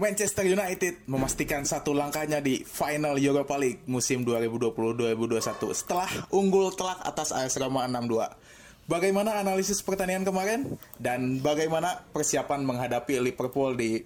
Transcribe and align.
Manchester 0.00 0.48
United 0.48 1.04
memastikan 1.04 1.60
satu 1.68 1.92
langkahnya 1.92 2.40
di 2.40 2.64
final 2.64 3.20
Europa 3.20 3.60
League 3.60 3.84
musim 3.84 4.24
2020-2021 4.24 5.76
setelah 5.76 6.08
unggul 6.32 6.72
telak 6.72 7.04
atas 7.04 7.36
AS 7.36 7.60
Roma 7.60 7.84
6-2. 7.84 8.88
Bagaimana 8.88 9.36
analisis 9.36 9.84
pertandingan 9.84 10.24
kemarin 10.24 10.60
dan 10.96 11.44
bagaimana 11.44 12.00
persiapan 12.16 12.64
menghadapi 12.64 13.20
Liverpool 13.20 13.76
di 13.76 14.00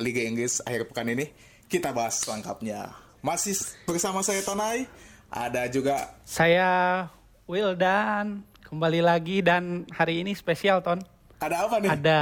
Liga 0.00 0.24
Inggris 0.24 0.64
akhir 0.64 0.88
pekan 0.88 1.12
ini? 1.12 1.28
Kita 1.68 1.92
bahas 1.92 2.24
lengkapnya. 2.24 2.88
Masih 3.20 3.52
bersama 3.84 4.24
saya 4.24 4.40
Tonai, 4.40 4.88
ada 5.28 5.68
juga 5.68 6.08
Saya 6.24 7.04
Wildan 7.44 8.48
kembali 8.64 9.04
lagi 9.04 9.44
dan 9.44 9.84
hari 9.92 10.24
ini 10.24 10.32
spesial 10.32 10.80
Ton. 10.80 11.04
ada 11.36 11.68
apa 11.68 11.76
nih? 11.84 11.90
Ada 12.00 12.20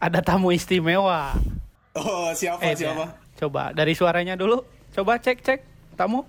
ada 0.00 0.18
tamu 0.24 0.56
istimewa. 0.56 1.36
Oh, 1.94 2.34
siapa 2.34 2.58
Eh, 2.60 2.74
siapa? 2.74 3.14
Coba 3.34 3.70
dari 3.70 3.94
suaranya 3.94 4.34
dulu. 4.34 4.62
Coba 4.90 5.18
cek 5.18 5.38
cek 5.40 5.60
tamu. 5.94 6.26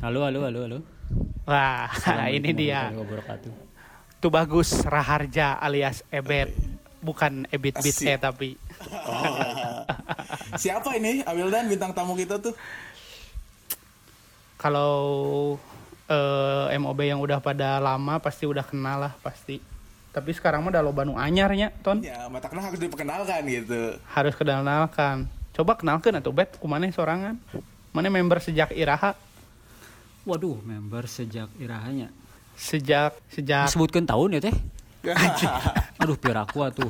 Halo, 0.00 0.24
halo, 0.24 0.44
halo, 0.44 0.60
halo. 0.64 0.78
Wah, 1.44 1.88
ini 2.36 2.52
dia. 2.52 2.92
Tuh 4.18 4.28
bagus 4.28 4.84
Raharja 4.84 5.56
alias 5.56 6.04
Ebet. 6.08 6.52
Bukan 7.00 7.46
Ebit 7.48 7.76
Bit 7.78 7.96
Asik. 7.96 8.08
E 8.08 8.14
tapi 8.18 8.48
Siapa 10.56 10.96
ini? 10.96 11.22
Awildan 11.22 11.70
bintang 11.70 11.92
tamu 11.92 12.12
kita 12.12 12.36
tuh. 12.36 12.52
kalau 14.56 14.96
eh, 16.08 16.74
MOB 16.74 17.00
yang 17.04 17.20
udah 17.20 17.38
pada 17.38 17.76
lama 17.78 18.18
pasti 18.18 18.48
udah 18.48 18.64
kenal 18.64 18.98
lah 18.98 19.12
pasti. 19.20 19.60
Tapi 20.16 20.32
sekarang 20.32 20.64
mah 20.64 20.72
udah 20.72 20.80
lo 20.80 20.96
Bandung 20.96 21.20
anyarnya, 21.20 21.76
Ton. 21.84 22.00
Ya, 22.00 22.24
mata 22.32 22.48
kena 22.48 22.64
harus 22.64 22.80
diperkenalkan 22.80 23.44
gitu. 23.52 24.00
Harus 24.08 24.32
kenalkan. 24.32 25.28
Coba 25.52 25.76
kenalkan 25.76 26.16
atuh 26.16 26.32
Bet, 26.32 26.56
kumana 26.56 26.88
sorangan. 26.88 27.36
Mana 27.92 28.08
member 28.08 28.40
sejak 28.40 28.72
Iraha? 28.72 29.12
Waduh, 30.24 30.56
member 30.64 31.04
sejak 31.04 31.52
irahanya. 31.60 32.08
Sejak 32.56 33.12
sejak 33.28 33.68
Disebutkan 33.68 34.08
tahun 34.08 34.40
ya 34.40 34.48
teh. 34.48 34.56
Aduh, 36.00 36.16
biar 36.16 36.48
aku 36.48 36.64
atuh. 36.64 36.88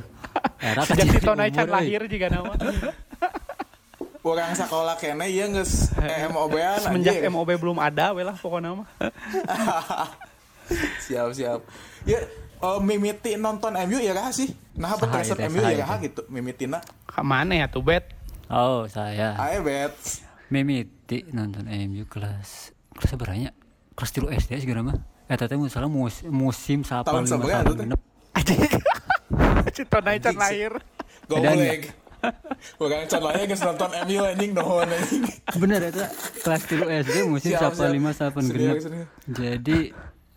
Era 0.63 0.87
sejak 0.87 1.11
si 1.11 1.19
Tonai 1.19 1.51
Chan 1.51 1.67
umur, 1.67 1.83
eh. 1.83 1.83
lahir 1.83 2.01
juga 2.07 2.27
nama. 2.31 2.55
Orang 4.23 4.55
sekolah 4.55 4.95
kene 5.03 5.27
iya 5.31 5.51
geus 5.51 5.91
MOB-an 6.31 6.79
Semenjak 6.87 7.19
anjing. 7.19 7.31
MOB 7.35 7.51
belum 7.59 7.79
ada 7.83 8.15
we 8.15 8.23
lah 8.23 8.39
pokoknya 8.39 8.83
mah. 8.83 8.89
siap 11.07 11.31
siap. 11.35 11.61
Ya 12.07 12.23
eh, 12.63 12.79
mimiti 12.81 13.37
nonton 13.37 13.77
MU 13.87 13.99
ya 14.01 14.13
kah 14.17 14.33
sih? 14.33 14.49
Nah, 14.77 14.97
apa 14.97 15.09
ya 15.23 15.35
teh, 15.37 15.49
MU 15.49 15.61
ya 15.61 15.85
kah 15.85 15.99
gitu 16.01 16.25
mimitina. 16.33 16.79
Ke 17.09 17.21
mana 17.25 17.53
ya 17.55 17.67
tuh 17.69 17.85
Bet? 17.85 18.13
Oh, 18.47 18.87
saya. 18.87 19.35
Ayo 19.37 19.67
bet. 19.67 19.93
Mimiti 20.49 21.27
nonton 21.35 21.67
MU 21.67 22.07
kelas 22.07 22.71
kelas 22.95 23.13
berapa 23.19 23.51
Kelas 23.97 24.11
3 24.13 24.41
SD 24.45 24.51
segala 24.69 24.93
mah. 24.93 24.97
Eh 25.27 25.35
tadi 25.35 25.57
salah 25.73 25.91
mus, 25.91 26.23
musim 26.29 26.85
Tahun 26.87 27.25
85 27.25 27.33
seberapa 27.33 27.65
tuh, 27.67 27.75
teh? 27.75 27.89
86. 28.37 29.75
si 29.77 29.83
Tonai 29.89 30.21
Chan 30.21 30.37
Anjing 30.37 30.39
sih. 30.39 30.69
lahir. 30.69 30.73
Goblek. 31.27 31.83
Orang 32.81 33.07
can 33.07 33.23
lain 33.23 33.45
geus 33.47 33.63
nonton 33.63 33.91
MU 34.07 34.21
anjing 34.23 34.51
dohon 34.55 34.89
anjing. 34.89 35.23
Bener 35.59 35.81
itu 35.91 36.03
kelas 36.43 36.63
3 36.69 37.03
SD 37.09 37.17
musim. 37.27 37.53
85 37.57 37.67
Serius, 37.67 38.19
86. 38.21 38.51
serius. 38.53 38.85
Jadi 39.27 39.79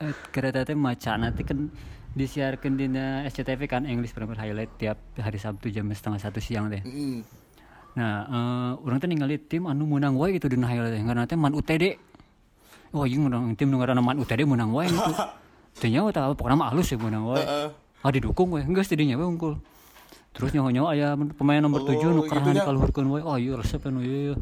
eh, 0.02 0.14
kereta 0.34 0.66
teh 0.66 0.78
maca 0.78 1.12
nanti 1.20 1.42
kan 1.46 1.70
disiarkan 2.18 2.74
di 2.78 2.86
SCTV 3.30 3.62
kan 3.70 3.86
English 3.86 4.18
Premier 4.18 4.38
Highlight 4.38 4.72
tiap 4.82 4.98
hari 5.18 5.38
Sabtu 5.38 5.70
jam 5.70 5.86
setengah 5.94 6.18
satu 6.18 6.42
siang 6.42 6.70
teh. 6.74 6.82
Mm. 6.82 7.22
Nah, 7.98 8.14
eh, 8.26 8.72
orang 8.86 8.98
teh 9.02 9.10
ningali 9.10 9.38
tim 9.42 9.66
anu 9.66 9.86
menang 9.86 10.16
wae 10.18 10.34
gitu 10.38 10.50
di 10.50 10.58
highlight. 10.58 11.02
Karena 11.02 11.26
teh 11.26 11.38
man 11.38 11.54
UTD. 11.54 11.98
Wah, 12.90 13.06
ieu 13.06 13.22
menang 13.22 13.54
tim 13.54 13.70
nu 13.70 13.78
ngaranna 13.78 14.02
man 14.02 14.18
UTD 14.18 14.46
menang 14.46 14.74
wae 14.74 14.90
gitu. 14.90 15.14
Teu 15.80 15.88
nyawa 15.88 16.10
tah 16.10 16.34
pokona 16.34 16.58
mah 16.58 16.74
halus 16.74 16.90
ya 16.90 16.98
menang 16.98 17.30
wae. 17.30 17.42
Heeh. 17.42 17.70
Ah 18.00 18.10
didukung 18.16 18.50
we, 18.56 18.64
geus 18.64 18.88
tidinya 18.88 19.20
we 19.20 19.28
unggul. 19.28 19.60
Terus 20.32 20.56
nyawa-nyawa 20.56 20.88
aya 20.96 21.08
pemain 21.36 21.60
nomor 21.60 21.84
7 21.84 22.00
Oh, 22.00 22.14
nu 22.16 22.22
kerahan 22.24 22.56
gitu 22.56 22.64
ya. 22.64 22.66
kaluhurkeun 22.66 23.08
wae. 23.12 23.22
Oh, 23.22 23.36
ieu 23.36 23.60
resep 23.60 23.84
anu 23.86 24.00
ieu. 24.02 24.40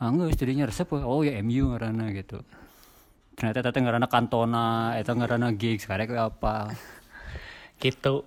Ah 0.00 0.10
geus 0.10 0.34
tidinya 0.34 0.64
resep 0.66 0.88
we. 0.90 1.04
Oh, 1.04 1.20
ya 1.22 1.36
MU 1.44 1.70
ngaranna 1.70 2.10
gitu. 2.16 2.40
Ternyata 3.34 3.68
teh 3.68 3.80
ngaranna 3.80 4.06
Cantona, 4.06 4.66
eta 4.94 5.10
ngaranna 5.10 5.50
Giggs, 5.52 5.84
karek 5.84 6.08
we 6.08 6.16
apa. 6.16 6.70
Gitu. 7.76 8.22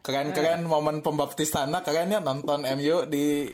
Keren-keren 0.00 0.62
momen 0.62 1.00
pembaptisannya 1.00 1.82
keren 1.82 2.08
ya 2.08 2.20
nonton 2.20 2.62
MU 2.62 2.96
di 3.06 3.50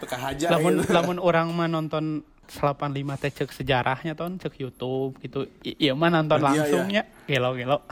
Teka 0.00 0.16
Haja 0.16 0.48
Lamun 0.50 0.80
gitu. 0.80 0.90
lamun 0.90 1.18
orang 1.20 1.52
mah 1.52 1.68
nonton 1.68 2.24
85 2.48 2.88
teh 3.20 3.30
cek 3.30 3.50
sejarahnya 3.52 4.16
ton 4.16 4.40
cek 4.40 4.56
YouTube 4.56 5.20
gitu. 5.20 5.44
I- 5.60 5.76
Iya 5.78 5.92
mah 5.92 6.08
nonton 6.08 6.38
Oh, 6.38 6.48
iya, 6.48 6.64
langsungnya. 6.64 7.02
Gelo-gelo. 7.26 7.84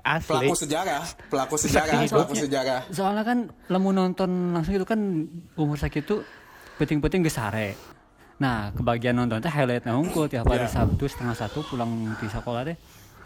Asli. 0.00 0.32
pelaku 0.32 0.56
sejarah, 0.56 1.02
pelaku 1.28 1.54
sejarah, 1.54 1.92
pelaku 2.02 2.32
hidupnya. 2.32 2.40
sejarah. 2.40 2.80
Soalnya 2.88 3.20
kan 3.22 3.38
lamun 3.68 3.94
nonton 3.94 4.30
langsung 4.50 4.72
itu 4.72 4.82
kan 4.82 4.98
umur 5.54 5.76
sakit 5.76 6.02
itu 6.02 6.24
penting-penting 6.80 7.20
geus 7.22 7.36
sare. 7.36 7.76
Nah, 8.40 8.72
kebagian 8.72 9.12
nonton 9.12 9.36
teh 9.44 9.52
highlightnya 9.52 9.92
unggul 9.92 10.24
tiap 10.24 10.48
hari 10.48 10.64
Iya. 10.64 10.72
Sabtu 10.72 11.04
setengah 11.04 11.36
satu 11.36 11.60
pulang 11.60 11.92
di 12.16 12.24
sekolah 12.24 12.64
teh 12.64 12.76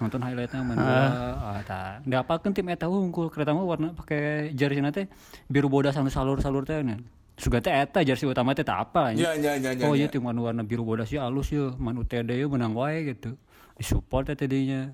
nonton 0.02 0.18
highlightnya 0.26 0.58
main 0.66 0.74
bola. 0.74 1.06
Ah 1.38 1.60
tah. 1.62 2.02
Da 2.02 2.26
kan 2.26 2.50
tim 2.50 2.66
eta 2.66 2.90
unggul 2.90 3.30
kereta 3.30 3.54
mah 3.54 3.62
warna 3.62 3.94
pakai 3.94 4.50
jersey 4.58 4.82
teh 4.90 5.06
biru 5.46 5.70
bodas 5.70 5.94
anu 5.94 6.10
salur-salur 6.10 6.66
teh. 6.66 6.82
Nya 6.82 6.98
suga 7.38 7.62
teh 7.62 7.70
eta 7.70 8.02
jersey 8.02 8.26
utama 8.26 8.58
teh 8.58 8.66
tak 8.66 8.90
apa 8.90 9.14
Iya, 9.14 9.38
iya, 9.38 9.54
iya, 9.54 9.70
iya, 9.78 9.86
oh 9.86 9.94
iya. 9.94 10.06
iya. 10.06 10.08
tim 10.10 10.26
anu 10.26 10.50
warna 10.50 10.66
biru 10.66 10.82
bodas 10.82 11.06
ya 11.14 11.30
alus 11.30 11.54
ya 11.54 11.70
man 11.78 11.94
UTD 11.94 12.34
ya 12.34 12.50
menang 12.50 12.74
wae 12.74 13.14
gitu. 13.14 13.38
Disupport 13.78 14.34
teh 14.34 14.34
tadinya 14.34 14.90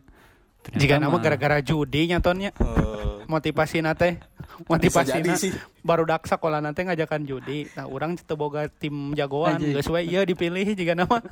Ternyata 0.60 0.80
Jika 0.80 0.94
nama 1.00 1.16
gara-gara 1.16 1.58
judi 1.64 2.12
nyatonnya. 2.12 2.52
Eh, 2.56 3.24
Motivasi 3.30 3.80
nate 3.80 4.20
motivasi 4.68 5.56
baru 5.80 6.04
dak 6.04 6.28
sekolah 6.28 6.60
nanti 6.60 6.84
ngajakan 6.84 7.24
judi. 7.24 7.64
Nah 7.72 7.88
orang 7.88 8.18
teu 8.18 8.36
boga 8.36 8.68
tim 8.68 9.16
jagoan 9.16 9.56
geus 9.56 9.88
we. 9.88 10.04
Ieu 10.04 10.20
dipilih 10.26 10.76
jika 10.76 10.92
nama. 10.92 11.22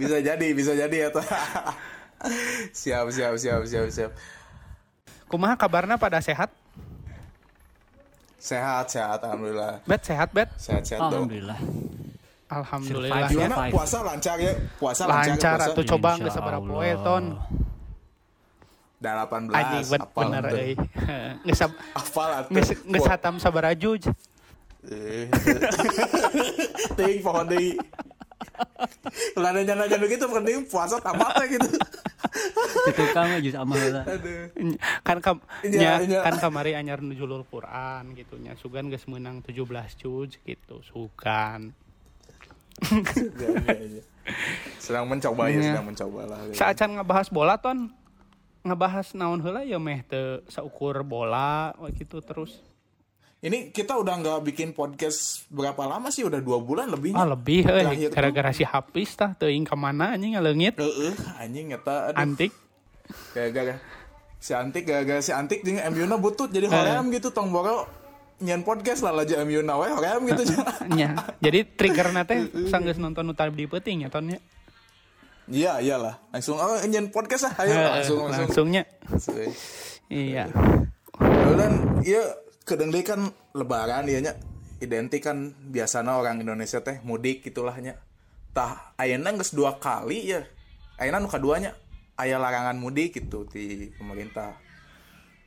Bisa 0.00 0.20
jadi, 0.20 0.52
bisa 0.52 0.76
jadi 0.76 0.92
ya 0.92 1.08
siap, 2.72 3.06
siap, 3.12 3.34
siap, 3.40 3.62
siap, 3.64 3.86
siap. 3.88 4.12
kumaha 5.28 5.56
kabarna 5.56 5.96
pada 5.96 6.20
sehat? 6.20 6.52
Sehat, 8.36 8.92
sehat, 8.92 9.24
alhamdulillah. 9.24 9.80
bet 9.88 10.04
sehat 10.04 10.28
bet? 10.36 10.52
Sehat, 10.60 10.84
sehat 10.84 11.08
dong. 11.08 11.24
Alhamdulillah 12.54 13.18
Survive. 13.26 13.30
ya. 13.30 13.34
Gimana 13.34 13.56
Five. 13.58 13.72
puasa 13.74 13.98
lancar 14.02 14.36
ya? 14.38 14.52
Puasa 14.78 15.02
lancar, 15.04 15.26
lancar 15.26 15.56
puasa. 15.58 15.72
atuh 15.74 15.84
coba 15.84 16.08
geus 16.18 16.34
sabaraha 16.34 16.60
Allah. 16.62 16.74
poe 16.74 16.92
ton 17.02 17.24
Dah 19.04 19.28
18, 19.28 19.52
anjing 19.52 19.84
bet 19.92 20.00
bener 20.16 20.44
euy 20.54 20.72
geus 21.44 21.58
sab- 21.58 21.78
Hafal 21.92 22.30
atuh. 22.40 22.52
geus 22.54 22.70
geus 22.72 23.06
hatam 23.06 23.34
eh. 24.84 25.26
Ting 26.98 27.18
pohon 27.24 27.48
deui. 27.48 27.72
Lah 29.40 29.50
ada 29.50 29.64
jalan-jalan 29.64 30.02
begitu 30.04 30.24
penting 30.28 30.56
puasa 30.68 31.00
tamatnya 31.00 31.44
gitu. 31.48 31.68
itu 32.84 33.04
kan 33.14 33.38
justru 33.38 33.60
amal 33.62 33.78
kan 35.06 35.18
kam 35.22 35.36
nya, 35.62 36.02
iya. 36.02 36.20
kan 36.26 36.34
kamari 36.42 36.74
anyar 36.74 36.98
nujulul 36.98 37.46
Quran 37.46 38.10
gitu 38.18 38.36
nya 38.42 38.58
sugan 38.58 38.90
geus 38.90 39.06
meunang 39.06 39.38
17 39.40 39.62
juj 40.02 40.36
gitu 40.42 40.76
sugan 40.82 41.70
Ya, 41.70 41.70
ya, 41.70 41.70
ya. 41.70 41.83
Sedang 44.78 45.04
mencoba 45.04 45.46
ya, 45.46 45.54
Iya. 45.54 45.62
sedang 45.72 45.86
mencoba 45.86 46.20
lah. 46.24 46.38
Saacan 46.50 46.90
ngebahas 46.94 47.28
bola 47.28 47.54
ton 47.56 47.92
ngebahas 48.60 49.12
naon 49.12 49.40
heula 49.40 49.60
ya 49.60 49.76
meh 49.76 50.00
teu 50.02 50.40
saukur 50.46 51.02
bola 51.02 51.76
we 51.78 51.92
gitu 51.94 52.20
terus 52.20 52.60
Ini 53.38 53.68
kita 53.68 53.92
udah 53.94 54.16
nggak 54.16 54.40
bikin 54.42 54.72
podcast 54.72 55.44
berapa 55.48 55.84
lama 55.84 56.08
sih? 56.08 56.24
Udah 56.24 56.40
dua 56.40 56.56
bulan 56.58 56.88
lebihnya. 56.88 57.20
ah 57.20 57.28
lebih 57.28 57.60
tuh. 57.60 58.08
gara-gara 58.08 58.50
si 58.50 58.64
Hafiz 58.64 59.12
tah 59.12 59.36
teuing 59.36 59.62
ka 59.62 59.76
mana 59.76 60.16
anjing 60.16 60.32
ngaleungit 60.32 60.80
Heeh, 60.80 61.12
anjing 61.38 61.68
eta 61.68 62.08
antik 62.14 62.56
Gara-gara 63.36 63.76
si 64.40 64.52
Antik 64.52 64.84
gara-gara 64.84 65.20
si 65.20 65.28
Antik 65.28 65.60
jeung 65.60 65.76
MU 65.76 66.04
na 66.04 66.16
butut 66.16 66.48
jadi 66.48 66.68
hoream 66.68 67.08
gitu 67.10 67.28
tong 67.28 67.48
boro 67.48 67.84
nyen 68.42 68.66
podcast 68.66 69.06
lah 69.06 69.14
aja 69.22 69.42
MU 69.46 69.62
na 69.62 69.78
we 69.78 69.86
hoream 69.90 70.22
gitu. 70.26 70.42
nya 70.90 71.14
jadi 71.38 71.62
trigger 71.68 72.10
teh 72.26 72.50
sanggeus 72.70 72.98
nonton 72.98 73.26
nu 73.28 73.34
tadi 73.36 73.66
peuting 73.68 74.06
ya 74.06 74.10
ton 74.10 74.26
nya 74.30 74.38
Iya, 75.44 75.76
iyalah. 75.84 76.24
Langsung 76.32 76.56
oh 76.56 76.80
nyen 76.88 77.12
podcast 77.12 77.52
lah. 77.52 77.54
Ayo 77.60 77.76
langsung 77.76 78.16
langsung. 78.24 78.48
langsungnya 78.48 78.82
Langsung. 79.04 79.36
iya 80.08 80.48
Dan 81.52 82.00
iya 82.00 82.22
deui 82.64 83.04
kan 83.04 83.28
lebaran 83.52 84.08
ieu 84.08 84.24
nya 84.24 84.32
identik 84.80 85.20
kan 85.20 85.52
biasanya 85.68 86.16
orang 86.16 86.40
Indonesia 86.40 86.80
teh 86.80 86.96
mudik 87.04 87.44
gitulah 87.44 87.76
nya. 87.76 88.00
Tah 88.56 88.96
ayeuna 88.96 89.36
geus 89.36 89.52
dua 89.52 89.76
kali 89.76 90.32
ya. 90.32 90.48
Ayeuna 90.96 91.20
nu 91.20 91.28
kaduanya 91.28 91.76
aya 92.16 92.40
larangan 92.40 92.80
mudik 92.80 93.20
gitu 93.20 93.44
di 93.44 93.92
pemerintah. 94.00 94.56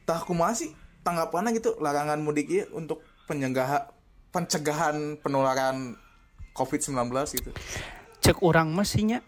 Tah 0.05 0.21
kumaha 0.21 0.53
sih 0.53 0.69
tanggapannya 1.07 1.55
gitu 1.55 1.79
larangan 1.79 2.19
mudik 2.19 2.51
ieu 2.51 2.67
untuk 2.75 2.99
pencegahan 3.23 3.87
pencegahan 4.35 5.15
penularan 5.23 5.95
COVID-19 6.51 6.99
gitu. 7.31 7.49
cek 8.19 8.43
orang 8.43 8.75
mestinya 8.75 9.23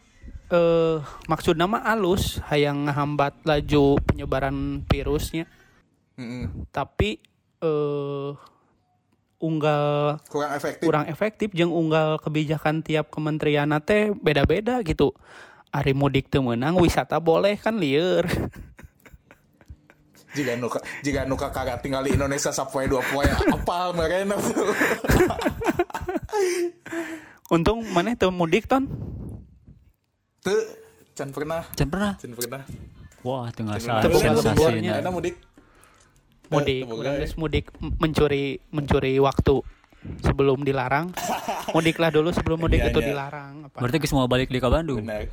eh 0.52 0.98
maksud 1.32 1.56
nama 1.56 1.80
alus 1.88 2.44
hayang 2.52 2.90
ngehambat 2.90 3.40
laju 3.48 3.96
penyebaran 4.04 4.84
virusnya 4.92 5.48
Mm-mm. 6.20 6.68
tapi 6.76 7.24
eh 7.64 8.32
unggal 9.40 10.20
Kurang 10.28 10.52
efektif. 10.52 10.84
kurang 10.84 11.06
efektif 11.08 11.50
jeung 11.56 11.72
unggal 11.72 12.20
kebijakan 12.20 12.84
tiap 12.84 13.08
kementerian 13.08 13.72
teh 13.80 14.12
beda-beda 14.12 14.84
gitu 14.84 15.16
Ari 15.70 15.94
mudik 15.94 16.34
teu 16.34 16.42
meunang 16.42 16.76
wisata 16.82 17.22
boleh 17.22 17.56
kan 17.56 17.78
lieur 17.78 18.26
Jika 20.40 20.56
nuka 20.56 20.80
jika 21.02 21.20
nuka 21.24 21.48
kagak 21.50 21.84
tinggal 21.84 22.00
di 22.02 22.16
Indonesia 22.16 22.48
sapoe 22.50 22.88
dua 22.88 23.04
poe 23.04 23.28
apal 23.28 23.92
merena 23.92 24.40
tuh. 24.40 24.72
untung 27.50 27.82
mana 27.90 28.16
teu 28.16 28.30
mudik 28.30 28.66
ton 28.66 28.88
Tuh 30.40 30.64
can 31.12 31.36
pernah. 31.36 31.68
Can 31.76 31.92
pernah. 31.92 32.16
Can 32.16 32.32
pernah. 32.32 32.64
Wah, 33.20 33.52
tengah 33.52 33.76
Can 33.76 33.84
saat 33.84 34.02
Tepuk 34.08 34.24
pernah. 34.24 34.40
tangan 34.40 34.56
sensasi. 34.56 34.88
Enak 34.88 35.12
mudik. 35.12 35.36
mudik 36.50 36.82
geus 36.82 37.38
mudik 37.38 37.66
mencuri 38.02 38.58
mencuri 38.74 39.22
waktu 39.22 39.62
sebelum 40.26 40.66
dilarang 40.66 41.14
mudiklah 41.78 42.10
dulu 42.10 42.34
sebelum 42.34 42.58
mudik 42.58 42.82
Iya, 42.82 42.90
itu 42.90 43.00
iya. 43.04 43.08
dilarang 43.14 43.70
apa 43.70 43.78
Berarti 43.78 44.02
geus 44.02 44.16
mau 44.16 44.26
balik 44.26 44.50
di 44.50 44.58
ka 44.58 44.66
Bandung. 44.66 45.06
Benar. 45.06 45.30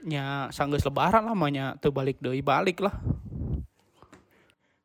nya 0.00 0.48
sanggeus 0.48 0.86
lebaran 0.86 1.26
lamanya 1.26 1.76
teu 1.76 1.90
balik 1.90 2.22
deui 2.22 2.40
balik 2.40 2.80
lah 2.80 2.94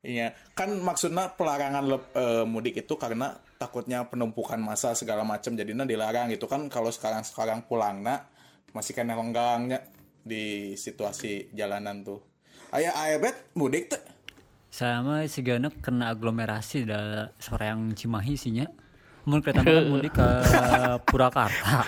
Iya, 0.04 0.36
kan 0.52 0.68
maksudnya 0.84 1.32
pelarangan 1.32 1.84
lep- 1.88 2.12
eh, 2.12 2.44
mudik 2.44 2.76
itu 2.76 3.00
karena 3.00 3.40
takutnya 3.56 4.04
penumpukan 4.04 4.60
massa 4.60 4.92
segala 4.92 5.24
macam 5.24 5.56
jadinya 5.56 5.88
dilarang 5.88 6.28
gitu 6.28 6.44
kan 6.44 6.68
kalau 6.68 6.92
sekarang 6.92 7.24
sekarang 7.24 7.64
pulangna 7.64 8.28
masih 8.76 8.92
kena 8.92 9.16
lenggangnya 9.16 9.80
di 10.20 10.76
situasi 10.76 11.56
jalanan 11.56 12.04
tuh. 12.04 12.20
Aya 12.76 12.92
aya 12.94 13.16
bet 13.16 13.56
mudik 13.56 13.96
tuh. 13.96 14.04
Sama 14.68 15.24
si 15.30 15.40
Gana 15.40 15.72
kena 15.72 16.12
aglomerasi 16.12 16.84
da 16.84 17.32
soreang 17.40 17.96
Cimahi 17.96 18.36
sih 18.36 18.52
nya. 18.52 18.68
Mun 19.24 19.40
kereta 19.40 19.64
kan 19.64 19.88
mudik 19.88 20.20
ke 20.20 20.28
Purwakarta. 21.08 21.88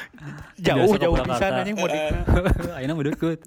jauh 0.56 0.88
jauh 0.96 1.20
Purwakarta. 1.20 1.36
pisan 1.36 1.60
anjing 1.60 1.76
mudik 1.76 2.00
Ayeuna 2.80 2.96
mah 2.96 3.04
deukeut. 3.04 3.42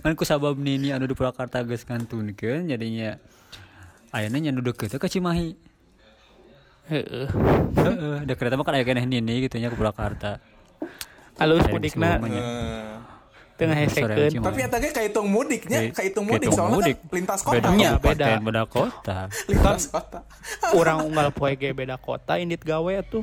Kan 0.00 0.12
ku 0.14 0.24
sabab 0.24 0.56
nini 0.56 0.88
anu 0.88 1.04
di 1.04 1.12
Purwakarta 1.12 1.66
geus 1.68 1.84
ngantunkeun 1.84 2.64
jadinya 2.64 3.18
ayeuna 4.10 4.38
nya 4.38 4.50
nu 4.50 4.60
deukeut 4.60 4.90
ke 4.90 5.08
Cimahi. 5.08 5.52
heeh 6.88 7.28
Heeh, 7.76 8.16
da 8.24 8.32
kereta 8.32 8.56
mah 8.56 8.64
kan 8.64 8.72
aya 8.72 8.82
keneh 8.82 9.04
nini 9.04 9.44
gitu 9.44 9.56
nya 9.56 9.68
ke 9.68 9.76
Purwakarta. 9.76 10.40
alus 11.36 11.62
mudikna 11.68 12.18
Umanya. 12.18 12.40
Eh, 12.40 12.94
tengah 13.54 13.76
hesekeun 13.76 14.38
tapi 14.40 14.60
eta 14.60 14.78
ge 14.78 14.90
kahitung 14.90 15.26
mudiknya, 15.26 15.78
Jadi, 15.82 15.94
kahitung 15.94 16.24
mudik 16.24 16.50
soalnya 16.50 16.78
mudik. 16.78 16.96
kan 16.96 17.10
lintas 17.12 17.40
kota. 17.42 17.54
Beda 17.54 17.68
kabupaten, 17.70 18.00
beda. 18.00 18.26
beda 18.40 18.62
kota. 18.66 19.18
lintas 19.50 19.82
kota. 19.86 20.18
orang 20.78 20.98
unggal 21.02 21.28
poe 21.30 21.52
ge 21.54 21.70
beda 21.70 21.94
kota 21.96 22.38
indit 22.38 22.58
gawe 22.60 22.90
tuh 23.04 23.22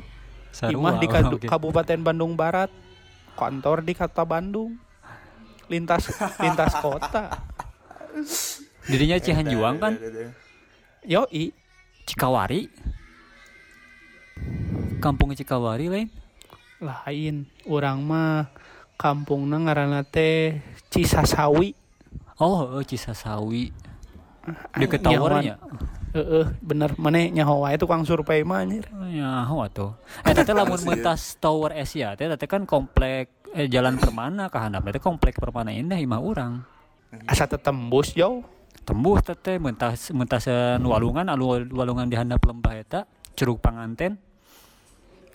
imah 0.61 0.95
di 0.95 1.07
kadu- 1.09 1.35
oke. 1.35 1.47
Kabupaten 1.47 1.99
Bandung 1.99 2.35
Barat 2.35 2.71
kantor 3.35 3.83
di 3.83 3.91
kota 3.91 4.23
Bandung 4.23 4.79
lintas 5.67 6.07
lintas 6.37 6.71
kota 6.77 7.35
Dirinya 8.85 9.17
Cihanjuang 9.17 9.75
kan? 9.75 9.93
Yoi 11.05 11.53
Cikawari. 12.05 12.69
Kampung 14.99 15.33
Cikawari 15.33 15.87
lain. 15.87 16.09
lain 16.77 17.35
orang 17.65 17.97
mah 17.99 18.51
kampungna 18.95 19.57
ngaranna 19.57 20.03
teh 20.03 20.59
Cisasawi 20.89 21.73
Oh, 22.35 22.83
Cisasawi. 22.83 23.71
Deket 24.75 25.01
Nyawan. 25.01 25.41
towernya. 25.41 25.55
heeh 26.15 26.45
bener 26.61 26.95
mana 26.95 27.27
nyaho 27.27 27.65
wae 27.65 27.75
tukang 27.75 28.03
survei 28.03 28.39
mah 28.39 28.63
anjir 28.63 28.87
Ya, 29.09 29.43
oh 29.49 29.59
atuh. 29.59 29.95
Eh, 30.23 30.31
tete 30.31 30.51
lamun 30.51 30.79
mentas 30.79 31.35
Tower 31.35 31.73
Asia, 31.73 32.13
teh 32.13 32.27
tete 32.27 32.45
kan 32.45 32.63
komplek 32.63 33.31
eh, 33.51 33.67
Jalan 33.67 33.97
Permana 33.97 34.47
ka 34.47 34.63
handap 34.63 34.85
teh 34.85 35.01
komplek 35.01 35.35
Permana 35.35 35.71
Indah 35.71 35.97
imah 35.97 36.21
urang. 36.21 36.63
asa 37.25 37.47
teu 37.47 37.55
tembus 37.57 38.11
jauh 38.11 38.43
Tembus 38.85 39.19
tete 39.19 39.57
mentas 39.57 39.97
mentasan 40.11 40.77
walungan 40.79 41.25
anu 41.25 41.43
walungan 41.67 42.05
di 42.05 42.13
handap 42.13 42.37
lembah 42.39 42.73
eta 42.75 42.99
Curug 43.33 43.57
Panganten. 43.57 44.13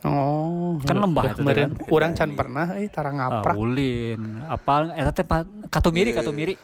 oh 0.00 0.78
Kan 0.80 0.96
lembah 0.96 1.20
Udah 1.20 1.28
itu 1.28 1.36
teh 1.36 1.42
kemarin 1.44 1.68
kan? 1.68 1.90
urang 1.90 2.12
can 2.14 2.30
pernah 2.32 2.66
eh 2.72 2.86
tara 2.86 3.10
Ah, 3.10 3.12
ngaprak 3.12 3.54
ulin. 3.54 4.40
Apal 4.46 4.94
eta 4.94 5.10
teh 5.12 5.22
pa- 5.22 5.44
Katumiri 5.66 6.10
Katumiri. 6.10 6.54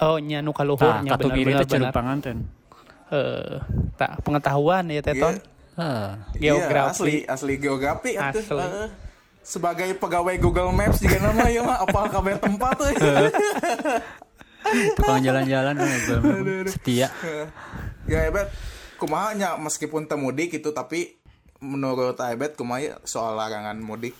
oh 0.00 0.18
nya 0.18 0.38
nu 0.38 0.50
Tah, 0.50 0.58
kaluhurnya 0.58 1.08
Katumiri 1.08 1.48
bener 1.48 1.60
teh 1.60 1.68
Curug 1.68 1.80
bener 1.80 1.94
Panganten. 1.94 2.36
eh 3.08 3.56
tak 3.94 4.20
pengetahuan 4.20 4.84
ya 4.86 5.00
teh 5.00 5.14
ton 5.14 5.36
Ah. 5.72 6.20
Iya, 6.34 6.58
Geografi. 6.58 6.92
asli 6.92 7.16
asli 7.24 7.54
geografi 7.56 8.10
atuh. 8.14 8.42
Asli. 8.42 8.60
Heeh. 8.60 8.88
sebagai 9.42 9.90
pegawai 9.96 10.36
Google 10.36 10.70
Maps 10.70 11.00
juga 11.00 11.18
nama 11.18 11.48
ya 11.48 11.62
mah 11.62 11.80
apal 11.80 12.06
kabeh 12.06 12.36
tempat 12.36 12.76
tuh. 12.76 12.92
Tukang 14.96 15.20
jalan-jalan 15.20 15.74
kan 15.74 15.88
setia. 16.66 17.08
ya 18.06 18.18
Ebet 18.26 18.48
kumaha 18.96 19.34
nya 19.34 19.54
meskipun 19.58 20.06
teu 20.06 20.16
mudik 20.16 20.54
itu 20.54 20.70
tapi 20.70 21.18
menurut 21.58 22.18
Ebet 22.18 22.54
kumaha 22.54 22.80
ya 22.80 22.94
soal 23.02 23.38
larangan 23.38 23.78
mudik 23.78 24.14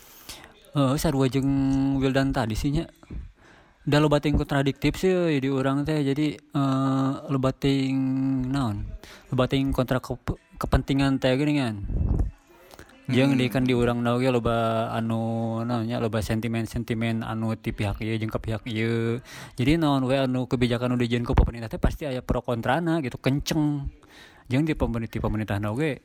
Oh, 0.73 0.97
sarua 0.97 1.29
jeung 1.29 1.45
Wildan 2.01 2.33
tadi 2.33 2.57
sih 2.57 2.73
nya. 2.73 2.89
Da 3.85 4.01
loba 4.01 4.17
ting 4.17 4.33
kontradiktif 4.33 4.97
sih 4.97 5.13
euy 5.13 5.37
di 5.37 5.45
urang 5.45 5.85
teh 5.85 6.01
jadi 6.01 6.33
eh 6.33 7.11
loba 7.29 7.53
ting 7.53 7.93
naon? 8.49 8.81
Loba 9.29 9.45
ting 9.45 9.69
kontra 9.69 10.01
kep- 10.01 10.33
kepentingan 10.57 11.21
teh 11.21 11.29
geuning 11.37 11.61
kan. 11.61 11.75
Di 13.03 13.19
kan 13.51 13.67
di 13.67 13.75
urang 13.75 13.99
na 13.99 14.15
oge 14.15 14.31
loba 14.31 14.87
anu 14.95 15.59
naon 15.67 15.91
nya 15.91 15.99
loba 15.99 16.23
sentimen-sentimen 16.23 17.19
anu 17.19 17.51
ti 17.59 17.75
pihak 17.75 17.99
ieu 17.99 18.15
jeung 18.15 18.31
ke 18.31 18.39
pihak 18.39 18.63
ieu. 18.63 19.19
Jadi 19.59 19.75
naon 19.75 20.07
we 20.07 20.15
anu 20.15 20.47
kebijakan 20.47 20.95
nu 20.95 20.97
dijieun 21.03 21.27
ku 21.27 21.35
pemerintah 21.35 21.67
teh 21.67 21.75
pasti 21.83 22.07
aya 22.07 22.23
pro 22.23 22.39
kontrana 22.39 23.03
gitu 23.03 23.19
kenceng. 23.19 23.91
Jeung 24.47 24.63
di 24.63 24.71
pemerintah 24.71 25.19
pemerintah 25.19 25.59
na 25.59 25.75
oge 25.75 25.99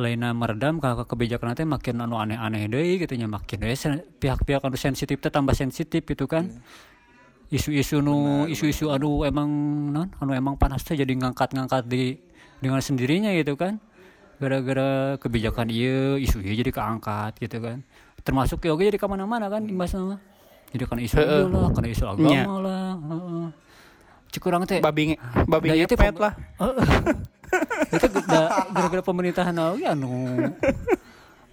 lainna 0.00 0.32
meredam 0.32 0.80
ka 0.80 1.04
kebijakan 1.04 1.52
teh 1.52 1.68
makin 1.68 2.00
anu 2.00 2.16
aneh-aneh 2.16 2.72
deui 2.72 2.96
gitu 3.04 3.20
nya 3.20 3.28
makin 3.28 3.60
sen- 3.76 4.08
pihak-pihak 4.16 4.64
anu 4.64 4.80
sensitif 4.80 5.20
teh 5.20 5.28
tambah 5.28 5.52
sensitif 5.52 6.08
gitu 6.08 6.24
kan. 6.24 6.48
Isu-isu 7.52 8.00
nu 8.00 8.48
isu-isu 8.48 8.88
anu 8.88 9.28
emang 9.28 9.52
non 9.92 10.08
anu 10.24 10.32
emang 10.32 10.56
panas 10.56 10.88
teh 10.88 10.96
jadi 10.96 11.12
ngangkat-ngangkat 11.20 11.84
di 11.84 12.16
dengan 12.64 12.80
sendirinya 12.80 13.28
gitu 13.36 13.60
kan 13.60 13.76
gara-gara 14.44 14.90
kebijakan 15.16 15.66
iya 15.66 16.20
isu 16.20 16.38
iya 16.38 16.52
jadi 16.54 16.70
keangkat 16.70 17.32
gitu 17.38 17.56
kan. 17.58 17.80
Termasuk 18.20 18.60
ya 18.60 18.70
oke 18.70 18.84
jadi 18.84 18.94
ke 18.94 19.04
mana-mana 19.04 19.48
kan 19.48 19.64
imbasna 19.64 20.04
mah 20.06 20.20
jadi 20.68 20.84
kan 20.84 20.98
isu 20.98 21.16
ieu 21.16 21.48
lah 21.48 21.70
karena 21.70 21.88
isu 21.88 22.04
agama 22.04 22.28
Nya. 22.28 22.42
lah 22.44 22.88
heeh. 23.00 23.46
Cek 24.28 24.42
urang 24.42 24.62
teh 24.64 24.78
babi 24.78 25.02
nge- 25.08 25.20
babi 25.46 25.66
ngepet 25.72 25.94
pem- 25.96 26.18
lah. 26.18 26.34
Itu 27.94 28.06
gara-gara 28.74 28.98
pemerintahan 29.00 29.54
oge 29.54 29.86
anu. 29.86 30.10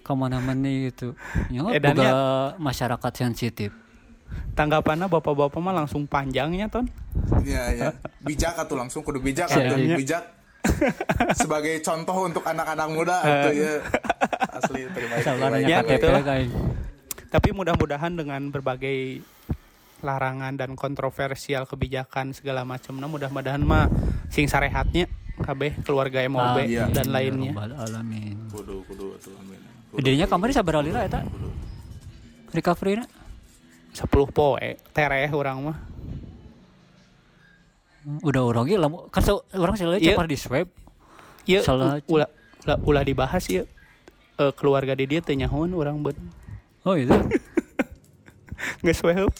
Ke 0.02 0.12
mana-mana 0.12 0.66
gitu. 0.82 1.14
Ya 1.46 1.62
Edannya- 1.70 2.02
boga 2.02 2.14
masyarakat 2.58 3.12
sensitif. 3.16 3.70
Tanggapannya 4.52 5.06
bapak-bapak 5.06 5.56
mah 5.56 5.74
langsung 5.76 6.02
panjangnya 6.04 6.66
ton. 6.66 6.90
Ya 7.44 7.70
ya 7.70 7.88
bijak 8.18 8.56
atuh 8.56 8.74
langsung 8.74 9.00
kudu 9.00 9.20
bijak 9.20 9.46
Iya, 9.46 9.62
atuh 9.62 9.78
iya. 9.78 9.94
bijak 9.94 10.22
sebagai 11.40 11.78
contoh 11.80 12.16
untuk 12.26 12.44
anak-anak 12.44 12.88
muda 12.88 13.16
atuh 13.20 13.52
ya. 13.52 13.72
Asli 14.52 14.80
terima 14.90 15.14
kasih. 15.18 15.64
Ya, 15.64 15.78
gitu 15.82 16.08
tapi 17.32 17.48
mudah-mudahan 17.48 18.12
dengan 18.12 18.52
berbagai 18.52 19.24
larangan 20.04 20.52
dan 20.52 20.76
kontroversial 20.76 21.64
kebijakan 21.64 22.36
segala 22.36 22.60
macamnya 22.60 23.08
mudah-mudahan 23.08 23.62
mah 23.62 23.88
sing 24.28 24.44
sarehatnya 24.44 25.08
kabeh 25.40 25.80
keluarga 25.80 26.20
MOB 26.28 26.38
Ah, 26.38 26.60
iya. 26.60 26.84
dan 26.92 27.08
Ya 27.08 27.12
lainnya. 27.12 27.56
Alamin. 27.56 28.36
Kudu 28.52 28.84
kudu 28.84 29.16
atuh 29.16 29.32
amin. 29.40 29.58
Dirinya 29.96 30.28
kamari 30.28 30.52
sabar 30.52 30.84
alira 30.84 31.08
eta? 31.08 31.24
Recovery 32.52 33.00
na? 33.00 33.06
10 33.92 34.08
poe 34.28 34.68
tereh 34.92 35.28
orang 35.32 35.72
mah 35.72 35.78
Udah 38.20 38.42
orang 38.42 38.64
ge 38.64 38.74
lamu 38.74 39.06
kan 39.08 39.20
so, 39.20 39.46
orang 39.52 39.74
selalu 39.74 39.98
Iya. 39.98 40.12
cepar 40.12 40.26
di 40.26 40.34
swab. 40.34 40.66
Iya, 41.42 41.60
Salah. 41.60 41.98
ulah 42.06 42.28
ulah, 42.62 42.78
ulah 42.82 43.02
dibahas 43.02 43.42
ya 43.44 43.62
Eh, 44.34 44.52
keluarga 44.52 44.92
di 44.92 45.04
dia 45.04 45.20
teu 45.20 45.34
nyahoan 45.34 45.70
orang 45.72 46.00
bet 46.00 46.16
Oh 46.82 46.94
itu. 46.94 47.12
geus 48.80 49.02
weheup 49.02 49.30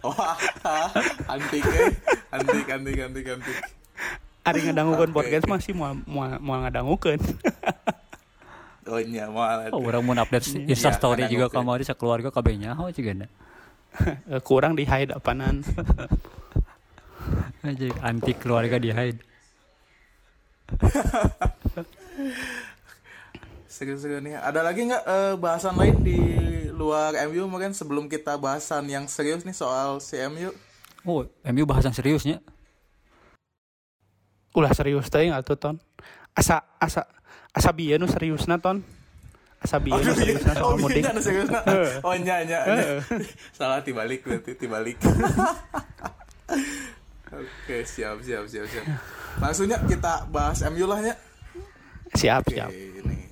Wah, 0.00 0.36
antik 1.26 1.64
eh. 1.64 1.90
antik 2.30 2.66
antik 2.68 2.98
antik 3.00 3.26
antik 3.30 3.56
Ari 4.44 4.60
ngadangukeun 4.62 5.08
Oke, 5.08 5.16
podcast 5.16 5.44
oke. 5.44 5.52
masih 5.56 5.72
mau 5.72 5.96
mau 6.04 6.28
mau 6.38 6.56
ngadangukeun. 6.60 7.20
oh 8.86 9.00
iya 9.00 9.24
malah 9.26 9.72
Oh, 9.72 9.80
orang 9.80 10.04
mau 10.04 10.12
update 10.14 10.60
Insta 10.62 10.92
Iya, 10.92 10.94
story 10.94 11.24
kadang 11.24 11.32
juga 11.32 11.46
kamari 11.50 11.82
sakeluarga 11.82 12.28
kabehnya 12.28 12.76
oh 12.76 12.88
juga 12.88 13.16
Eh, 13.16 13.28
kurang 14.48 14.74
di 14.76 14.84
hide 14.86 15.14
apaanan. 15.14 15.62
Jadi 17.64 17.88
anti 18.04 18.32
keluarga 18.36 18.76
di 18.76 18.90
hide. 18.92 19.20
seru-seru 23.74 24.22
nih 24.22 24.38
ada 24.38 24.62
lagi 24.62 24.86
nggak 24.86 25.02
eh, 25.02 25.34
bahasan 25.34 25.74
lain 25.74 25.98
di 26.00 26.18
luar 26.70 27.10
MU 27.26 27.50
mungkin 27.50 27.74
sebelum 27.74 28.06
kita 28.06 28.38
bahasan 28.38 28.86
yang 28.86 29.10
serius 29.10 29.42
nih 29.42 29.52
soal 29.52 29.98
CMU 29.98 30.54
Oh, 31.04 31.28
MU 31.52 31.64
bahasan 31.68 31.92
seriusnya. 31.92 32.40
Ulah 34.56 34.72
serius 34.72 35.12
teh 35.12 35.28
atuh 35.28 35.52
ton. 35.52 35.76
Asa 36.32 36.64
asa 36.80 37.04
asa 37.52 37.70
bieu 37.76 38.00
nu 38.00 38.08
seriusna 38.08 38.56
ton. 38.56 38.80
Bieu 39.80 39.96
nu 39.96 40.12
seriusna 40.12 40.52
oh 40.60 40.76
soal 40.76 40.76
mudik. 40.78 41.02
iya 41.02 41.10
nah, 41.10 41.22
serius 41.24 41.48
nah. 41.48 41.64
oh 42.04 42.14
nya 42.20 42.44
nya 42.44 42.60
nya. 42.68 42.84
salah 43.56 43.80
tibalik 43.80 44.20
berarti 44.22 44.52
tibalik 44.54 45.00
oke 47.32 47.76
siap 47.88 48.20
siap 48.20 48.44
siap 48.44 48.66
siap 48.68 48.84
langsungnya 49.40 49.80
kita 49.88 50.28
bahas 50.30 50.60
MU 50.68 50.84
lah 50.84 51.00
ya 51.00 51.16
Siap, 52.14 52.46
Oke, 52.46 52.54
siap. 52.54 52.70
ini 52.70 53.26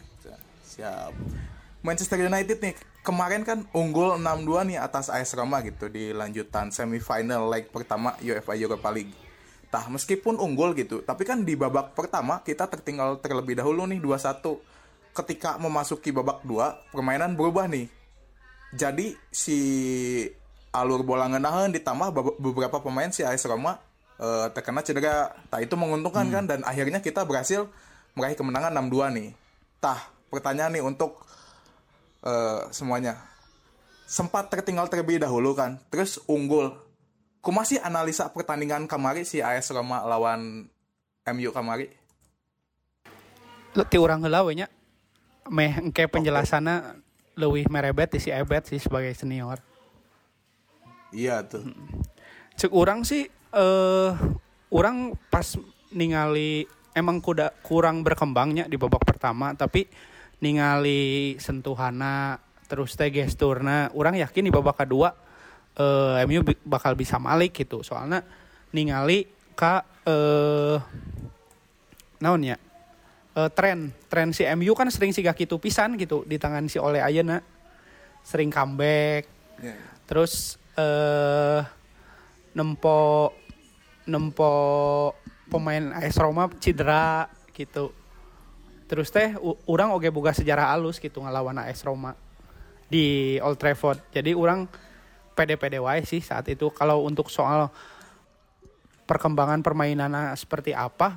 siap. 0.67 1.15
Manchester 1.87 2.19
United 2.19 2.59
nih 2.59 2.75
kemarin 3.07 3.47
kan 3.47 3.63
unggul 3.71 4.19
6-2 4.19 4.75
nih 4.75 4.79
atas 4.83 5.07
AS 5.07 5.39
Roma 5.39 5.63
gitu 5.63 5.87
di 5.87 6.11
lanjutan 6.11 6.75
semifinal 6.75 7.47
leg 7.47 7.71
pertama 7.71 8.19
UEFA 8.19 8.59
Europa 8.59 8.91
League. 8.91 9.15
Tah 9.71 9.87
meskipun 9.87 10.37
unggul 10.37 10.75
gitu, 10.75 11.01
tapi 11.07 11.23
kan 11.23 11.47
di 11.47 11.55
babak 11.55 11.95
pertama 11.95 12.43
kita 12.43 12.67
tertinggal 12.67 13.23
terlebih 13.23 13.55
dahulu 13.55 13.87
nih 13.87 14.03
2-1. 14.03 14.43
Ketika 15.13 15.61
memasuki 15.61 16.09
babak 16.09 16.41
2, 16.45 16.93
permainan 16.93 17.37
berubah 17.37 17.69
nih. 17.69 17.85
Jadi 18.73 19.13
si 19.29 19.59
alur 20.73 21.05
bola 21.05 21.29
ngenahan 21.29 21.69
ditambah 21.69 22.09
bebe- 22.17 22.39
beberapa 22.41 22.81
pemain 22.81 23.13
si 23.13 23.21
AS 23.21 23.45
Roma 23.45 23.77
eh, 24.17 24.49
terkena 24.57 24.81
cedera. 24.81 25.37
Tah 25.53 25.61
itu 25.61 25.77
menguntungkan 25.77 26.33
kan 26.33 26.45
dan 26.49 26.65
akhirnya 26.65 27.05
kita 27.05 27.29
berhasil 27.29 27.69
meraih 28.17 28.33
kemenangan 28.33 28.73
6-2 28.73 29.13
nih. 29.13 29.29
Tah, 29.85 30.01
pertanyaan 30.33 30.73
nih 30.73 30.85
untuk 30.85 31.21
eh, 32.25 32.65
semuanya. 32.73 33.21
Sempat 34.09 34.49
tertinggal 34.49 34.89
terlebih 34.89 35.21
dahulu 35.21 35.53
kan, 35.53 35.81
terus 35.93 36.21
unggul. 36.25 36.73
Kuma 37.45 37.65
sih 37.69 37.81
analisa 37.81 38.29
pertandingan 38.33 38.89
kamari 38.89 39.29
si 39.29 39.45
AS 39.45 39.69
Roma 39.73 40.05
lawan 40.09 40.69
MU 41.29 41.51
kamari? 41.53 41.91
Ti 43.73 43.97
urang 43.97 44.21
heula 44.25 44.45
we 44.45 44.57
nya. 44.57 44.69
Meh 45.51 45.75
engke 45.75 46.07
penjelasanna 46.07 47.03
leuwih 47.35 47.67
merebet 47.67 48.21
si 48.21 48.31
Ebet 48.31 48.69
sih 48.69 48.79
sebagai 48.79 49.11
senior. 49.17 49.59
Iya 51.13 51.45
tuh. 51.45 51.67
Cek 52.57 52.73
urang 52.73 53.03
sih 53.03 53.27
eh 53.53 54.11
urang 54.73 55.13
pas 55.29 55.45
ningali 55.93 56.65
emang 56.97 57.21
kuda 57.21 57.53
kurang 57.61 58.01
berkembangnya 58.01 58.65
di 58.69 58.81
babak 58.81 59.05
pertama 59.05 59.53
tapi 59.53 59.89
ningali 60.41 61.37
sentuhana 61.37 62.41
terus 62.69 62.97
teh 62.97 63.13
gesturna 63.13 63.93
urang 63.93 64.17
yakin 64.17 64.49
di 64.49 64.53
babak 64.53 64.81
kedua 64.81 65.13
eh 65.77 66.25
MU 66.25 66.41
bakal 66.65 66.97
bisa 66.97 67.21
malik 67.21 67.53
gitu 67.53 67.85
soalnya 67.85 68.25
ningali 68.73 69.29
ka 69.53 69.85
eh 70.09 70.81
naon 72.25 72.41
ya 72.41 72.57
eh, 73.37 73.51
tren. 73.53 73.93
Tren 74.09 74.31
si 74.37 74.45
MU 74.57 74.73
kan 74.77 74.89
sering 74.93 75.13
siga 75.15 75.33
kitu 75.33 75.57
pisan 75.57 75.97
gitu 75.97 76.25
di 76.29 76.37
tangan 76.37 76.69
si 76.69 76.77
Ole 76.81 77.01
Ayeuna. 77.01 77.41
Sering 78.23 78.53
comeback. 78.53 79.29
Iya. 79.63 79.79
terus 80.03 80.59
eh 80.75 81.63
nempo 82.53 83.31
nempo 84.11 84.53
pemain 85.47 85.95
AS 85.95 86.19
Roma 86.19 86.51
cedera 86.59 87.31
gitu. 87.55 87.95
Terus 88.91 89.09
teh 89.09 89.37
urang 89.69 89.95
oge 89.97 90.13
boga 90.13 90.37
sejarah 90.37 90.75
alus 90.75 91.01
gitu 91.01 91.23
ngelawan 91.23 91.63
AS 91.65 91.81
Roma 91.87 92.13
di 92.91 93.39
Old 93.41 93.57
Trafford. 93.57 94.01
Jadi 94.13 94.37
urang 94.37 94.69
pede-pede 95.33 95.81
wae 95.81 96.05
sih 96.05 96.21
saat 96.21 96.45
itu. 96.53 96.69
Kalau 96.75 97.05
untuk 97.09 97.33
soal 97.33 97.73
perkembangan 99.09 99.65
permainan 99.65 100.13
seperti 100.37 100.77
apa 100.77 101.17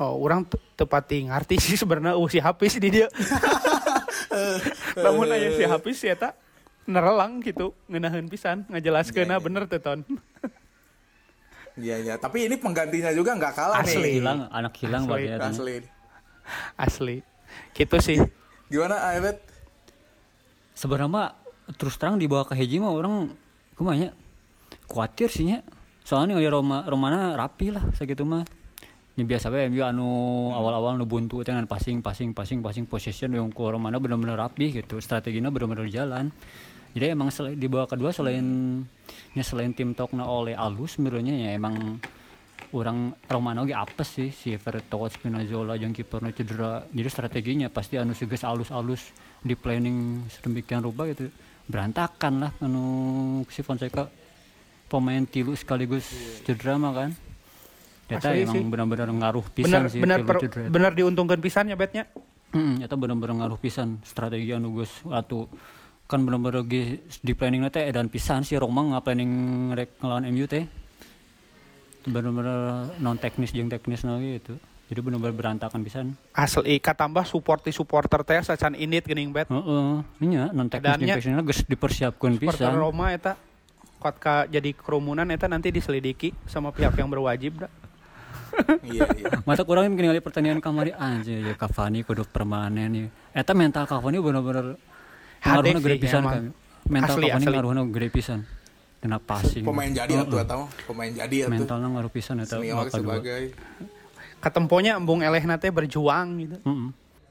oh 0.00 0.16
urang 0.16 0.48
te- 0.48 0.60
tepati 0.74 1.28
ngerti 1.28 1.60
sih 1.60 1.76
sebenarnya 1.76 2.16
uh, 2.16 2.26
si 2.26 2.40
Hafiz 2.40 2.80
di 2.80 2.88
dia 2.88 3.06
namun 5.04 5.28
aya 5.28 5.52
si 5.52 5.64
Hafiz 5.68 6.00
si 6.00 6.08
eta 6.08 6.32
nerelang 6.88 7.38
gitu 7.44 7.76
ngenaheun 7.86 8.26
pisan 8.26 8.64
ngajelaskeun 8.72 9.28
Iya, 9.28 9.36
iya. 9.36 9.44
bener 9.44 9.62
tuh 9.68 9.80
ton 9.80 10.00
Iya, 11.80 11.96
iya. 12.02 12.14
Tapi 12.20 12.44
ini 12.50 12.60
penggantinya 12.60 13.08
juga 13.14 13.32
nggak 13.38 13.54
kalah 13.56 13.80
Asli. 13.80 14.02
nih. 14.04 14.12
Hilang 14.20 14.52
anak 14.52 14.74
hilang 14.84 15.06
Asli, 15.06 15.12
berarti 15.16 15.32
ya. 15.32 15.48
Asli. 15.48 15.74
asli 16.76 17.16
gitu 17.72 17.96
sih 18.02 18.18
Gimana 18.68 19.00
AyBet? 19.14 19.38
Sebenarnya 20.74 21.34
terus 21.78 21.94
terang 21.96 22.18
dibawa 22.18 22.42
ke 22.44 22.58
hiji 22.58 22.82
mah 22.82 22.90
orang 22.90 23.32
kumanya 23.78 24.12
khawatir 24.90 25.30
sih 25.30 25.46
nya. 25.46 25.58
Soalnya 26.06 26.34
ningali 26.36 26.50
Roma 26.50 26.82
Romana 26.84 27.38
rapi 27.38 27.70
lah 27.70 27.86
segitu 27.94 28.26
mah. 28.26 28.42
Ini 29.20 29.28
biasa 29.28 29.52
bae 29.52 29.68
MU 29.68 29.84
anu 29.84 30.08
awal-awal 30.48 30.96
nu 30.96 31.04
buntu 31.04 31.44
teh 31.44 31.52
ngan 31.52 31.68
passing 31.68 32.00
passing 32.00 32.32
passing 32.32 32.64
passing 32.64 32.88
possession 32.88 33.28
yang 33.28 33.52
ku 33.52 33.68
Romana 33.68 34.00
bener-bener 34.00 34.32
rapi 34.32 34.72
gitu. 34.72 34.96
Strateginya 34.96 35.52
bener-bener 35.52 35.92
jalan. 35.92 36.32
Jadi 36.96 37.12
emang 37.12 37.28
di 37.52 37.68
bawah 37.68 37.84
kedua 37.84 38.16
selain 38.16 38.40
nya 39.36 39.44
selain 39.44 39.76
tim 39.76 39.92
tokna 39.92 40.24
oleh 40.24 40.56
alus 40.56 40.96
sebenarnya 40.96 41.36
ya 41.36 41.48
emang 41.52 42.00
orang 42.72 43.12
Romano 43.28 43.68
ge 43.68 43.76
apes 43.76 44.08
sih. 44.08 44.32
Si 44.32 44.56
Vertonghen 44.56 45.12
Spinazzola 45.12 45.76
jeung 45.76 45.92
kiperna 45.92 46.32
cedera. 46.32 46.88
Jadi 46.88 47.08
strateginya 47.12 47.68
pasti 47.68 48.00
anu 48.00 48.16
suges 48.16 48.40
alus-alus 48.40 49.12
di 49.44 49.52
planning 49.52 50.24
sedemikian 50.32 50.80
rupa 50.80 51.04
gitu. 51.12 51.28
Berantakan 51.68 52.48
lah 52.48 52.56
anu 52.64 53.44
si 53.52 53.60
Fonseca. 53.60 54.08
Pemain 54.88 55.28
tilu 55.28 55.52
sekaligus 55.52 56.08
cedera 56.40 56.80
mah 56.80 56.96
kan 56.96 57.12
Eta 58.10 58.28
Asli 58.28 58.42
emang 58.42 58.56
sih. 58.56 58.64
benar-benar 58.66 59.08
ngaruh 59.08 59.46
bener 59.46 59.54
pisan 59.54 59.82
sih 59.86 60.00
bener 60.00 60.18
per- 60.26 60.40
cedera 60.40 60.60
eta. 60.66 60.72
bener 60.72 60.92
diuntungkan 60.92 61.38
pisan 61.38 61.66
ya 61.66 61.76
betnya 61.76 62.04
Hmm, 62.50 62.82
eta 62.82 62.98
bener-bener 62.98 63.38
ngaruh 63.38 63.54
pisan. 63.56 64.02
Strategi 64.02 64.50
anu 64.50 64.74
geus 64.74 64.90
atuh 65.06 65.46
kan 66.04 66.18
bener-bener 66.18 66.66
ge 66.66 66.98
di 67.22 67.30
planning 67.30 67.62
teh 67.70 67.86
edan 67.86 68.10
pisan 68.10 68.42
si 68.42 68.58
Roma 68.58 68.82
nggak 68.84 69.04
planning 69.04 69.32
rek 69.70 70.02
ngelawan 70.02 70.26
MU 70.26 70.50
teh. 70.50 70.66
Bener-bener 72.02 72.90
non 72.98 73.14
teknis 73.14 73.52
jeung 73.52 73.68
teknis 73.68 74.02
lagi 74.02 74.42
gitu. 74.42 74.58
Jadi 74.90 74.98
bener-bener 74.98 75.30
berantakan 75.30 75.78
pisan. 75.80 76.18
Asli 76.32 76.82
katambah 76.82 77.22
supporti 77.22 77.70
supporter 77.70 78.26
teh 78.26 78.42
sacan 78.42 78.74
init 78.74 79.06
geuning 79.06 79.30
bet 79.30 79.46
heeh. 79.46 80.02
Nya 80.18 80.50
non 80.50 80.66
teknis 80.66 80.98
jeung 80.98 81.38
teknisna 81.38 81.46
geus 81.46 81.62
dipersiapkeun 81.62 82.34
supporter 82.34 82.66
pisan. 82.66 82.74
Roma 82.74 83.14
eta 83.14 83.38
kuat 84.00 84.16
ka 84.16 84.48
jadi 84.48 84.72
kerumunan 84.72 85.28
eta 85.28 85.46
nanti 85.46 85.68
diselidiki 85.68 86.34
sama 86.48 86.72
pihak 86.72 86.96
yang 86.96 87.06
berwajib 87.06 87.62
dah 87.62 87.70
iya, 88.86 89.06
iya. 89.16 89.30
mata 89.46 89.62
kurang 89.64 89.90
ningali 89.90 90.20
pertandingan 90.22 90.62
kamari 90.62 90.92
anjir 90.94 91.42
ya 91.42 91.54
Cavani 91.54 92.02
kudu 92.02 92.26
permanen 92.26 92.90
ya 92.90 93.06
eta 93.34 93.52
mental 93.56 93.86
Cavani 93.86 94.18
bener-bener 94.18 94.78
ngaruhna 95.40 95.80
gede 95.80 95.96
pisan 95.98 96.22
kan 96.26 96.44
mental 96.90 97.16
Asli, 97.16 97.26
Cavani 97.30 97.46
ngaruhna 97.46 97.82
gede 97.88 98.08
pisan. 98.10 98.40
Kena 99.00 99.16
passing. 99.16 99.64
Pemain 99.64 99.88
jadi 99.88 100.12
atuh 100.12 100.44
atau? 100.44 100.68
Pemain 100.84 101.08
jadi 101.08 101.48
atuh. 101.48 101.56
mentalnya 101.56 101.88
ngaruh 101.88 102.12
pisan 102.12 102.44
eta 102.44 102.60
sebagai. 102.92 103.56
Katemponya 104.44 105.00
embung 105.00 105.24
elehna 105.24 105.56
teh 105.56 105.72
berjuang 105.72 106.26
gitu. 106.44 106.58
Heeh. 106.60 106.90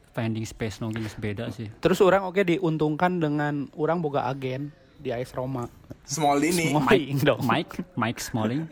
finding 0.10 0.44
space 0.44 0.82
no 0.82 0.90
geus 0.90 1.14
beda 1.16 1.54
sih. 1.54 1.70
Terus 1.80 2.02
orang 2.02 2.26
oke 2.26 2.42
diuntungkan 2.42 3.22
dengan 3.22 3.70
orang 3.78 4.02
boga 4.02 4.26
agen 4.26 4.74
di 4.98 5.14
AS 5.14 5.32
Roma. 5.38 5.70
Small 6.04 6.42
ini. 6.42 6.74
Smalling 6.74 7.18
dong. 7.22 7.46
Mike 7.46 7.86
Mike 7.94 8.20
Smalling. 8.20 8.66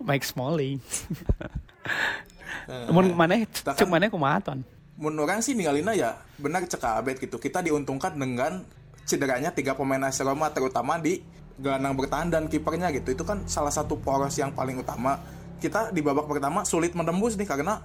Mike 0.00 0.24
Smalling 0.24 0.78
Mun 2.90 3.14
Kita 3.14 3.72
cek 3.74 3.86
kan- 3.86 3.90
maneh 3.90 4.08
kumaha 4.10 4.38
ton 4.42 4.60
Menurut 4.96 5.28
orang 5.28 5.44
sih 5.44 5.52
ninggalina 5.52 5.92
ya 5.92 6.16
benar 6.40 6.64
cek 6.64 6.80
Abed 6.80 7.20
gitu. 7.20 7.36
Kita 7.36 7.60
diuntungkan 7.60 8.16
dengan 8.16 8.64
cederanya 9.04 9.52
tiga 9.52 9.76
pemain 9.76 10.00
AS 10.08 10.18
Roma 10.24 10.48
terutama 10.50 10.96
di 10.96 11.20
gelandang 11.60 11.94
bertahan 12.00 12.28
dan 12.32 12.48
kipernya 12.48 12.88
gitu. 12.96 13.12
Itu 13.12 13.22
kan 13.28 13.44
salah 13.44 13.68
satu 13.68 14.00
poros 14.00 14.32
yang 14.40 14.56
paling 14.56 14.80
utama. 14.80 15.20
Kita 15.60 15.92
di 15.92 16.00
babak 16.00 16.24
pertama 16.24 16.64
sulit 16.64 16.96
menembus 16.96 17.36
nih 17.36 17.44
karena 17.44 17.84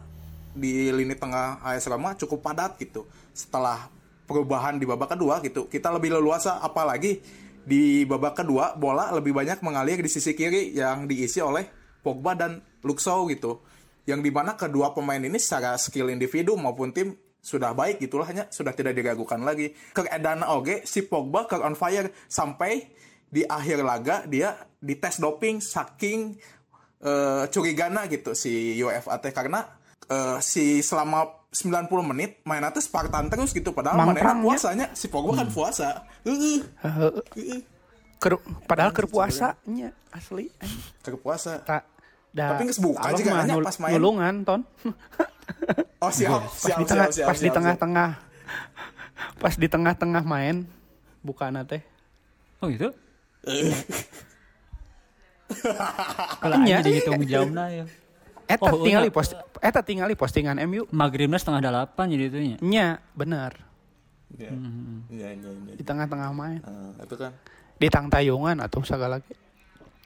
di 0.55 0.87
lini 0.91 1.15
tengah 1.15 1.59
AS 1.59 1.83
Roma 1.91 2.15
cukup 2.15 2.39
padat 2.47 2.79
gitu. 2.79 3.03
Setelah 3.35 3.91
perubahan 4.23 4.79
di 4.79 4.87
babak 4.87 5.11
kedua 5.11 5.43
gitu, 5.43 5.67
kita 5.67 5.91
lebih 5.91 6.15
leluasa 6.15 6.63
apalagi 6.63 7.19
di 7.61 8.07
babak 8.07 8.39
kedua 8.39 8.73
bola 8.79 9.11
lebih 9.11 9.35
banyak 9.35 9.59
mengalir 9.61 9.99
di 9.99 10.07
sisi 10.07 10.31
kiri 10.31 10.73
yang 10.73 11.05
diisi 11.05 11.43
oleh 11.43 11.67
Pogba 12.01 12.33
dan 12.33 12.63
Shaw 12.81 13.27
gitu. 13.29 13.61
Yang 14.09 14.19
di 14.25 14.31
mana 14.33 14.57
kedua 14.57 14.93
pemain 14.95 15.21
ini 15.21 15.37
secara 15.37 15.77
skill 15.77 16.09
individu 16.09 16.57
maupun 16.57 16.89
tim 16.89 17.13
sudah 17.41 17.73
baik 17.73 17.97
gitulah 17.97 18.29
hanya 18.29 18.45
sudah 18.53 18.73
tidak 18.73 18.93
diragukan 18.93 19.41
lagi. 19.41 19.73
Ke 19.93 20.05
Edana 20.09 20.53
oge 20.53 20.85
si 20.85 21.01
Pogba 21.05 21.49
ke 21.49 21.57
on 21.57 21.73
fire 21.73 22.13
sampai 22.29 22.85
di 23.31 23.41
akhir 23.41 23.81
laga 23.81 24.27
dia 24.29 24.53
dites 24.77 25.17
doping 25.17 25.57
saking 25.57 26.37
eh, 27.01 27.43
curigana 27.49 28.05
gitu 28.05 28.37
si 28.37 28.77
UEFA 28.77 29.17
teh 29.17 29.33
karena 29.33 29.65
eh, 30.05 30.37
si 30.43 30.85
selama 30.85 31.41
90 31.51 31.91
menit 32.13 32.39
main 32.47 32.63
atas 32.63 32.87
Spartan 32.87 33.27
terus 33.27 33.51
gitu 33.51 33.75
padahal 33.75 33.99
mana 33.99 34.15
ya. 34.15 34.37
puasanya 34.37 34.87
si 34.93 35.09
Pogba 35.09 35.43
kan 35.43 35.49
puasa. 35.49 36.07
Heeh. 36.23 36.63
Heeh. 36.79 37.61
Ker, 38.21 38.37
padahal 38.69 38.93
keur 38.93 39.09
puasanya 39.09 39.97
asli. 40.13 40.53
puasa. 41.25 41.65
Tak 41.65 42.00
da, 42.31 42.55
Tapi 42.55 42.63
buka 42.79 42.99
Allah 43.03 43.19
juga 43.19 43.31
mah 43.31 43.43
nya 43.43 43.53
nul- 43.55 43.67
pas 43.67 43.77
main. 43.79 43.91
Nulungan 43.95 44.35
ton. 44.47 44.61
Oh 46.01 46.09
siap, 46.09 46.41
pas 46.49 46.57
siap, 46.57 46.77
di 46.81 46.85
tengah 46.89 47.07
siap, 47.11 47.13
siap, 47.13 47.27
pas 47.29 47.37
di 47.37 47.45
siap, 47.45 47.55
tengah-tengah 47.61 48.09
pas 49.37 49.53
di 49.53 49.67
tengah-tengah 49.69 50.23
main 50.25 50.65
bukan 51.21 51.61
teh. 51.61 51.81
Oh 52.57 52.65
gitu? 52.65 52.89
Kalau 56.41 56.55
aja 56.63 56.81
dihitung 56.81 57.21
jamnya 57.27 57.65
ya. 57.69 57.85
Eta 58.49 58.67
Oh, 58.67 58.83
tinggal 58.83 59.03
iya. 59.07 59.13
post 59.13 59.31
eta 59.61 59.81
tinggal 59.85 60.09
postingan 60.17 60.57
MU. 60.67 60.89
Maghribnya 60.91 61.39
setengah 61.39 61.61
delapan 61.63 62.05
jadi 62.09 62.23
itu 62.27 62.37
nya. 62.41 62.57
Nya, 62.59 62.87
bener. 63.13 63.51
Iya. 64.35 64.51
Iya, 65.11 65.27
iya, 65.37 65.49
iya. 65.51 65.73
Di 65.77 65.83
tengah-tengah 65.83 66.29
main. 66.33 66.59
Nah, 66.63 67.03
itu 67.03 67.15
kan. 67.15 67.31
Di 67.77 67.87
tang 67.87 68.07
tayungan 68.09 68.57
atau 68.63 68.81
segala 68.83 69.19
lagi. 69.19 69.33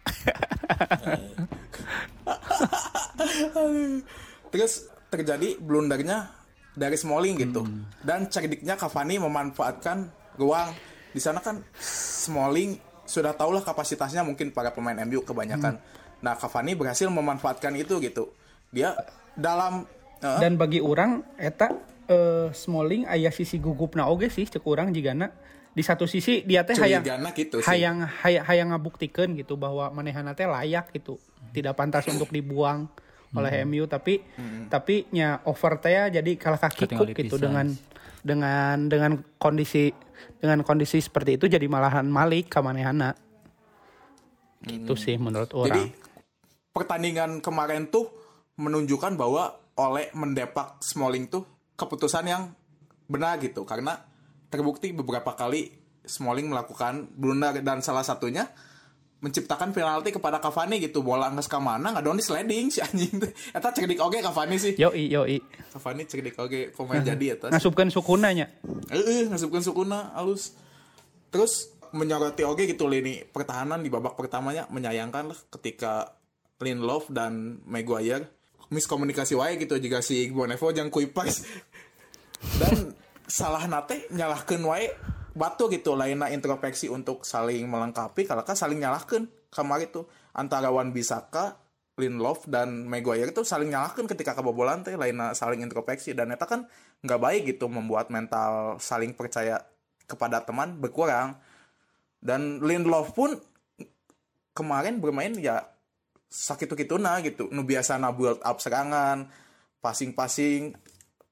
Terus 4.51 4.87
terjadi 5.11 5.59
blundernya 5.59 6.31
dari 6.75 6.99
Smalling 6.99 7.35
gitu. 7.39 7.63
Dan 8.03 8.27
cerdiknya 8.27 8.75
Cavani 8.75 9.19
memanfaatkan 9.19 10.11
ruang 10.35 10.75
di 11.15 11.23
sana 11.23 11.39
kan 11.39 11.63
Smalling 11.79 12.75
sudah 13.07 13.31
tahulah 13.37 13.63
kapasitasnya 13.63 14.27
mungkin 14.27 14.51
para 14.51 14.75
pemain 14.75 14.99
MU 15.07 15.23
kebanyakan. 15.23 15.79
Nah, 16.19 16.35
Cavani 16.35 16.75
berhasil 16.75 17.07
memanfaatkan 17.07 17.71
itu 17.79 18.03
gitu. 18.03 18.35
Dia 18.73 18.97
dalam 19.37 19.85
eh, 20.19 20.39
Dan 20.41 20.57
bagi 20.59 20.83
orang 20.83 21.23
eta 21.39 21.71
eh, 22.11 22.51
Smalling 22.51 23.07
aya 23.07 23.31
sisi 23.31 23.55
gugupna 23.61 24.11
oge 24.11 24.27
sih 24.27 24.43
cek 24.43 24.67
urang 24.67 24.91
jigana 24.91 25.31
di 25.75 25.83
satu 25.83 26.07
sisi 26.07 26.41
dia 26.47 26.63
teh 26.63 26.73
hayang 26.79 27.03
gitu 27.35 27.59
sih. 27.59 27.67
hayang 27.67 28.07
hayang, 28.23 28.43
hayang 28.47 28.67
ngabuktikeun 28.71 29.35
gitu 29.35 29.59
bahwa 29.59 29.91
manehana 29.91 30.31
teh 30.31 30.47
layak 30.47 30.95
gitu. 30.95 31.19
Tidak 31.51 31.75
pantas 31.75 32.07
untuk 32.07 32.31
dibuang 32.31 32.87
oleh 33.35 33.67
MU 33.67 33.83
tapi 33.83 34.23
tapi 34.71 35.11
nya 35.11 35.43
over 35.43 35.75
teh 35.83 35.91
ya 35.91 36.07
jadi 36.07 36.39
kalah 36.39 36.59
kaki 36.63 36.87
gitu 37.11 37.35
dengan 37.35 37.67
dengan 38.23 38.87
dengan 38.87 39.11
kondisi 39.35 39.91
dengan 40.39 40.63
kondisi 40.63 41.03
seperti 41.03 41.35
itu 41.35 41.45
jadi 41.51 41.67
malahan 41.67 42.07
malik 42.07 42.47
ka 42.47 42.63
manehana. 42.63 43.11
Gitu 44.63 44.95
sih 44.97 45.19
menurut 45.19 45.51
Jadi 45.51 45.61
orang. 45.61 45.85
pertandingan 46.73 47.31
kemarin 47.43 47.91
tuh 47.91 48.09
menunjukkan 48.57 49.13
bahwa 49.13 49.61
Oleh 49.75 50.07
mendepak 50.15 50.79
Smalling 50.79 51.27
tuh 51.27 51.43
keputusan 51.75 52.23
yang 52.31 52.55
benar 53.11 53.35
gitu. 53.43 53.67
Karena 53.67 53.99
terbukti 54.55 54.95
beberapa 54.95 55.35
kali 55.35 55.83
Smalling 56.05 56.53
melakukan 56.53 57.09
blunder 57.17 57.59
dan 57.65 57.81
salah 57.81 58.05
satunya 58.05 58.45
menciptakan 59.25 59.73
penalti 59.73 60.13
kepada 60.13 60.37
Cavani 60.37 60.77
gitu. 60.77 61.01
Bola 61.01 61.33
nges 61.33 61.49
ka 61.49 61.57
mana 61.57 61.97
ngadon 61.97 62.21
di 62.21 62.23
sliding 62.23 62.69
si 62.69 62.77
anjing 62.77 63.17
teh 63.17 63.31
eta 63.57 63.73
cerdik 63.73 63.97
oge 63.97 64.21
Cavani 64.21 64.61
sih. 64.61 64.77
Yoi 64.77 65.09
yoi. 65.09 65.41
Cavani 65.73 66.05
cerdik 66.05 66.37
oge 66.37 66.69
pemain 66.69 67.01
jadi 67.01 67.35
eta. 67.35 67.49
Ngasupkeun 67.49 67.89
sukunanya 67.89 68.53
Heeh, 68.93 69.25
ngasupkeun 69.33 69.65
sukuna 69.65 70.13
halus. 70.13 70.53
Terus 71.33 71.73
menyoroti 71.89 72.45
oge 72.45 72.69
gitu 72.69 72.85
lini 72.85 73.25
pertahanan 73.25 73.81
di 73.81 73.89
babak 73.89 74.13
pertamanya 74.13 74.69
menyayangkan 74.69 75.33
lah 75.33 75.39
ketika 75.57 76.21
Lindelof 76.61 77.11
dan 77.11 77.63
Maguire 77.67 78.31
miskomunikasi 78.69 79.37
wae 79.37 79.55
gitu 79.61 79.77
jika 79.77 80.01
si 80.03 80.27
Bonevo 80.31 80.71
jeung 80.75 80.89
Kuipers 80.89 81.45
dan 82.61 82.93
salah 83.25 83.65
nate 83.65 84.09
nyalahkeun 84.13 84.63
wae 84.65 84.89
batu 85.35 85.67
gitu. 85.69 85.93
Lainnya 85.93 86.31
introspeksi 86.31 86.87
untuk 86.87 87.27
saling 87.27 87.67
melengkapi 87.67 88.25
kalau 88.25 88.45
kan 88.45 88.55
saling 88.57 88.79
nyalahkeun 88.79 89.27
kamar 89.51 89.83
itu 89.83 90.05
antara 90.35 90.71
Wan 90.71 90.95
Bisaka 90.95 91.59
Lindelof 91.95 92.43
dan 92.51 92.91
Maguire 92.91 93.31
itu 93.31 93.47
saling 93.47 93.71
nyalahkan 93.71 94.03
ketika 94.03 94.35
kebobolan 94.35 94.83
teh 94.83 94.99
lainnya 94.99 95.31
saling 95.31 95.63
introspeksi. 95.63 96.11
Dan 96.11 96.35
eta 96.35 96.43
kan 96.43 96.67
nggak 96.99 97.19
baik 97.19 97.41
gitu 97.55 97.71
membuat 97.71 98.11
mental 98.11 98.75
saling 98.83 99.15
percaya 99.15 99.63
kepada 100.03 100.43
teman 100.43 100.75
berkurang. 100.75 101.39
Dan 102.19 102.59
Lindelof 102.59 103.15
pun 103.15 103.39
kemarin 104.51 104.99
bermain 104.99 105.31
ya 105.39 105.63
sakit 106.27 106.67
gitu 106.75 106.99
nah 106.99 107.23
gitu. 107.23 107.47
Nu 107.55 107.63
biasa 107.63 107.95
na 107.95 108.11
build 108.11 108.43
up 108.43 108.59
serangan 108.59 109.31
passing-passing 109.79 110.75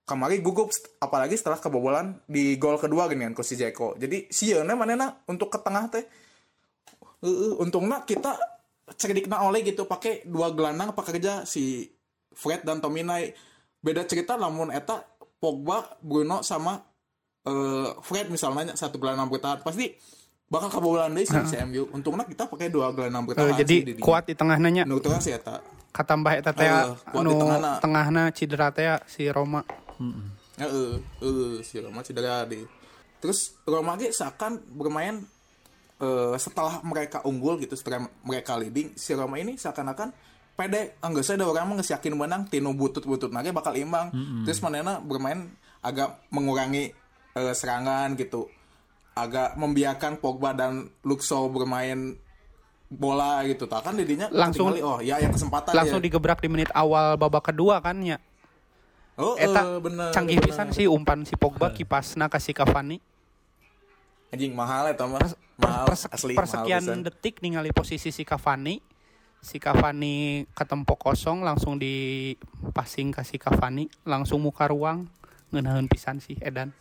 kemarin 0.04 0.44
gugup 0.44 0.68
apalagi 1.00 1.40
setelah 1.40 1.58
kebobolan 1.58 2.20
di 2.28 2.60
gol 2.60 2.76
kedua 2.76 3.08
gini 3.08 3.24
kan 3.32 3.40
si 3.40 3.56
Jeko 3.56 3.96
jadi 3.96 4.28
sieuna 4.28 4.76
manena 4.76 5.24
untuk 5.26 5.48
ke 5.48 5.60
tengah 5.60 5.88
teh 5.90 6.04
Heeh, 7.24 7.56
untungnya 7.56 8.04
kita 8.04 8.36
cerdikna 9.00 9.48
oleh 9.48 9.64
gitu 9.64 9.88
pakai 9.88 10.28
dua 10.28 10.52
gelandang 10.52 10.92
apa 10.92 11.02
kerja 11.08 11.48
si 11.48 11.88
Fred 12.36 12.68
dan 12.68 12.84
Tominay 12.84 13.32
beda 13.80 14.04
cerita 14.04 14.36
namun 14.36 14.76
eta 14.76 15.08
Pogba 15.40 15.88
Bruno 16.04 16.44
sama 16.44 16.84
eh, 17.44 17.90
Fred 18.04 18.28
misalnya 18.28 18.76
satu 18.76 19.00
gelandang 19.00 19.32
bertahan 19.32 19.64
pasti 19.64 19.96
bakal 20.52 20.68
kebobolan 20.68 21.16
deh 21.16 21.24
si, 21.24 21.32
si 21.48 21.56
MU 21.64 21.88
untungnya 21.96 22.28
kita 22.28 22.52
pakai 22.52 22.68
dua 22.68 22.92
gelandang 22.92 23.24
Eh, 23.24 23.28
bertahan 23.32 23.56
jadi 23.56 23.76
sih 23.88 24.04
kuat 24.04 24.28
di 24.28 24.36
tengah 24.36 24.60
nanya 24.60 24.84
menurut 24.84 25.08
sih 25.24 25.32
eta. 25.32 25.64
Katambah 25.96 26.34
eta 26.36 26.52
teh 26.52 26.68
Eh, 26.68 26.92
di 26.92 27.18
anu 27.24 27.32
tengahna. 27.40 27.72
tengahna 27.80 28.24
cedera 28.36 28.68
teh 28.76 29.00
si 29.08 29.32
Roma 29.32 29.64
Heeh, 30.54 30.94
heeh, 31.20 31.54
si 31.62 31.82
Roma 31.82 32.02
cedera 32.02 32.46
deh. 32.46 32.64
Terus 33.18 33.58
Roma 33.64 33.96
ge 33.96 34.12
seakan 34.12 34.60
bermain 34.70 35.24
eh, 35.98 36.36
setelah 36.38 36.84
mereka 36.84 37.24
unggul 37.24 37.58
gitu, 37.58 37.74
setelah 37.74 38.04
mereka 38.22 38.60
leading, 38.60 38.94
si 38.94 39.16
Roma 39.16 39.40
ini 39.40 39.56
seakan-akan 39.56 40.12
pede, 40.54 41.00
enggak 41.02 41.26
saya 41.26 41.42
ada 41.42 41.50
orang 41.50 41.80
geus 41.80 41.90
yakin 41.90 42.14
menang, 42.14 42.46
tinu 42.46 42.76
butut-butut 42.76 43.34
nage 43.34 43.50
bakal 43.50 43.74
imbang. 43.74 44.12
Terus 44.46 44.62
manena 44.62 45.00
bermain 45.00 45.50
agak 45.82 46.22
mengurangi 46.30 46.94
eh, 47.34 47.54
serangan 47.56 48.14
gitu. 48.14 48.46
Agak 49.14 49.58
membiarkan 49.58 50.18
Pogba 50.18 50.54
dan 50.54 50.90
Luxo 51.06 51.46
bermain 51.50 52.18
bola 52.90 53.42
gitu. 53.46 53.66
Tak 53.66 53.90
kan 53.90 53.94
didinya 53.98 54.30
Langsung- 54.30 54.70
oh 54.78 55.02
ya 55.02 55.18
yang 55.18 55.34
kesempatan 55.34 55.74
langsung 55.74 56.02
ya. 56.02 56.06
digebrak 56.06 56.42
di 56.42 56.50
menit 56.50 56.70
awal 56.74 57.18
babak 57.18 57.50
kedua 57.50 57.82
kan 57.82 57.98
ya 58.02 58.18
Oh, 59.14 59.38
eta 59.38 59.62
eh, 59.62 59.78
bener, 59.78 60.10
canggih 60.10 60.42
bener. 60.42 60.50
pisan 60.50 60.70
sih 60.74 60.90
umpan 60.90 61.22
si 61.22 61.38
Pogba 61.38 61.70
kipasna 61.70 62.26
kasih 62.34 62.58
Cavani. 62.58 62.98
Anjing 64.34 64.58
mahal 64.58 64.90
ya 64.90 65.06
mah. 65.06 65.22
Mahal 65.54 65.86
perse- 65.86 66.10
asli 66.10 66.34
persekian 66.34 66.82
mahal 66.82 67.06
detik 67.06 67.38
ningali 67.46 67.70
posisi 67.70 68.10
si 68.10 68.26
Cavani. 68.26 68.82
Si 69.38 69.62
Cavani 69.62 70.50
ketempo 70.58 70.98
kosong 70.98 71.46
langsung 71.46 71.78
di 71.78 72.34
passing 72.74 73.14
kasih 73.14 73.38
Cavani 73.38 73.86
langsung 74.02 74.42
muka 74.42 74.66
ruang. 74.66 75.06
Ngeunaheun 75.54 75.86
pisan 75.86 76.18
sih 76.18 76.34
Edan. 76.42 76.74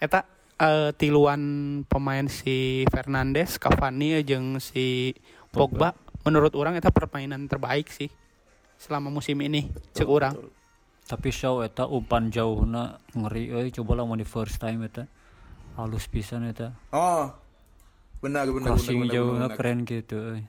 Eta 0.00 0.24
eh, 0.56 0.96
tiluan 0.96 1.84
pemain 1.84 2.24
si 2.32 2.88
Fernandes 2.88 3.60
Cavani 3.60 4.24
jeung 4.24 4.56
si 4.56 5.12
Pogba. 5.52 5.92
Menurut 6.24 6.56
orang 6.56 6.80
eta 6.80 6.88
permainan 6.88 7.44
terbaik 7.44 7.92
sih 7.92 8.08
selama 8.80 9.12
musim 9.12 9.36
ini 9.44 9.68
cek 9.92 10.08
urang 10.08 10.32
Tapi 11.04 11.28
show 11.28 11.60
eta 11.60 11.84
umpan 11.84 12.32
jauhna 12.32 12.96
ngeri 13.12 13.52
euy 13.52 13.68
coba 13.72 14.00
lah 14.00 14.04
mau 14.08 14.16
di 14.16 14.24
first 14.24 14.56
time 14.56 14.88
eta. 14.88 15.04
Halus 15.76 16.08
pisan 16.08 16.48
eta. 16.48 16.72
Oh. 16.94 17.28
Benar 18.24 18.48
benar 18.48 18.72
benar. 18.72 18.80
Crossing 18.80 19.04
jauhna 19.12 19.46
benar. 19.52 19.56
keren 19.60 19.78
gitu 19.84 20.16
euy. 20.16 20.42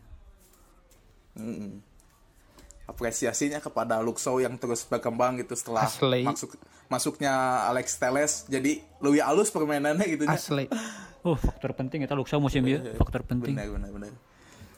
Mm-mm. 1.36 1.84
Apresiasinya 2.88 3.60
kepada 3.60 4.00
Luxo 4.00 4.38
yang 4.40 4.56
terus 4.56 4.86
berkembang 4.88 5.42
gitu 5.42 5.58
setelah 5.58 5.90
Asli. 5.90 6.22
masuk 6.22 6.54
masuknya 6.86 7.66
Alex 7.66 7.98
Teles 7.98 8.46
jadi 8.46 8.78
lebih 9.02 9.26
halus 9.26 9.50
permainannya 9.50 10.06
gitu 10.06 10.24
nya. 10.30 10.38
asli 10.38 10.70
Oh, 11.26 11.34
faktor 11.34 11.74
penting 11.74 12.06
eta 12.06 12.14
Luxa 12.14 12.38
musim 12.38 12.62
ieu, 12.70 12.78
faktor 13.02 13.26
penting. 13.26 13.58
Benar 13.58 13.74
benar 13.74 13.90
benar. 13.90 14.12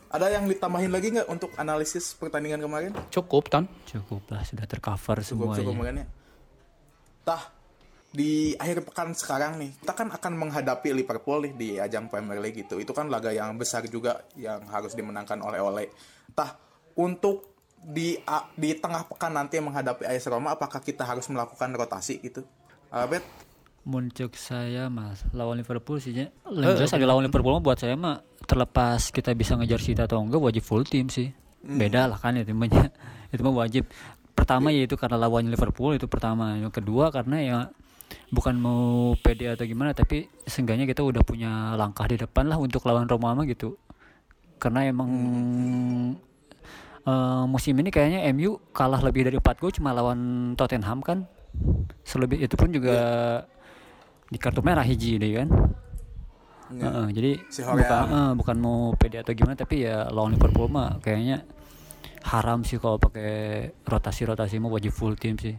Ada 0.07 0.39
yang 0.39 0.47
ditambahin 0.47 0.91
lagi 0.91 1.07
nggak 1.11 1.27
untuk 1.27 1.51
analisis 1.59 2.15
pertandingan 2.15 2.63
kemarin? 2.63 2.91
cukup 3.11 3.51
ton 3.51 3.67
Cukup 3.83 4.23
lah 4.31 4.43
sudah 4.47 4.63
tercover 4.63 5.19
Cukup 5.19 5.51
cukup 5.51 5.73
semuanya. 5.75 5.75
makanya. 5.75 6.05
Tah 7.27 7.43
di 8.07 8.55
akhir 8.55 8.87
pekan 8.87 9.11
sekarang 9.11 9.59
nih 9.59 9.75
kita 9.83 9.93
kan 9.93 10.07
akan 10.15 10.33
menghadapi 10.39 10.95
Liverpool 10.95 11.43
nih 11.43 11.53
di 11.53 11.69
ajang 11.75 12.07
Premier 12.07 12.39
League 12.39 12.63
gitu. 12.63 12.79
Itu 12.79 12.95
kan 12.95 13.11
laga 13.11 13.35
yang 13.35 13.59
besar 13.59 13.83
juga 13.91 14.23
yang 14.39 14.63
harus 14.71 14.95
dimenangkan 14.95 15.43
oleh 15.43 15.59
Ole. 15.59 15.91
Tah 16.31 16.55
untuk 16.95 17.59
di 17.77 18.15
di 18.55 18.69
tengah 18.73 19.05
pekan 19.05 19.35
nanti 19.35 19.59
menghadapi 19.59 20.07
AS 20.07 20.25
Roma 20.31 20.55
apakah 20.55 20.79
kita 20.81 21.03
harus 21.03 21.27
melakukan 21.27 21.69
rotasi 21.75 22.23
gitu? 22.23 22.47
Albert, 22.87 23.27
Muncul 23.83 24.31
saya 24.35 24.87
mas 24.87 25.23
lawan 25.35 25.59
Liverpool 25.59 25.99
sih 25.99 26.15
ya. 26.15 26.27
Yang 26.47 26.87
jelas 26.87 26.95
ada 26.95 27.07
lawan 27.07 27.27
Liverpool 27.27 27.59
buat 27.59 27.75
saya 27.79 27.99
mah 27.99 28.23
terlepas 28.47 29.11
kita 29.11 29.35
bisa 29.35 29.59
ngejar 29.59 29.83
City 29.83 29.99
atau 29.99 30.23
enggak 30.23 30.39
wajib 30.39 30.63
full 30.63 30.87
tim 30.87 31.11
sih. 31.11 31.29
Beda 31.61 32.07
lah 32.07 32.15
kan 32.15 32.39
ya 32.39 32.47
timnya. 32.47 32.87
itu 33.33 33.41
mah 33.43 33.67
wajib. 33.67 33.83
Pertama 34.31 34.71
yaitu 34.71 34.95
karena 34.95 35.19
lawan 35.19 35.51
Liverpool 35.51 35.99
itu 35.99 36.07
pertama. 36.07 36.55
Yang 36.55 36.79
kedua 36.79 37.11
karena 37.11 37.37
ya 37.43 37.57
bukan 38.31 38.55
mau 38.55 39.11
pede 39.19 39.51
atau 39.51 39.67
gimana 39.67 39.91
tapi 39.91 40.31
seenggaknya 40.47 40.87
kita 40.87 41.03
udah 41.03 41.23
punya 41.27 41.75
langkah 41.75 42.07
di 42.07 42.15
depan 42.15 42.47
lah 42.47 42.55
untuk 42.55 42.87
lawan 42.87 43.03
Roma 43.03 43.35
mah 43.35 43.43
gitu. 43.43 43.75
Karena 44.57 44.87
emang 44.87 45.11
eh, 47.03 47.43
musim 47.51 47.75
ini 47.75 47.91
kayaknya 47.91 48.23
MU 48.31 48.63
kalah 48.71 49.03
lebih 49.03 49.27
dari 49.27 49.37
4 49.37 49.59
gol 49.59 49.75
cuma 49.75 49.91
lawan 49.91 50.53
Tottenham 50.55 51.03
kan. 51.03 51.27
Selebih 52.07 52.47
itu 52.47 52.55
pun 52.55 52.71
juga 52.71 52.95
di 54.31 54.39
kartu 54.39 54.63
merah 54.63 54.87
hiji 54.87 55.19
deh 55.19 55.43
kan. 55.43 55.51
Heeh, 56.69 57.07
jadi 57.11 57.31
Si 57.47 57.61
bukan 57.61 58.03
eh, 58.07 58.31
bukan 58.35 58.57
mau 58.57 58.91
pede 58.93 59.21
atau 59.21 59.31
gimana 59.31 59.55
tapi 59.55 59.83
ya 59.83 60.07
lawan 60.09 60.35
Liverpool 60.35 60.67
mah 60.67 60.99
kayaknya 60.99 61.47
haram 62.27 62.63
sih 62.63 62.75
kalau 62.75 62.99
pakai 62.99 63.31
rotasi-rotasi 63.83 64.59
mah 64.59 64.67
wajib 64.69 64.91
full 64.91 65.15
tim 65.15 65.39
sih. 65.39 65.55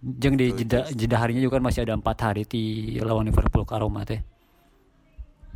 Jeng 0.00 0.40
di 0.40 0.48
jeda, 0.56 0.88
jeda 0.88 1.20
harinya 1.20 1.44
juga 1.44 1.60
kan 1.60 1.68
masih 1.68 1.84
ada 1.84 1.92
empat 1.92 2.16
hari 2.22 2.48
di 2.48 2.96
lawan 2.96 3.28
Liverpool 3.28 3.68
ke 3.68 3.76
Roma 3.76 4.00
teh. 4.02 4.24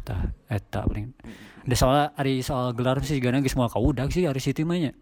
Tah, 0.04 0.20
eta 0.46 0.85
paling. 0.85 1.16
Ada 1.64 1.74
soal 1.74 1.96
hari 2.12 2.44
soal 2.44 2.76
gelar 2.76 3.00
sih 3.00 3.16
gana 3.16 3.40
geus 3.40 3.57
moal 3.57 3.72
kaudag 3.72 4.12
sih 4.12 4.28
hari 4.28 4.37
City 4.37 4.61
mah 4.61 4.76
nya. 4.76 4.92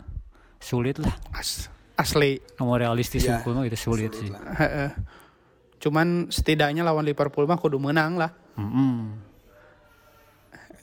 Sulit 0.63 1.03
lah. 1.03 1.11
As- 1.35 1.67
asli 1.93 2.39
Mau 2.57 2.73
realistis 2.75 3.27
Iya, 3.27 3.43
hukum 3.43 3.59
mah 3.59 3.67
itu 3.67 3.75
sulit, 3.75 4.15
sih. 4.15 4.31
lah. 4.31 4.41
Heeh. 4.57 4.91
cuman 5.83 6.31
setidaknya 6.31 6.87
lawan 6.87 7.03
Liverpool 7.03 7.43
mah 7.43 7.59
kudu 7.59 7.75
menang 7.75 8.15
lah 8.15 8.31
Mm-mm. 8.55 9.19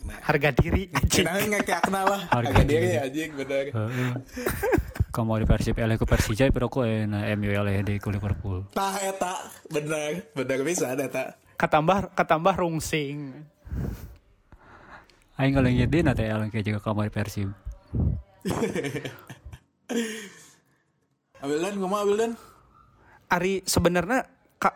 Harga 0.07 0.49
diri 0.55 0.83
anjing. 0.93 1.25
Kenapa 1.25 1.45
nggak 1.45 1.63
kayak 1.67 1.81
kenal 1.85 2.05
lah? 2.07 2.21
Harga 2.31 2.51
Harga 2.51 2.63
diri 2.65 2.87
diri. 2.87 2.99
anjing 2.99 3.29
bener. 3.35 3.63
Heeh. 3.73 4.11
Kamu 5.15 5.41
di 5.41 5.47
Persib 5.49 5.75
eleh 5.75 5.97
ke 5.97 6.05
Persija 6.05 6.45
pero 6.53 6.69
kok 6.69 6.85
enak 6.85 7.23
MU 7.35 7.49
eleh 7.49 7.81
di 7.81 7.97
ku 7.97 8.13
Liverpool. 8.13 8.69
Tah 8.71 8.95
eta 9.01 9.33
bener 9.67 10.29
bener 10.31 10.59
bisa 10.61 10.93
eta. 10.93 11.35
katambah 11.59 12.15
katambah 12.15 12.55
rungsing 12.55 13.35
Aing 15.35 15.55
kalau 15.55 15.71
ngide 15.71 15.99
nanti 16.03 16.23
eleh 16.23 16.47
kayak 16.51 16.65
juga 16.67 16.79
kamu 16.83 17.07
di 17.07 17.11
Persib. 17.11 17.49
Abildan, 21.39 21.79
ngomong 21.79 21.99
Abildan. 22.03 22.31
Ari 23.31 23.63
sebenarnya 23.63 24.27
kak 24.59 24.75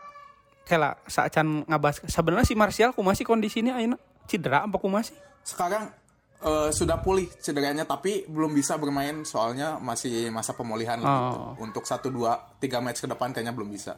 kela 0.64 0.96
saat 1.12 1.36
can 1.36 1.68
ngabas 1.68 2.00
sebenarnya 2.08 2.48
si 2.48 2.56
Martial 2.56 2.96
ku 2.96 3.04
masih 3.04 3.28
kondisinya 3.28 3.76
ayeuna 3.76 4.00
cedera 4.34 4.66
apa 4.66 4.82
masih 4.82 5.14
Sekarang 5.46 5.94
eh, 6.42 6.70
sudah 6.74 6.98
pulih 7.00 7.30
cederanya 7.38 7.86
tapi 7.86 8.26
belum 8.26 8.52
bisa 8.58 8.76
bermain 8.82 9.22
soalnya 9.22 9.78
masih 9.78 10.34
masa 10.34 10.58
pemulihan 10.58 10.98
lah 10.98 11.30
gitu. 11.30 11.40
Oh. 11.40 11.54
Untuk 11.62 11.84
1 11.86 12.02
2 12.02 12.58
3 12.60 12.84
match 12.84 13.00
ke 13.06 13.08
depan 13.08 13.30
kayaknya 13.30 13.54
belum 13.54 13.70
bisa. 13.70 13.96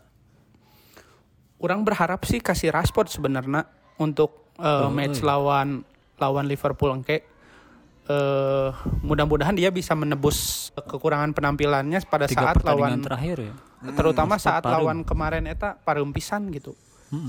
orang 1.56 1.88
berharap 1.88 2.20
sih 2.28 2.44
kasih 2.44 2.70
Rashford 2.70 3.08
sebenarnya 3.10 3.64
untuk 3.98 4.54
eh, 4.60 4.90
match 4.92 5.24
lawan 5.24 5.88
lawan 6.20 6.46
Liverpool 6.46 6.92
engke 6.92 7.24
eh 8.06 8.70
mudah-mudahan 9.02 9.58
dia 9.58 9.74
bisa 9.74 9.98
menebus 9.98 10.70
kekurangan 10.78 11.34
penampilannya 11.34 12.06
pada 12.06 12.30
Tiga 12.30 12.54
saat 12.54 12.62
lawan 12.62 13.02
terakhir 13.02 13.50
ya. 13.50 13.54
terutama 13.98 14.38
Rashford 14.38 14.46
saat 14.46 14.64
pareum. 14.68 14.76
lawan 14.78 14.98
kemarin 15.02 15.44
eta 15.50 15.74
pareum 15.82 16.14
pisan 16.14 16.54
gitu 16.54 16.78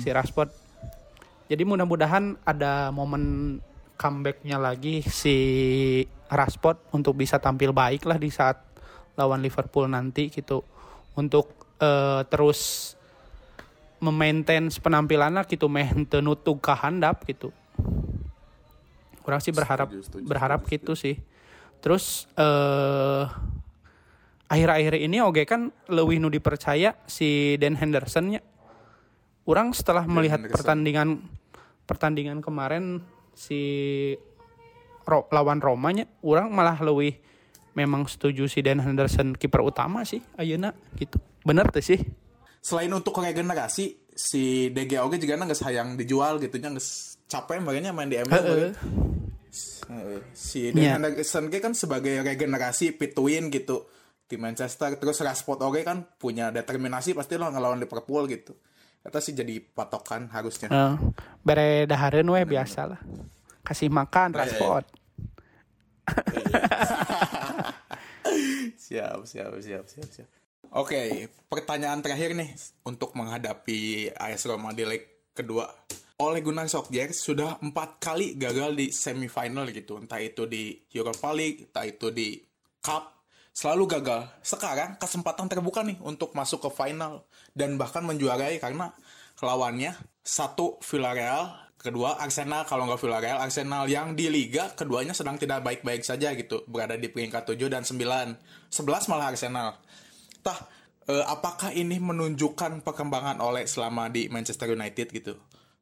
si 0.05 0.13
Rashford 0.13 0.53
jadi 1.47 1.63
mudah-mudahan 1.63 2.43
ada 2.43 2.91
momen 2.91 3.59
comebacknya 3.97 4.59
lagi 4.59 5.01
si 5.07 5.37
Rashford 6.27 6.91
untuk 6.93 7.15
bisa 7.17 7.39
tampil 7.39 7.71
baik 7.71 8.05
lah 8.05 8.19
di 8.19 8.29
saat 8.29 8.61
lawan 9.17 9.41
Liverpool 9.41 9.87
nanti 9.89 10.29
gitu. 10.29 10.67
Untuk 11.17 11.55
eh, 11.81 12.27
terus 12.29 12.93
memaintain 13.97 14.69
penampilannya 14.69 15.49
gitu 15.49 15.73
teu 16.11 16.21
nutug 16.21 16.61
ka 16.61 16.77
handap 16.77 17.25
gitu. 17.25 17.55
Kurang 19.25 19.41
sih 19.41 19.51
berharap 19.51 19.89
Setuju, 19.91 20.03
setuju, 20.05 20.27
berharap 20.29 20.61
gitu 20.69 20.93
sih. 20.93 21.17
Terus 21.81 22.29
eh 22.37 23.25
akhir-akhir 24.47 24.95
ini 25.03 25.19
oke 25.23 25.43
kan 25.43 25.75
lebih 25.91 26.23
nu 26.23 26.31
dipercaya 26.31 26.95
si 27.11 27.59
Dan 27.59 27.75
Henderson 27.75 28.31
nya 28.31 28.41
orang 29.47 29.75
setelah 29.75 30.07
melihat 30.07 30.39
Henderson. 30.39 30.55
pertandingan 30.55 31.09
pertandingan 31.87 32.43
kemarin 32.43 33.01
si 33.33 33.61
Ro- 35.07 35.31
lawan 35.31 35.63
Romanya 35.63 36.11
orang 36.27 36.51
malah 36.51 36.77
lebih 36.83 37.23
memang 37.79 38.11
setuju 38.11 38.51
si 38.51 38.61
Dan 38.65 38.83
Henderson 38.83 39.37
kiper 39.39 39.63
utama 39.63 40.03
sih 40.03 40.19
ayeuna 40.35 40.75
gitu. 40.99 41.23
Bener 41.47 41.71
tuh 41.71 41.85
sih? 41.85 42.01
Selain 42.59 42.91
untuk 42.91 43.15
regenerasi 43.15 44.11
si 44.11 44.73
DGOG 44.75 45.23
juga 45.23 45.39
nggak 45.39 45.55
sayang 45.55 45.95
dijual 45.95 46.43
gitu 46.43 46.59
nya 46.59 46.73
capek 47.29 47.61
makanya 47.63 47.93
main 47.95 48.11
di 48.11 48.19
MU 48.19 48.73
si 50.35 50.75
Iya. 50.75 50.99
Dan 50.99 51.15
Henderson 51.15 51.47
kan 51.53 51.73
sebagai 51.77 52.19
regenerasi 52.27 52.99
pituin 52.99 53.53
gitu 53.55 53.87
di 54.27 54.35
Manchester. 54.35 54.99
Terus 54.99 55.23
Rashford 55.23 55.63
oge 55.63 55.87
kan 55.87 56.03
punya 56.19 56.51
determinasi 56.51 57.15
pasti 57.15 57.39
lo 57.39 57.47
ngelawan 57.47 57.79
Liverpool 57.79 58.27
gitu 58.27 58.59
Eta 59.07 59.23
sih 59.23 59.33
jadi 59.39 59.63
patokan 59.63 60.27
harusnya. 60.35 60.67
Eh, 60.69 60.95
bere 61.47 61.87
dahareun 61.87 62.27
we 62.35 62.43
biasa 62.43 62.91
lah 62.91 63.01
kasih 63.67 63.91
makan 63.91 64.31
Rashford 64.31 64.87
siap 68.87 69.27
siap 69.27 69.51
siap 69.59 69.85
siap 69.91 70.07
siap. 70.07 70.29
Oke 70.71 71.27
pertanyaan 71.51 71.99
terakhir 71.99 72.39
nih 72.39 72.55
untuk 72.87 73.11
menghadapi 73.19 74.15
AS 74.15 74.47
Roma 74.47 74.71
di 74.71 74.87
leg 74.87 75.03
kedua. 75.35 75.67
Ole 76.17 76.41
Gunnar 76.41 76.71
Solskjaer 76.71 77.11
sudah 77.11 77.59
empat 77.61 78.01
kali 78.01 78.39
gagal 78.39 78.79
di 78.79 78.95
semifinal 78.95 79.67
gitu. 79.75 79.99
Entah 79.99 80.23
itu 80.23 80.47
di 80.47 80.79
Europa 80.95 81.35
League 81.35 81.69
entah 81.69 81.85
itu 81.85 82.15
di 82.15 82.39
Cup 82.79 83.16
selalu 83.57 83.89
gagal. 83.89 84.29
Sekarang 84.45 85.01
kesempatan 85.01 85.49
terbuka 85.49 85.81
nih 85.81 85.97
untuk 86.05 86.37
masuk 86.37 86.69
ke 86.69 86.71
final 86.77 87.25
dan 87.57 87.81
bahkan 87.81 88.05
menjuarai 88.05 88.61
karena 88.61 88.93
lawannya 89.41 89.97
satu 90.21 90.77
Villarreal 90.85 91.73
kedua 91.81 92.21
Arsenal. 92.21 92.69
Kalau 92.69 92.85
nggak 92.85 93.01
Villarreal 93.01 93.41
Arsenal 93.41 93.89
yang 93.89 94.13
di 94.13 94.29
Liga 94.29 94.77
keduanya 94.77 95.17
sedang 95.17 95.41
tidak 95.41 95.65
baik-baik 95.65 96.05
saja 96.05 96.37
gitu 96.37 96.69
berada 96.69 97.01
di 97.01 97.09
peringkat 97.09 97.49
7 97.49 97.73
dan 97.73 97.81
9 97.81 97.97
11 97.97 99.09
malah 99.09 99.33
Arsenal. 99.33 99.81
Tah 100.45 100.69
eh, 101.09 101.25
apakah 101.25 101.73
ini 101.73 101.97
menunjukkan 101.97 102.85
perkembangan 102.85 103.41
oleh 103.41 103.65
selama 103.65 104.13
di 104.13 104.29
Manchester 104.29 104.77
United 104.77 105.09
gitu? 105.17 105.33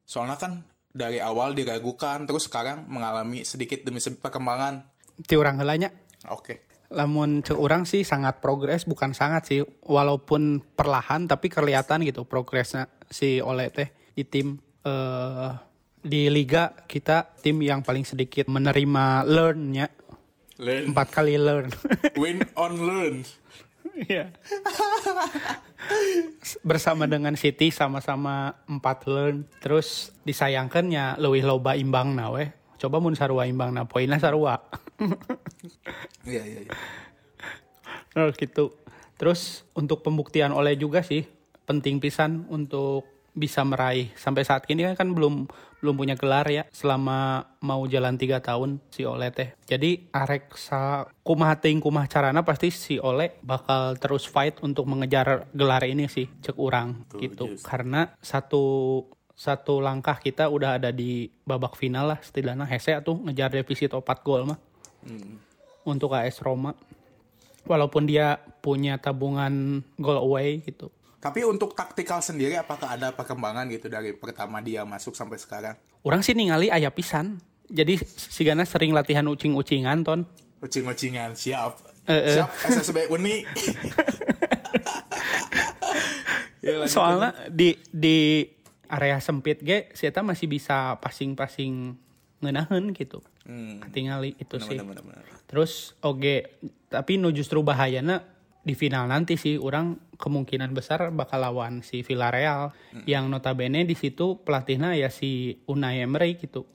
Soalnya 0.07 0.39
kan 0.39 0.63
dari 0.95 1.19
awal 1.19 1.51
diragukan 1.51 2.23
terus 2.23 2.47
sekarang 2.47 2.87
mengalami 2.87 3.43
sedikit 3.43 3.83
demi 3.83 3.99
sedikit 3.99 4.31
perkembangan. 4.31 4.87
Ti 5.27 5.35
urang 5.35 5.59
heula 5.59 5.75
nya 5.75 5.91
oke 6.31 6.74
lamun 6.93 7.41
cek 7.41 7.57
orang 7.57 7.83
sih 7.89 8.05
sangat 8.05 8.39
progres 8.39 8.85
bukan 8.85 9.17
sangat 9.17 9.49
sih 9.49 9.59
walaupun 9.85 10.61
perlahan 10.77 11.25
tapi 11.25 11.49
kelihatan 11.49 12.05
gitu 12.05 12.25
progresnya 12.29 12.89
si 13.09 13.41
Ole 13.41 13.73
teh 13.73 13.89
di 14.13 14.23
tim 14.23 14.61
eh 14.85 15.53
di 16.05 16.29
liga 16.29 16.69
kita 16.85 17.33
tim 17.41 17.57
yang 17.65 17.81
paling 17.81 18.05
sedikit 18.05 18.45
menerima 18.45 19.25
learn-nya. 19.25 19.89
Learn. 20.61 20.93
Empat 20.93 21.07
kali 21.09 21.35
learn. 21.35 21.73
Win 22.21 22.45
on 22.53 22.77
learn. 22.77 23.25
Iya. 24.05 24.29
bersama 26.61 27.09
dengan 27.09 27.33
City 27.33 27.73
sama-sama 27.73 28.53
empat 28.69 29.09
learn. 29.09 29.49
Terus 29.59 30.13
disayangkannya 30.23 31.17
lebih 31.17 31.43
loba 31.43 31.73
imbang 31.73 32.13
weh. 32.31 32.53
Coba 32.77 33.01
mun 33.01 33.17
sarua 33.17 33.49
imbang 33.49 33.73
nah 33.73 33.89
poinnya 33.89 34.21
sarua 34.21 34.61
iya 36.29 36.43
iya 36.43 36.59
iya 36.65 36.73
Nah, 38.15 38.31
gitu. 38.31 38.71
Terus 39.19 39.67
untuk 39.75 40.03
pembuktian 40.03 40.55
oleh 40.55 40.79
juga 40.79 41.03
sih 41.03 41.27
penting 41.67 41.99
pisan 41.99 42.47
untuk 42.47 43.03
bisa 43.35 43.67
meraih 43.67 44.15
sampai 44.15 44.47
saat 44.47 44.63
ini 44.71 44.95
kan 44.95 45.11
belum 45.11 45.51
belum 45.83 45.95
punya 45.99 46.15
gelar 46.15 46.47
ya 46.47 46.63
selama 46.71 47.43
mau 47.59 47.83
jalan 47.83 48.15
tiga 48.15 48.39
tahun 48.39 48.79
si 48.87 49.03
Ole 49.03 49.27
teh. 49.35 49.51
Jadi 49.67 50.07
arek 50.15 50.55
sa 50.55 51.03
kumaha 51.19 51.59
teuing 51.59 51.83
kumaha 51.83 52.07
carana 52.07 52.47
pasti 52.47 52.71
si 52.71 52.95
Ole 52.95 53.35
bakal 53.43 53.99
terus 53.99 54.23
fight 54.23 54.63
untuk 54.63 54.87
mengejar 54.87 55.51
gelar 55.51 55.83
ini 55.83 56.07
sih 56.07 56.31
cek 56.31 56.55
urang 56.55 57.03
gitu. 57.19 57.59
Karena 57.59 58.07
satu 58.23 59.03
satu 59.35 59.83
langkah 59.83 60.15
kita 60.15 60.47
udah 60.47 60.79
ada 60.79 60.95
di 60.95 61.27
babak 61.43 61.75
final 61.75 62.15
lah 62.15 62.19
setidaknya 62.23 62.63
hese 62.63 62.95
tuh 63.03 63.19
ngejar 63.19 63.51
defisit 63.51 63.91
4 63.91 63.99
gol 64.23 64.47
mah 64.47 64.59
untuk 65.85 66.13
AS 66.13 66.41
Roma. 66.41 66.73
walaupun 67.65 68.05
dia 68.05 68.37
punya 68.61 69.01
tabungan 69.01 69.81
goal 69.97 70.21
away 70.21 70.61
gitu. 70.61 70.93
Tapi 71.17 71.41
untuk 71.41 71.73
taktikal 71.73 72.21
sendiri 72.21 72.53
apakah 72.53 72.93
ada 72.93 73.09
perkembangan 73.09 73.65
gitu 73.73 73.89
dari 73.89 74.13
pertama 74.13 74.61
dia 74.61 74.85
masuk 74.85 75.17
sampai 75.17 75.41
sekarang? 75.41 75.73
Orang 76.05 76.21
sih 76.21 76.37
ningali 76.37 76.69
aya 76.69 76.93
pisan. 76.93 77.41
Jadi 77.65 77.97
si 78.05 78.45
Gana 78.45 78.61
sering 78.69 78.93
latihan 78.93 79.25
ucing-ucingan 79.25 80.05
ton. 80.05 80.29
Ucing-ucingan 80.61 81.33
siap. 81.33 81.81
Eh, 82.05 82.13
eh. 82.13 82.37
Siap 82.37 82.49
SSB 82.69 83.09
Uni. 83.09 83.41
Ya, 86.65 86.81
lanjut. 86.81 86.97
Soalnya 86.97 87.29
di 87.53 87.77
di 87.93 88.41
area 88.89 89.21
sempit 89.21 89.61
ge 89.61 89.93
si 89.93 90.09
eta 90.09 90.25
masih 90.25 90.49
bisa 90.49 90.97
passing-passing 90.97 91.93
ngeunaheun 92.45 92.93
gitu. 92.93 93.25
Hmm. 93.49 93.81
Tingali 93.89 94.37
itu 94.37 94.61
sih. 94.61 94.77
Bener, 94.77 95.01
bener, 95.01 95.03
bener. 95.03 95.25
Terus 95.49 95.97
oge 96.05 96.61
tapi 96.87 97.17
nu 97.17 97.33
justru 97.33 97.65
bahayana 97.65 98.23
di 98.65 98.73
final 98.73 99.05
nanti 99.05 99.37
sih 99.37 99.61
orang 99.61 99.93
kemungkinan 100.17 100.73
besar 100.73 101.13
bakal 101.13 101.45
lawan 101.45 101.85
si 101.85 102.01
Villarreal 102.01 102.73
yang 103.05 103.29
notabene 103.29 103.85
di 103.85 103.93
situ 103.93 104.41
pelatihnya 104.41 104.97
ya 104.97 105.13
si 105.13 105.61
Unai 105.69 106.01
Emery 106.01 106.33
gitu. 106.41 106.65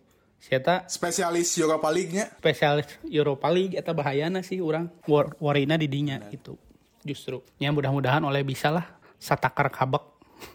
Si 0.40 0.54
eta 0.56 0.86
Spesialis 0.88 1.52
Europa 1.58 1.90
League-nya. 1.92 2.32
spesialis 2.38 2.88
Europa 3.10 3.50
League 3.52 3.76
eta 3.76 3.92
bahayana 3.92 4.40
sih 4.40 4.62
orang 4.62 4.88
war 5.10 5.34
warina 5.42 5.74
di 5.74 5.90
dinya 5.90 6.16
gitu. 6.30 6.56
Justru. 7.02 7.42
Ya 7.58 7.74
mudah-mudahan 7.74 8.22
oleh 8.22 8.46
bisa 8.46 8.70
lah 8.70 8.86
satakar 9.20 9.68
kabak 9.68 10.06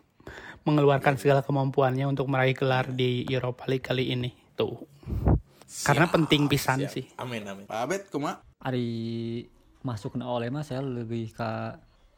mengeluarkan 0.66 1.20
segala 1.20 1.44
kemampuannya 1.44 2.08
untuk 2.08 2.32
meraih 2.32 2.56
gelar 2.56 2.90
di 2.90 3.28
Europa 3.28 3.68
League 3.68 3.86
kali 3.86 4.10
ini. 4.16 4.32
Tuh. 4.56 4.88
Karena 5.84 6.08
penting 6.08 6.48
pisan 6.48 6.86
Siap. 6.86 6.92
sih. 6.94 7.06
Amin 7.20 7.44
amin. 7.44 7.66
Pak 7.68 7.80
Abed, 7.84 8.02
kuma? 8.08 8.40
Ari 8.64 8.88
masuk 9.84 10.16
na 10.16 10.32
oleh 10.32 10.48
mah 10.50 10.64
saya 10.64 10.82
lebih 10.82 11.36
ke 11.36 11.50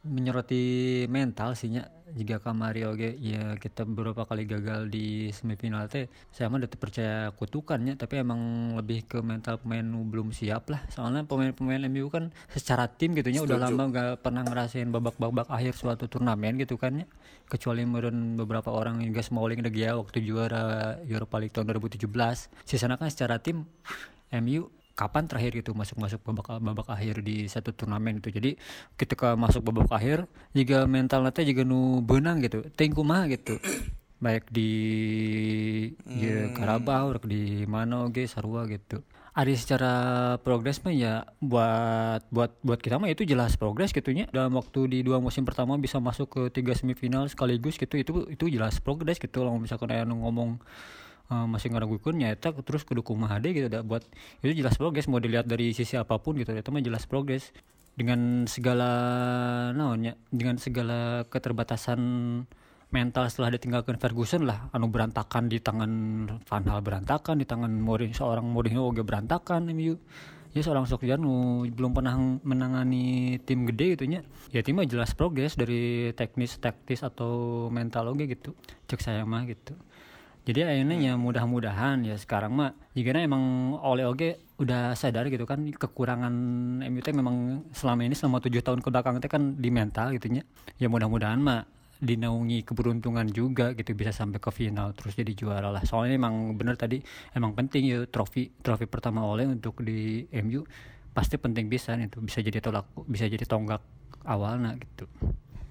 menyoroti 0.08 1.04
mental 1.12 1.54
sih 1.54 1.70
nya 1.70 1.91
jika 2.15 2.39
ke 2.39 2.52
Mario 2.56 2.96
oge 2.96 3.20
ya 3.20 3.60
kita 3.60 3.84
beberapa 3.84 4.24
kali 4.24 4.48
gagal 4.48 4.88
di 4.88 5.28
semifinal 5.36 5.91
teh 5.91 6.08
saya 6.32 6.48
mah 6.48 6.63
udah 6.63 6.72
percaya 6.80 7.15
kutukannya 7.36 8.00
tapi 8.00 8.24
emang 8.24 8.74
lebih 8.80 9.04
ke 9.04 9.20
mental 9.20 9.60
pemain 9.60 9.84
belum 9.84 10.32
siap 10.32 10.72
lah. 10.72 10.88
Soalnya 10.88 11.28
pemain-pemain 11.28 11.84
MU 11.91 12.08
kan 12.08 12.32
secara 12.56 12.88
tim 12.88 13.12
gitu 13.12 13.28
nya 13.28 13.43
udah 13.43 13.60
lama 13.60 13.91
gak 13.91 14.24
pernah 14.24 14.48
ngerasain 14.48 14.88
babak-babak 14.88 15.52
akhir 15.52 15.76
suatu 15.76 16.08
turnamen 16.08 16.56
gitu 16.63 16.80
kan 16.80 17.04
ya 17.04 17.08
kecuali 17.52 17.84
meren 17.84 18.39
beberapa 18.39 18.72
orang 18.72 19.04
yang 19.04 19.12
gas 19.12 19.28
Smalling 19.28 19.60
de 19.63 19.72
Gea 19.72 20.00
waktu 20.00 20.24
juara 20.24 20.96
Europa 21.04 21.36
League 21.39 21.56
tahun 21.56 21.76
2017 21.76 22.08
sisanya 22.63 22.96
kan 22.96 23.12
secara 23.12 23.39
tim 23.43 23.67
MU 24.32 24.67
kapan 24.98 25.30
terakhir 25.30 25.62
gitu 25.62 25.78
masuk 25.78 26.02
masuk 26.02 26.20
babak 26.26 26.58
babak 26.58 26.90
akhir 26.90 27.22
di 27.22 27.46
satu 27.46 27.70
turnamen 27.70 28.18
gitu. 28.18 28.34
Jadi 28.34 28.58
ketika 28.98 29.38
masuk 29.38 29.62
babak 29.70 29.94
akhir 29.94 30.26
jika 30.58 30.90
mental 30.90 31.22
nanti 31.22 31.46
juga 31.46 31.62
nu 31.62 32.02
benang 32.02 32.42
gitu 32.42 32.66
tengku 32.74 33.06
mah 33.06 33.30
gitu. 33.30 33.62
Baik 34.18 34.50
di 34.50 34.74
ya, 36.10 36.50
Karabau 36.58 37.14
rek 37.14 37.30
di 37.30 37.70
mana 37.70 38.10
oge 38.10 38.26
sarua 38.26 38.66
gitu. 38.66 39.06
Ada 39.38 39.54
secara 39.54 39.94
progres 40.42 40.82
mah 40.82 40.90
ya 40.90 41.30
buat 41.38 42.26
buat 42.34 42.58
buat 42.66 42.82
kita 42.82 42.98
mah 42.98 43.14
itu 43.14 43.22
jelas 43.22 43.54
progres 43.54 43.94
gitunya 43.94 44.26
dalam 44.34 44.58
waktu 44.58 44.90
di 44.90 45.00
dua 45.06 45.22
musim 45.22 45.46
pertama 45.46 45.78
bisa 45.78 46.02
masuk 46.02 46.34
ke 46.34 46.42
tiga 46.50 46.74
semifinal 46.74 47.30
sekaligus 47.30 47.78
gitu 47.78 48.02
itu 48.02 48.26
itu 48.34 48.46
jelas 48.50 48.82
progres 48.82 49.22
gitu. 49.22 49.46
Kalau 49.46 49.54
misalkan 49.62 49.94
aya 49.94 50.10
nu 50.10 50.18
ngomong 50.26 50.58
eh, 51.32 51.46
masih 51.48 51.70
ngeragukan 51.74 52.13
nyata 52.16 52.56
terus 52.63 52.84
kudu 52.88 53.02
kumaha 53.04 53.40
deh 53.40 53.52
gitu 53.56 53.68
dah 53.68 53.82
buat 53.84 54.04
itu 54.44 54.63
jelas 54.63 54.76
progres 54.80 55.06
mau 55.12 55.20
dilihat 55.20 55.46
dari 55.48 55.72
sisi 55.72 55.96
apa 56.00 56.20
pun 56.20 56.36
gitu 56.40 56.52
itu 56.56 56.70
mah 56.72 56.84
jelas 56.84 57.06
progres. 57.06 57.52
Dengan 57.98 58.46
segala 58.46 58.94
naonnya 59.74 60.13
dengan 60.30 60.62
segala 60.62 61.26
keterbatasan 61.34 61.98
mental 62.94 63.26
setelah 63.26 63.58
ditinggalkan 63.58 63.98
Ferguson 63.98 64.46
lah 64.46 64.70
anu 64.70 64.86
berantakan 64.86 65.50
di 65.50 65.58
tangan 65.58 65.92
Van 66.46 66.63
Hal 66.70 66.86
berantakan 66.86 67.42
di 67.42 67.50
tangan 67.50 67.74
Mourinho 67.74 68.13
seorang 68.13 68.46
Mourinho 68.46 68.86
oge 68.86 69.02
berantakan 69.02 69.74
MU 69.74 69.98
ya 70.54 70.62
seorang 70.62 70.86
Sokjan 70.86 71.26
belum 71.74 71.92
pernah 71.98 72.16
menangani 72.46 73.38
tim 73.44 73.66
gede 73.66 73.98
gitu 73.98 74.06
nya. 74.06 74.22
Ya 74.54 74.62
tim 74.62 74.78
mah 74.78 74.86
jelas 74.86 75.18
progres 75.18 75.58
dari 75.58 76.13
teknis 76.13 76.62
taktis 76.62 77.02
atau 77.02 77.66
mental 77.74 78.13
oge 78.13 78.30
gitu. 78.30 78.54
Cek 78.86 79.02
saya 79.02 79.26
mah 79.26 79.42
gitu 79.50 79.74
jadi 80.48 80.64
akhirnya 80.64 80.96
ya 80.96 81.14
mudah-mudahan 81.20 82.08
ya 82.08 82.16
sekarang 82.16 82.56
mah 82.56 82.72
jika 82.96 83.20
emang 83.20 83.76
oleh 83.84 84.08
oge 84.08 84.40
udah 84.56 84.96
sadar 84.96 85.28
gitu 85.28 85.44
kan 85.44 85.60
kekurangan 85.60 86.32
MU 86.88 87.04
teh 87.04 87.12
memang 87.12 87.68
selama 87.76 88.08
ini 88.08 88.16
selama 88.16 88.40
tujuh 88.40 88.64
tahun 88.64 88.80
ke 88.80 88.88
belakang 88.88 89.20
teh 89.20 89.28
kan 89.28 89.60
di 89.60 89.68
mental 89.68 90.16
gitu 90.16 90.32
nya. 90.32 90.48
Ya 90.80 90.88
mudah-mudahan 90.88 91.44
mah 91.44 91.68
dinaungi 92.00 92.64
keberuntungan 92.64 93.28
juga 93.28 93.76
gitu 93.76 93.92
bisa 93.92 94.16
sampai 94.16 94.40
ke 94.40 94.48
final 94.56 94.96
terus 94.96 95.20
jadi 95.20 95.36
juara 95.36 95.68
lah. 95.68 95.84
Soalnya 95.84 96.16
emang 96.16 96.56
bener 96.56 96.80
tadi 96.80 97.04
emang 97.36 97.52
penting 97.52 97.84
ya 97.84 98.00
trofi 98.08 98.48
trofi 98.64 98.88
pertama 98.88 99.28
oleh 99.28 99.52
untuk 99.52 99.84
di 99.84 100.32
MU 100.32 100.64
pasti 101.12 101.36
penting 101.36 101.68
bisa 101.68 102.00
itu 102.00 102.24
bisa 102.24 102.40
jadi 102.40 102.64
tolak 102.64 102.88
bisa 103.04 103.28
jadi 103.28 103.44
tonggak 103.44 103.84
awalnya 104.24 104.80
gitu. 104.80 105.12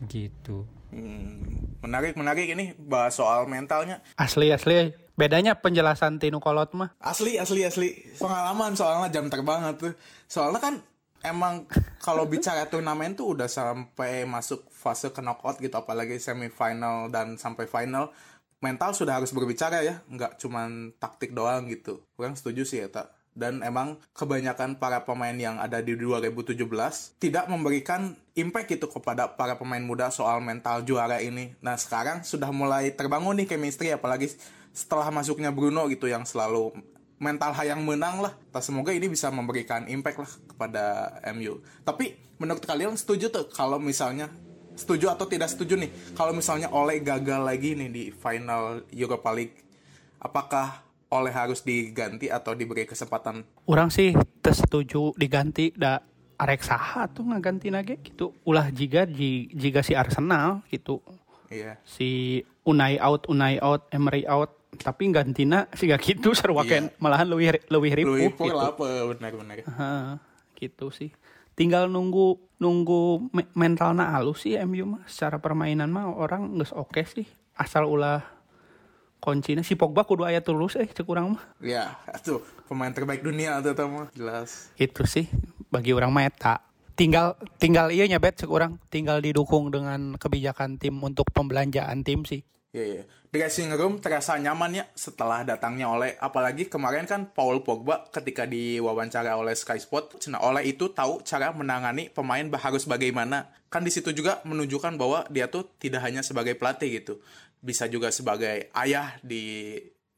Gitu 0.05 0.76
Hmm, 0.91 1.77
menarik 1.83 2.15
menarik 2.15 2.47
ini 2.53 2.75
bahas 2.79 3.19
soal 3.19 3.47
mentalnya. 3.51 4.03
Asli 4.15 4.51
asli. 4.55 4.95
Bedanya 5.17 5.57
penjelasan 5.57 6.21
Tinu 6.21 6.39
Kolot 6.45 6.77
mah. 6.77 6.93
Asli 7.01 7.41
asli 7.41 7.65
asli. 7.65 7.89
Pengalaman 8.21 8.77
soalnya 8.77 9.09
jam 9.09 9.33
terbang 9.33 9.73
tuh. 9.75 9.97
Soalnya 10.29 10.61
kan 10.61 10.75
emang 11.25 11.67
kalau 11.99 12.29
bicara 12.29 12.69
turnamen 12.69 13.17
tuh 13.17 13.35
udah 13.35 13.49
sampai 13.49 14.29
masuk 14.29 14.69
fase 14.69 15.11
ke 15.11 15.25
knockout 15.25 15.59
gitu 15.59 15.75
apalagi 15.75 16.21
semifinal 16.21 17.09
dan 17.09 17.41
sampai 17.41 17.65
final 17.67 18.13
mental 18.61 18.93
sudah 18.93 19.21
harus 19.21 19.33
berbicara 19.33 19.85
ya 19.85 20.01
nggak 20.09 20.39
cuman 20.41 20.95
taktik 20.97 21.33
doang 21.33 21.69
gitu 21.69 22.05
kurang 22.17 22.39
setuju 22.39 22.63
sih 22.65 22.79
ya 22.85 22.89
tak 22.89 23.16
dan 23.37 23.61
emang 23.61 24.01
kebanyakan 24.17 24.81
para 24.81 25.05
pemain 25.05 25.37
yang 25.37 25.61
ada 25.61 25.85
di 25.85 25.93
2017 25.93 26.57
tidak 27.21 27.45
memberikan 27.53 28.17
impact 28.33 28.81
gitu 28.81 28.89
kepada 28.89 29.37
para 29.37 29.61
pemain 29.61 29.85
muda 29.85 30.09
soal 30.09 30.41
mental 30.41 30.81
juara 30.83 31.21
ini. 31.21 31.53
Nah 31.61 31.77
sekarang 31.77 32.25
sudah 32.25 32.49
mulai 32.49 32.97
terbangun 32.97 33.37
nih 33.37 33.47
chemistry 33.47 33.93
apalagi 33.93 34.33
setelah 34.73 35.13
masuknya 35.13 35.53
Bruno 35.53 35.85
gitu 35.93 36.09
yang 36.09 36.25
selalu 36.25 36.73
mental 37.17 37.53
hayang 37.57 37.81
menang 37.85 38.21
lah. 38.21 38.33
Nah, 38.53 38.61
semoga 38.61 38.93
ini 38.93 39.09
bisa 39.09 39.33
memberikan 39.33 39.89
impact 39.89 40.19
lah 40.21 40.33
kepada 40.53 40.85
MU. 41.33 41.65
Tapi 41.81 42.17
menurut 42.37 42.65
kalian 42.65 42.97
setuju 42.97 43.33
tuh 43.33 43.49
kalau 43.49 43.81
misalnya 43.81 44.29
setuju 44.77 45.09
atau 45.09 45.25
tidak 45.25 45.49
setuju 45.49 45.81
nih 45.81 45.89
kalau 46.13 46.37
misalnya 46.37 46.69
Oleh 46.69 47.01
gagal 47.01 47.41
lagi 47.41 47.73
nih 47.73 47.89
di 47.89 48.05
final 48.13 48.85
Europa 48.93 49.33
League 49.33 49.57
apakah 50.21 50.86
Oleh 51.17 51.31
harus 51.31 51.61
diganti 51.61 52.29
atau 52.29 52.53
diberi 52.53 52.85
kesempatan 52.85 53.43
Orang 53.65 53.89
sih 53.89 54.13
teu 54.39 54.53
setuju 54.53 55.13
diganti 55.15 55.73
da 55.73 55.99
arek 56.37 56.61
saha 56.61 57.09
tuh 57.09 57.25
ngaganti 57.25 57.69
nage 57.69 57.97
gitu. 58.03 58.37
Ulah 58.43 58.69
jiga 58.69 59.05
ji- 59.05 59.49
jika 59.51 59.81
si 59.81 59.93
Arsenal 59.93 60.61
gitu. 60.67 61.01
iya 61.47 61.81
Si 61.83 62.43
Unai 62.63 62.99
out, 62.99 63.25
Unai 63.27 63.57
out, 63.57 63.89
Emery 63.89 64.27
out. 64.27 64.53
Tapi 64.77 65.09
gantina 65.09 65.65
sih 65.73 65.87
gak 65.87 66.03
gitu 66.03 66.35
sarua 66.35 66.61
Iya. 66.61 66.93
malahan 66.97 67.25
leuwih 67.25 67.57
Louis 67.67 67.95
ripuh 67.95 68.19
gitu. 68.21 68.53
apa 68.53 68.85
benar-benar 69.09 69.65
gitu 70.55 70.87
sih. 70.91 71.09
Tinggal 71.55 71.89
nunggu 71.89 72.37
nunggu 72.57 73.33
me- 73.33 73.49
mentalna 73.55 74.11
halus 74.11 74.43
sih 74.43 74.57
MU 74.59 74.85
mah. 74.87 75.05
Secara 75.07 75.39
permainan 75.39 75.89
mah 75.89 76.11
orang 76.11 76.53
geus 76.53 76.69
oke 76.71 77.01
sih. 77.03 77.25
Asal 77.55 77.89
ulah 77.89 78.21
kuncinya 79.27 79.67
si 79.67 79.75
Pogba 79.75 80.07
kudu 80.07 80.23
aya 80.23 80.39
tulus 80.39 80.79
eh 80.79 80.87
cek 80.87 81.03
urang 81.03 81.35
mah. 81.35 81.43
ya 81.59 81.99
tuh 82.23 82.47
pemain 82.71 82.95
terbaik 82.95 83.27
dunia 83.27 83.59
tuh 83.59 83.75
tuh 83.75 83.91
mah 83.91 84.07
jelas 84.15 84.71
Itu 84.79 85.03
sih 85.03 85.27
bagi 85.67 85.91
orang 85.91 86.15
meta. 86.15 86.63
Tinggal 86.95 87.35
tinggal 87.59 87.91
iya 87.91 88.07
nyabet 88.07 88.39
cek 88.39 88.47
urang 88.47 88.79
tinggal 88.87 89.19
didukung 89.19 89.75
dengan 89.75 90.15
kebijakan 90.15 90.79
tim 90.79 90.95
untuk 91.03 91.27
pembelanjaan 91.35 92.07
tim 92.07 92.23
sih. 92.23 92.47
Iya, 92.71 92.85
iya. 92.87 93.03
Dressing 93.37 93.69
room 93.77 94.01
terasa 94.01 94.37
nyaman 94.41 94.81
ya 94.81 94.85
setelah 94.97 95.45
datangnya 95.45 95.93
oleh 95.93 96.17
apalagi 96.17 96.73
kemarin 96.73 97.05
kan 97.05 97.29
Paul 97.33 97.61
Pogba 97.61 98.09
ketika 98.09 98.49
diwawancara 98.49 99.37
oleh 99.37 99.53
Sky 99.53 99.77
Sport, 99.77 100.25
cina 100.25 100.41
oleh 100.41 100.65
itu 100.65 100.89
tahu 100.89 101.21
cara 101.21 101.53
menangani 101.53 102.09
pemain 102.09 102.49
harus 102.57 102.89
bagaimana. 102.89 103.53
Kan 103.69 103.85
di 103.85 103.93
situ 103.93 104.13
juga 104.17 104.41
menunjukkan 104.49 104.97
bahwa 104.97 105.29
dia 105.29 105.53
tuh 105.53 105.69
tidak 105.77 106.07
hanya 106.09 106.25
sebagai 106.25 106.57
pelatih 106.57 107.03
gitu, 107.03 107.21
bisa 107.67 107.85
juga 107.87 108.09
sebagai 108.09 108.71
ayah 108.73 109.19
di 109.21 109.75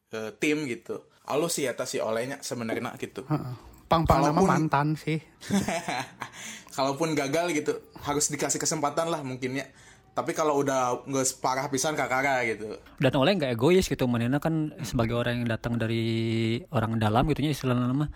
eh, 0.08 0.30
tim 0.36 0.68
gitu. 0.68 1.00
Alus 1.24 1.56
sih 1.56 1.64
atas 1.64 1.88
si 1.88 1.98
olehnya 1.98 2.40
sebenarnya 2.40 2.92
gitu. 2.96 3.24
Heeh. 3.24 3.54
Pang-pang 3.84 4.20
nama 4.22 4.36
Kalaupun- 4.36 4.48
mantan 4.50 4.88
sih. 4.94 5.16
Kalaupun 6.76 7.12
gagal 7.12 7.50
gitu, 7.52 7.72
harus 7.98 8.28
dikasih 8.28 8.56
kesempatan 8.56 9.08
lah 9.08 9.20
mungkinnya. 9.20 9.66
Tapi 10.12 10.34
kalau 10.34 10.58
udah 10.58 11.06
nggak 11.06 11.26
separah 11.26 11.66
pisan 11.68 11.94
kakara 11.94 12.42
gitu. 12.42 12.74
dan 12.98 13.12
oleh 13.14 13.32
nggak 13.32 13.54
egois 13.54 13.86
gitu 13.86 14.04
manena 14.04 14.42
kan 14.42 14.74
sebagai 14.82 15.14
orang 15.14 15.40
yang 15.40 15.48
datang 15.48 15.78
dari 15.78 16.02
orang 16.68 16.98
dalam 16.98 17.22
gitu 17.24 17.38
nya 17.40 17.54
istilahnya 17.54 17.94
mah 17.94 18.10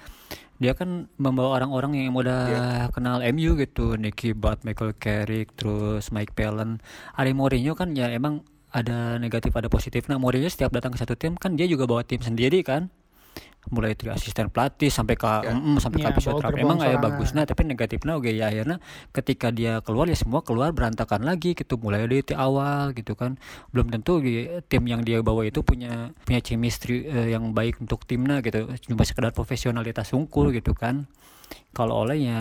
dia 0.59 0.75
kan 0.75 1.07
membawa 1.15 1.63
orang-orang 1.63 1.95
yang 2.03 2.11
udah 2.13 2.41
Iya. 2.43 2.67
kenal 2.91 3.23
MU 3.31 3.55
gitu 3.55 3.95
Nicky 3.95 4.35
Butt, 4.35 4.67
Michael 4.67 4.99
Carrick, 4.99 5.55
terus 5.55 6.11
Mike 6.11 6.35
Phelan 6.35 6.83
Ari 7.15 7.35
Mourinho 7.35 7.79
kan 7.79 7.95
ya 7.95 8.11
emang 8.11 8.43
ada 8.73 9.17
negatif 9.17 9.53
ada 9.53 9.69
positif. 9.69 10.09
Nah 10.09 10.17
Mourinho 10.17 10.49
setiap 10.49 10.73
datang 10.73 10.91
ke 10.91 10.99
satu 10.99 11.15
tim 11.15 11.37
kan 11.37 11.55
dia 11.55 11.65
juga 11.65 11.85
bawa 11.85 12.03
tim 12.03 12.19
sendiri 12.19 12.65
kan? 12.65 12.89
Mulai 13.63 13.95
dari 13.95 14.11
asisten 14.11 14.51
pelatih 14.51 14.91
sampai 14.91 15.15
ke 15.15 15.23
Ya. 15.23 15.55
mm, 15.55 15.79
sampai 15.79 16.03
Ya, 16.03 16.11
ke 16.11 16.19
fisioterapi 16.19 16.59
bawa 16.59 16.67
emang 16.67 16.79
ya 16.83 16.99
sorangan. 16.99 17.05
bagus. 17.07 17.29
Nah 17.31 17.45
tapi 17.47 17.63
negatifnya 17.63 18.19
oke 18.19 18.27
ya 18.27 18.51
akhirnya 18.51 18.83
ketika 19.13 19.55
dia 19.55 19.79
keluar 19.81 20.11
ya 20.11 20.19
semua 20.19 20.43
keluar 20.43 20.75
berantakan 20.75 21.23
lagi 21.23 21.55
gitu. 21.55 21.79
Mulai 21.79 22.11
dari 22.11 22.27
awal 22.35 22.91
gitu 22.91 23.15
kan. 23.15 23.39
Belum 23.71 23.87
tentu 23.87 24.19
di- 24.19 24.51
tim 24.67 24.83
yang 24.83 25.07
dia 25.07 25.23
bawa 25.23 25.47
itu 25.47 25.63
punya 25.63 26.11
punya 26.27 26.43
chemistry 26.43 27.07
eh, 27.07 27.31
yang 27.31 27.55
baik 27.55 27.79
untuk 27.79 28.03
timnya 28.03 28.43
gitu. 28.43 28.67
Cuma 28.83 29.07
sekedar 29.07 29.31
profesionalitas 29.31 30.11
unggul 30.11 30.51
gitu 30.51 30.75
kan. 30.75 31.07
Kalau 31.71 32.03
oleh 32.03 32.19
ya 32.19 32.41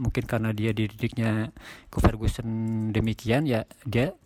mungkin 0.00 0.24
karena 0.24 0.56
dia 0.56 0.72
dididiknya 0.72 1.52
ke 1.86 1.98
Ferguson 2.00 2.48
demikian 2.90 3.44
ya 3.44 3.68
dia 3.84 4.16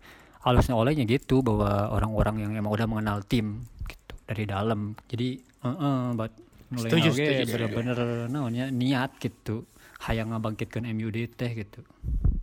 halusnya 0.47 0.79
olehnya 0.79 1.03
gitu 1.03 1.43
bahwa 1.43 1.91
orang-orang 1.91 2.47
yang 2.47 2.51
emang 2.55 2.71
udah 2.71 2.87
mengenal 2.87 3.19
tim 3.27 3.67
gitu 3.83 4.13
dari 4.23 4.47
dalam 4.47 4.95
jadi 5.11 5.35
eh 5.43 5.67
eh, 5.67 6.03
buat 6.15 6.33
mulai 6.71 6.89
Setuju, 6.91 7.09
setuju, 7.11 7.43
bener-bener 7.51 7.97
naonnya 8.31 8.71
niat 8.71 9.19
gitu 9.19 9.67
hayang 10.07 10.31
ngabangkitkan 10.31 10.87
MUD 10.95 11.35
teh 11.35 11.51
gitu 11.51 11.83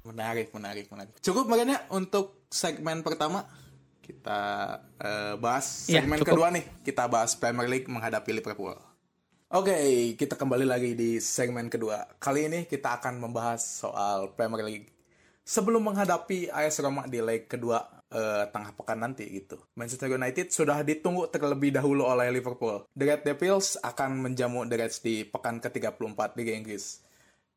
Menarik, 0.05 0.53
menarik, 0.53 0.85
menarik. 0.93 1.17
Cukup 1.25 1.49
makanya 1.49 1.81
untuk 1.88 2.45
segmen 2.53 3.01
pertama 3.01 3.49
kita 4.05 4.40
eh, 5.01 5.35
bahas 5.40 5.88
Iya, 5.88 6.05
segmen 6.05 6.21
cukup. 6.21 6.29
kedua 6.37 6.49
nih. 6.53 6.64
Kita 6.85 7.09
bahas 7.09 7.33
Premier 7.33 7.64
League 7.73 7.88
menghadapi 7.88 8.37
Liverpool. 8.37 8.77
Oke, 9.49 9.73
kita 10.21 10.37
kembali 10.37 10.69
lagi 10.69 10.93
di 10.93 11.17
segmen 11.25 11.73
kedua. 11.73 12.05
Kali 12.21 12.53
ini 12.53 12.61
kita 12.69 13.01
akan 13.01 13.17
membahas 13.17 13.64
soal 13.64 14.29
Premier 14.37 14.67
League. 14.67 14.93
Sebelum 15.40 15.81
menghadapi 15.81 16.53
AS 16.53 16.85
Roma 16.85 17.09
di 17.09 17.25
leg 17.25 17.49
kedua 17.49 17.81
eh, 18.14 18.46
tengah 18.55 18.72
pekan 18.79 19.03
nanti 19.03 19.27
gitu. 19.27 19.59
Manchester 19.74 20.14
United 20.14 20.55
sudah 20.55 20.87
ditunggu 20.87 21.27
terlebih 21.35 21.74
dahulu 21.74 22.07
oleh 22.07 22.31
Liverpool. 22.31 22.87
The 22.94 23.05
Red 23.11 23.22
Devils 23.27 23.77
akan 23.83 24.22
menjamu 24.22 24.62
The 24.70 24.77
Reds 24.79 25.03
di 25.03 25.27
pekan 25.27 25.59
ke-34 25.59 26.38
Liga 26.38 26.55
Inggris 26.55 27.05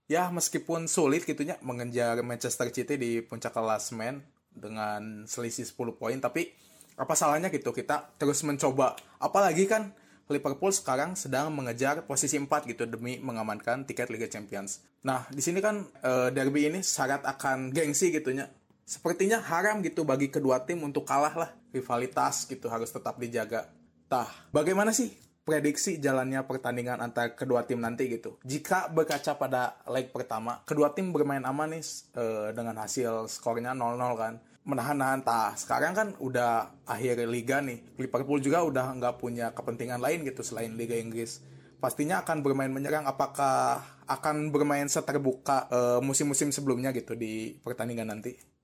ya 0.07 0.31
meskipun 0.31 0.87
sulit 0.87 1.27
gitunya 1.27 1.59
mengejar 1.59 2.15
Manchester 2.23 2.71
City 2.71 2.95
di 2.95 3.19
puncak 3.19 3.51
klasemen 3.51 4.23
dengan 4.55 5.27
selisih 5.27 5.67
10 5.67 5.99
poin 5.99 6.17
tapi 6.17 6.49
apa 6.97 7.13
salahnya 7.13 7.53
gitu 7.53 7.75
kita 7.75 8.17
terus 8.17 8.41
mencoba 8.41 8.97
apalagi 9.21 9.69
kan 9.69 9.93
Liverpool 10.27 10.75
sekarang 10.75 11.15
sedang 11.15 11.55
mengejar 11.55 12.03
posisi 12.03 12.35
4 12.35 12.47
gitu 12.67 12.83
demi 12.83 13.15
mengamankan 13.15 13.87
tiket 13.87 14.11
Liga 14.11 14.27
Champions. 14.27 14.83
Nah, 15.07 15.23
di 15.31 15.39
sini 15.39 15.63
kan 15.63 15.87
eh, 16.03 16.35
derby 16.35 16.67
ini 16.67 16.83
syarat 16.83 17.23
akan 17.23 17.71
gengsi 17.71 18.11
gitunya. 18.11 18.43
Sepertinya 18.87 19.43
haram 19.43 19.83
gitu 19.83 20.07
bagi 20.07 20.31
kedua 20.31 20.63
tim 20.63 20.79
untuk 20.79 21.03
kalah 21.03 21.35
lah. 21.35 21.51
Rivalitas 21.75 22.47
gitu 22.47 22.71
harus 22.71 22.87
tetap 22.87 23.19
dijaga. 23.19 23.67
Tah, 24.07 24.31
bagaimana 24.55 24.95
sih 24.95 25.11
prediksi 25.43 25.99
jalannya 25.99 26.47
pertandingan 26.47 27.03
antara 27.03 27.35
kedua 27.35 27.67
tim 27.67 27.83
nanti 27.83 28.07
gitu. 28.07 28.39
Jika 28.47 28.87
berkaca 28.87 29.35
pada 29.35 29.83
leg 29.91 30.07
pertama, 30.15 30.63
kedua 30.63 30.95
tim 30.95 31.11
bermain 31.11 31.43
aman 31.43 31.75
nih 31.75 31.83
eh, 32.15 32.55
dengan 32.55 32.79
hasil 32.79 33.27
skornya 33.27 33.75
0-0 33.75 33.99
kan. 34.15 34.39
Menahan-nahan, 34.63 35.19
tah 35.23 35.51
sekarang 35.59 35.91
kan 35.91 36.07
udah 36.23 36.71
akhir 36.87 37.27
liga 37.27 37.59
nih. 37.59 37.99
Liverpool 37.99 38.39
juga 38.39 38.63
udah 38.63 38.95
nggak 38.95 39.19
punya 39.19 39.51
kepentingan 39.51 39.99
lain 39.99 40.23
gitu 40.23 40.47
selain 40.47 40.79
Liga 40.79 40.95
Inggris. 40.95 41.43
Pastinya 41.83 42.23
akan 42.23 42.39
bermain 42.39 42.71
menyerang. 42.71 43.03
Apakah 43.03 43.83
akan 44.07 44.47
bermain 44.55 44.87
seterbuka 44.87 45.67
eh, 45.67 45.99
musim-musim 45.99 46.55
sebelumnya 46.55 46.95
gitu 46.95 47.19
di 47.19 47.51
pertandingan 47.59 48.15
nanti? 48.15 48.56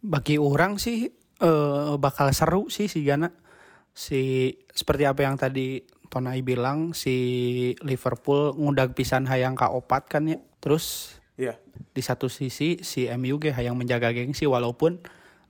Bagi 0.00 0.36
orang 0.36 0.76
sih 0.76 1.10
eh, 1.38 1.92
bakal 1.96 2.30
seru 2.30 2.66
sih 2.68 2.86
si 2.86 3.02
Gana 3.02 3.30
si 3.90 4.52
seperti 4.70 5.04
apa 5.04 5.22
yang 5.22 5.34
tadi 5.34 5.82
Tonai 6.08 6.40
bilang 6.40 6.96
si 6.96 7.16
Liverpool 7.84 8.56
ngudag 8.56 8.96
pisan 8.96 9.28
hayang 9.28 9.52
ka 9.52 9.68
opat 9.68 10.08
kan 10.08 10.24
ya 10.24 10.38
terus 10.58 11.16
Iya. 11.38 11.54
di 11.94 12.02
satu 12.02 12.26
sisi 12.26 12.82
si 12.82 13.06
MU 13.08 13.38
ge 13.38 13.54
hayang 13.54 13.78
menjaga 13.78 14.10
gengsi 14.10 14.42
walaupun 14.42 14.98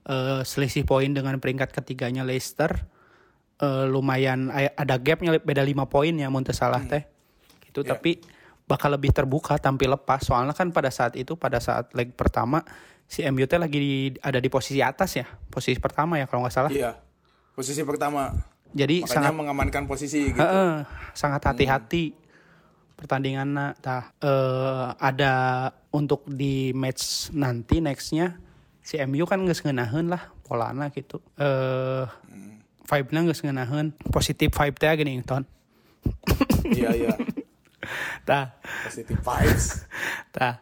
eh, 0.05 0.41
selisih 0.43 0.85
poin 0.85 1.09
dengan 1.09 1.39
peringkat 1.39 1.71
ketiganya 1.71 2.21
Leicester 2.21 2.85
eh, 3.57 3.85
lumayan 3.85 4.51
ay- 4.51 4.69
ada 4.69 4.97
gapnya 4.97 5.39
beda 5.39 5.63
5 5.63 5.89
poin 5.89 6.13
ya 6.13 6.29
mun 6.29 6.45
salah 6.45 6.83
teh 6.83 7.07
gitu 7.65 7.81
Ya. 7.81 7.95
tapi 7.95 8.21
bakal 8.69 8.93
lebih 8.93 9.09
terbuka 9.09 9.57
tampil 9.57 9.89
lepas 9.89 10.21
soalnya 10.21 10.53
kan 10.53 10.69
pada 10.69 10.87
saat 10.87 11.17
itu 11.17 11.33
pada 11.33 11.57
saat 11.57 11.89
leg 11.91 12.13
pertama 12.13 12.61
si 13.03 13.25
MU 13.25 13.41
teh 13.43 13.57
lagi 13.57 13.77
di- 13.77 14.21
ada 14.21 14.37
di 14.37 14.45
posisi 14.45 14.77
atas 14.79 15.17
ya 15.17 15.25
posisi 15.49 15.81
pertama 15.81 16.15
ya 16.15 16.29
kalau 16.29 16.45
nggak 16.45 16.53
salah 16.53 16.69
Iya. 16.69 16.93
Posisi 17.49 17.81
pertama. 17.81 18.29
jadi 18.69 19.01
Makanya 19.01 19.09
sangat 19.11 19.33
mengamankan 19.33 19.83
posisi 19.83 20.29
gitu. 20.29 20.37
Heeh, 20.37 20.85
sangat 21.11 21.41
hati-hati 21.43 22.13
pertandingan 22.95 23.75
eh 24.21 24.85
ada 24.95 25.33
untuk 25.89 26.23
di 26.23 26.69
match 26.71 27.33
nanti 27.33 27.81
nextnya 27.81 28.37
si 28.79 28.95
MU 28.99 29.25
kan 29.25 29.41
nggak 29.41 29.65
ngenaheun 29.65 30.07
lah 30.07 30.29
polana 30.45 30.87
gitu 30.89 31.19
eh 31.35 32.05
vibe-nya 32.85 33.19
nggak 33.25 33.39
ngenaheun 33.41 33.87
positif 34.07 34.51
vibe 34.51 34.77
teh 34.77 34.93
gini 34.95 35.19
ton 35.25 35.43
Iya, 36.69 36.89
iya. 36.93 37.11
tah 38.27 38.57
Positive 38.85 39.19
vibes. 39.19 39.85
tah 40.35 40.61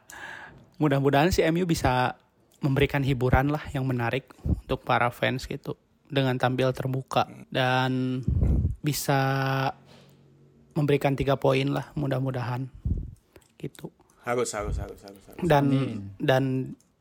mudah-mudahan 0.78 1.34
si 1.34 1.42
MU 1.50 1.66
bisa 1.66 2.18
memberikan 2.62 3.06
hiburan 3.06 3.54
lah 3.54 3.62
yang 3.74 3.86
menarik 3.86 4.34
untuk 4.46 4.82
para 4.82 5.10
fans 5.13 5.46
gitu 5.46 5.78
dengan 6.08 6.40
tampil 6.40 6.72
terbuka 6.74 7.28
dan 7.52 8.24
bisa 8.82 9.20
memberikan 10.74 11.18
tiga 11.18 11.36
poin 11.36 11.68
lah 11.68 11.92
mudah-mudahan 11.98 12.70
gitu 13.58 13.92
Harus, 14.28 14.52
harus, 14.52 14.76
harus, 14.76 15.00
harus. 15.02 15.22
harus. 15.24 15.40
dan 15.44 15.66
dan 16.20 16.44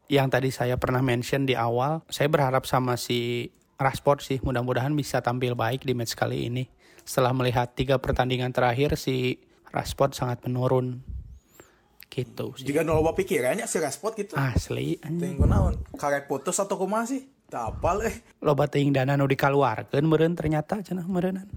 yang 0.07 0.31
tadi 0.31 0.55
saya 0.55 0.79
pernah 0.79 1.03
mention 1.03 1.43
di 1.45 1.59
awal 1.59 2.03
saya 2.07 2.31
berharap 2.31 2.65
sama 2.65 2.95
si 2.95 3.51
Rashford 3.77 4.23
sih 4.23 4.39
mudah-mudahan 4.41 4.95
bisa 4.95 5.21
tampil 5.21 5.59
baik 5.59 5.85
di 5.85 5.93
match 5.93 6.15
kali 6.17 6.49
ini 6.49 6.65
setelah 7.07 7.35
melihat 7.35 7.71
tiga 7.75 7.99
pertandingan 7.99 8.51
terakhir 8.51 8.95
si 8.99 9.39
Rashford 9.77 10.17
sangat 10.17 10.41
menurun 10.49 11.05
gitu 12.09 12.57
sih 12.57 12.65
Jika 12.65 12.81
nol 12.81 13.05
pikirannya 13.13 13.69
si 13.69 13.77
Rashford 13.77 14.17
gitu. 14.17 14.33
asli. 14.41 14.97
Ting 15.05 15.37
naon? 15.37 15.77
Karek 16.01 16.25
putus 16.25 16.57
atau 16.57 16.81
kumaha 16.81 17.05
sih? 17.05 17.29
Tak 17.47 17.79
apal 17.79 18.03
eh. 18.09 18.17
loba 18.43 18.67
teuing 18.67 18.91
dana 18.91 19.15
nu 19.15 19.29
dikaluarkeun 19.29 20.03
meureun 20.03 20.35
ternyata 20.35 20.83
cenah 20.83 21.07
meureunan 21.07 21.47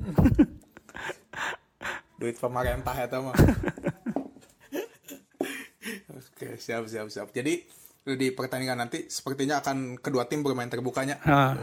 Duit 2.19 2.35
pemerintah 2.35 2.91
eta 2.99 3.23
mah. 3.23 3.31
Oke, 6.19 6.59
siap, 6.59 6.83
siap, 6.91 7.07
siap. 7.07 7.31
Jadi 7.31 7.63
di 8.03 8.27
pertandingan 8.35 8.75
nanti 8.75 9.07
sepertinya 9.07 9.63
akan 9.63 9.95
kedua 10.03 10.27
tim 10.27 10.43
bermain 10.43 10.67
terbukanya. 10.67 11.15
Eh, 11.23 11.55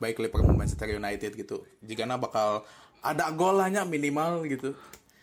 baik 0.00 0.24
Liverpool 0.24 0.56
Manchester 0.56 0.96
United 0.96 1.36
gitu. 1.36 1.68
Jika 1.84 2.08
bakal 2.16 2.64
ada 3.04 3.28
gol 3.36 3.60
hanya 3.60 3.84
minimal 3.84 4.48
gitu. 4.48 4.72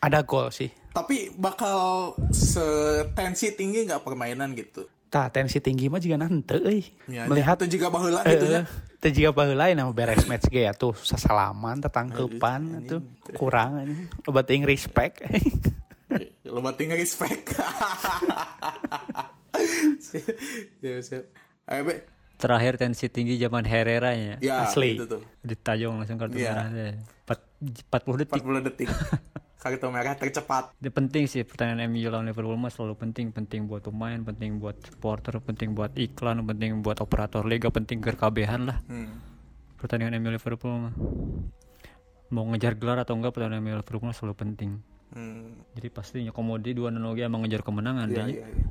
Ada 0.05 0.21
gol 0.21 0.47
sih 0.49 0.69
Tapi 0.87 1.33
bakal 1.33 2.13
setensi 2.29 3.51
tinggi 3.51 3.83
nggak 3.83 3.99
permainan 3.99 4.53
gitu. 4.53 4.85
tah 5.05 5.27
tensi 5.27 5.57
tinggi 5.57 5.87
mah 5.87 5.97
juga 5.97 6.15
nanti 6.17 6.55
euy 6.55 6.81
Ya, 7.07 7.25
melihat 7.25 7.57
itu 7.59 7.75
juga 7.75 7.89
baheula 7.89 8.21
eh, 8.21 8.31
gitu 8.31 8.45
ya. 8.47 8.61
teu 8.97 9.09
jiga 9.09 9.31
baheula 9.31 9.67
nama 9.71 9.89
beres 9.89 10.23
match 10.25 10.47
ge 10.47 10.65
atuh 10.65 10.93
sasalaman 10.93 11.79
tetangkeupan 11.79 12.61
atuh 12.79 13.01
kurang 13.33 13.79
anjing 13.79 14.05
loba 14.21 14.41
teuing 14.41 14.63
respect 14.63 15.25
Lo 16.45 16.61
tinggal 16.71 16.95
respect. 16.95 17.51
siap, 19.99 21.01
siap. 21.01 21.23
Ayo, 21.65 21.81
Be. 21.83 21.95
terakhir 22.37 22.77
tensi 22.77 23.09
tinggi 23.09 23.35
zaman 23.35 23.65
Herrera 23.65 24.13
ya 24.13 24.35
Ya, 24.39 24.63
Asli. 24.63 24.95
itu 24.95 25.09
tuh. 25.09 25.19
ditajong 25.41 25.97
langsung 25.97 26.15
kartu 26.15 26.37
merah. 26.37 26.69
Empat- 26.69 27.49
40 27.89 28.21
detik 28.21 28.39
40 28.39 28.61
detik. 28.63 28.87
Kartu 29.65 29.89
merah 29.89 30.13
tercepat. 30.13 30.77
Itu 30.77 30.93
penting 30.93 31.25
sih 31.25 31.41
pertandingan 31.41 31.89
MU 31.89 32.05
lawan 32.05 32.29
Liverpool 32.29 32.53
mah 32.53 32.69
selalu 32.69 33.01
penting 33.01 33.33
penting 33.33 33.65
buat 33.65 33.81
pemain 33.81 34.21
penting 34.21 34.61
buat 34.61 34.77
supporter 34.77 35.41
penting 35.41 35.73
buat 35.73 35.89
iklan 35.97 36.45
penting 36.45 36.85
buat 36.85 37.01
operator 37.01 37.41
liga 37.41 37.73
penting 37.73 37.97
ke 37.97 38.13
kabehan 38.13 38.69
lah 38.69 38.77
Hmm. 38.85 39.17
pertandingan 39.81 40.21
MU 40.21 40.29
Liverpool 40.29 40.69
mah 40.69 40.93
mau 42.29 42.45
ngejar 42.45 42.77
gelar 42.77 43.01
atau 43.01 43.17
enggak 43.17 43.33
pertandingan 43.33 43.65
MU 43.65 43.73
Liverpool 43.75 44.05
mah 44.05 44.13
selalu 44.13 44.37
penting 44.37 44.69
Hmm. 45.09 45.57
jadi 45.73 45.89
pastinya 45.89 46.29
komodi 46.29 46.77
dua 46.77 46.93
nanogi 46.93 47.25
emang 47.25 47.41
ngejar 47.41 47.65
kemenangan 47.65 48.05
Iya, 48.05 48.25
iya, 48.29 48.45
iya. 48.45 48.67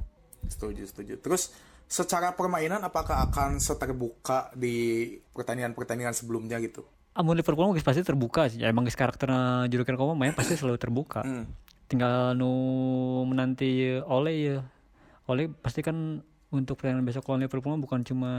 Setuju, 0.46 0.86
setuju. 0.86 1.18
Terus 1.18 1.50
secara 1.90 2.38
permainan 2.38 2.84
apakah 2.84 3.26
akan 3.26 3.58
seterbuka 3.58 4.54
di 4.54 5.08
pertandingan-pertandingan 5.32 6.14
sebelumnya 6.14 6.62
gitu? 6.62 6.86
Amun 7.14 7.38
Liverpool 7.38 7.70
geus 7.78 7.86
pasti 7.86 8.02
terbuka 8.02 8.50
sih. 8.50 8.62
Ya, 8.62 8.70
emang 8.70 8.82
geus 8.86 8.98
karakterna 8.98 9.70
juru 9.70 9.86
kamu 9.86 10.18
main 10.18 10.34
pasti 10.34 10.58
selalu 10.58 10.78
terbuka. 10.78 11.22
Hmm. 11.22 11.46
tinggal 11.84 12.32
nu 12.32 12.48
menanti 13.28 14.00
oleh 14.08 14.34
ya 14.40 14.56
oleh 15.28 15.52
pasti 15.52 15.84
kan 15.84 16.24
untuk 16.48 16.80
pertandingan 16.80 17.04
besok 17.04 17.28
lawan 17.28 17.44
Liverpool 17.44 17.76
bukan 17.76 18.00
cuma 18.04 18.32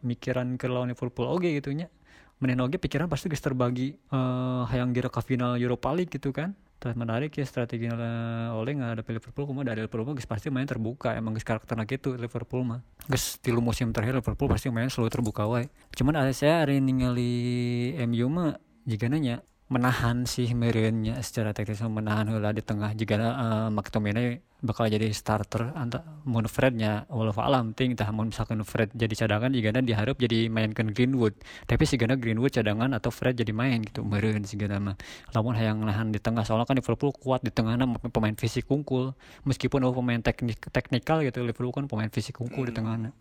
mikiran 0.00 0.56
ke 0.56 0.66
lawan 0.72 0.88
Liverpool 0.88 1.28
oke 1.28 1.44
gitu 1.44 1.68
nya 1.76 1.92
menen 2.40 2.64
oge 2.64 2.80
pikiran 2.80 3.10
pasti 3.10 3.28
geus 3.28 3.44
terbagi 3.44 3.92
eh 3.92 4.62
hayang 4.72 4.96
gira 4.96 5.12
ka 5.12 5.20
final 5.20 5.60
Europa 5.60 5.92
League 5.92 6.08
gitu 6.08 6.32
kan 6.32 6.56
Terus 6.78 6.94
menarik 6.94 7.34
ya 7.34 7.42
strategi 7.42 7.90
oleh 7.90 8.72
nggak 8.78 8.90
ada 8.94 9.02
Liverpool 9.02 9.44
kuma 9.50 9.66
dari 9.66 9.82
Liverpool 9.82 10.14
geus 10.14 10.30
pasti 10.30 10.48
main 10.48 10.66
terbuka. 10.66 11.12
Emang 11.18 11.34
geus 11.34 11.42
karakterna 11.42 11.82
gitu 11.84 12.14
Liverpool 12.14 12.62
mah. 12.62 12.80
Geus 13.10 13.42
tilu 13.42 13.58
musim 13.58 13.90
terakhir 13.90 14.18
Liverpool 14.22 14.48
pasti 14.48 14.70
main 14.70 14.88
selalu 14.88 15.10
terbuka 15.10 15.44
wae 15.48 15.66
cuman 15.98 16.22
ada 16.22 16.32
saya 16.34 16.62
hari 16.62 16.78
ningali 16.78 17.90
MU 18.06 18.26
mah 18.30 18.60
jika 18.86 19.10
nanya 19.10 19.42
menahan 19.68 20.24
sih 20.24 20.56
meureunnya 20.56 21.20
secara 21.20 21.52
teknis 21.52 21.84
menahan 21.84 22.24
heula 22.32 22.56
di 22.56 22.64
tengah 22.64 22.96
jika 22.96 23.20
uh, 23.20 23.68
McTominay 23.68 24.40
bakal 24.64 24.88
jadi 24.88 25.12
starter 25.12 25.76
anta 25.76 26.02
mun 26.24 26.48
Frednya. 26.48 27.04
Walau 27.12 27.36
alam 27.36 27.76
ting 27.76 27.92
tah 27.92 28.08
mun 28.10 28.32
misalkan 28.32 28.64
Fred 28.64 28.90
jadi 28.96 29.12
cadangan 29.12 29.52
jika 29.52 29.76
diharap 29.84 30.16
jadi 30.16 30.48
mainkan 30.48 30.90
Greenwood. 30.90 31.36
Tapi 31.68 31.84
si 31.84 32.00
gana 32.00 32.16
Greenwood 32.16 32.56
cadangan 32.56 32.96
atau 32.96 33.12
Fred 33.12 33.36
jadi 33.36 33.52
main 33.52 33.84
gitu 33.84 34.02
meureun 34.02 34.42
si 34.48 34.56
gana 34.56 34.80
mah. 34.80 34.96
Lamun 35.36 35.52
hayang 35.54 35.84
nahan 35.84 36.10
di 36.10 36.18
tengah 36.18 36.48
soalnya 36.48 36.64
kan 36.64 36.80
Liverpool 36.80 37.12
kuat 37.12 37.44
di 37.44 37.52
tengahna 37.52 37.84
pemain 38.08 38.34
fisik 38.34 38.66
unggul 38.72 39.12
meskipun 39.44 39.84
oh 39.84 39.92
pemain 39.92 40.18
teknik 40.24 40.64
teknikal 40.72 41.20
gitu 41.22 41.44
Liverpool 41.44 41.76
kan 41.76 41.84
pemain 41.86 42.08
fisik 42.08 42.40
unggul 42.40 42.66
di 42.66 42.74
tengahna 42.74 43.12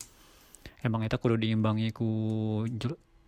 emang 0.84 1.06
itu 1.06 1.18
kudu 1.18 1.36
diimbangi 1.39 1.89
ku 1.93 2.08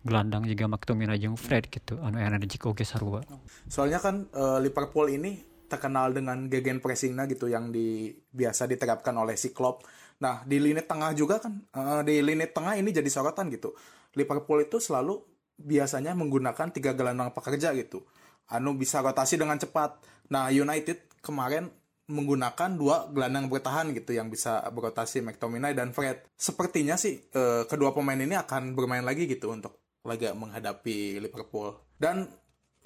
gelandang 0.00 0.48
juga 0.48 0.64
McTominay 0.64 1.20
jeung 1.20 1.36
Fred 1.36 1.68
gitu 1.68 2.00
anu 2.00 2.16
energi 2.16 2.56
oge 2.64 2.88
sarua 2.88 3.20
Soalnya 3.68 4.00
kan 4.00 4.28
eh, 4.32 4.58
Liverpool 4.64 5.12
ini 5.12 5.50
terkenal 5.70 6.10
dengan 6.10 6.50
gegen 6.50 6.82
pressingnya 6.82 7.30
gitu 7.30 7.46
yang 7.46 7.70
di 7.70 8.10
biasa 8.10 8.66
diterapkan 8.66 9.14
oleh 9.14 9.38
si 9.38 9.54
Klopp. 9.54 9.86
Nah 10.18 10.42
di 10.42 10.58
lini 10.58 10.82
tengah 10.82 11.14
juga 11.14 11.38
kan 11.38 11.62
eh, 11.62 12.02
di 12.02 12.24
lini 12.24 12.48
tengah 12.48 12.74
ini 12.80 12.90
jadi 12.90 13.06
sorotan 13.06 13.52
gitu. 13.52 13.76
Liverpool 14.16 14.64
itu 14.64 14.82
selalu 14.82 15.22
biasanya 15.60 16.16
menggunakan 16.16 16.72
tiga 16.72 16.96
gelandang 16.96 17.30
pekerja 17.30 17.76
gitu. 17.76 18.02
Anu 18.50 18.74
bisa 18.74 19.04
rotasi 19.04 19.38
dengan 19.38 19.60
cepat. 19.60 20.00
Nah 20.32 20.50
United 20.50 21.22
kemarin 21.22 21.70
menggunakan 22.10 22.74
dua 22.74 23.06
gelandang 23.14 23.46
bertahan 23.46 23.94
gitu 23.94 24.10
yang 24.10 24.26
bisa 24.26 24.66
berotasi 24.74 25.22
McTominay 25.22 25.78
dan 25.78 25.94
Fred. 25.94 26.26
Sepertinya 26.34 26.98
sih 26.98 27.20
eh, 27.30 27.62
kedua 27.70 27.94
pemain 27.94 28.18
ini 28.18 28.34
akan 28.34 28.74
bermain 28.74 29.06
lagi 29.06 29.30
gitu 29.30 29.54
untuk 29.54 29.78
laga 30.10 30.34
menghadapi 30.34 31.22
Liverpool. 31.22 31.78
Dan 31.94 32.26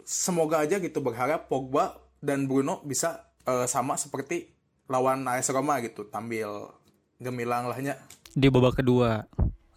semoga 0.05 0.61
aja 0.61 0.77
gitu 0.77 1.01
berharap 1.01 1.49
Pogba 1.49 1.97
dan 2.21 2.45
Bruno 2.45 2.85
bisa 2.85 3.25
eh, 3.49 3.65
sama 3.65 3.97
seperti 3.97 4.53
lawan 4.85 5.25
AS 5.25 5.49
Roma 5.49 5.81
gitu, 5.81 6.05
tampil 6.05 6.69
gemilang 7.17 7.73
lahnya. 7.73 7.97
di 8.35 8.51
babak 8.51 8.83
kedua 8.83 9.23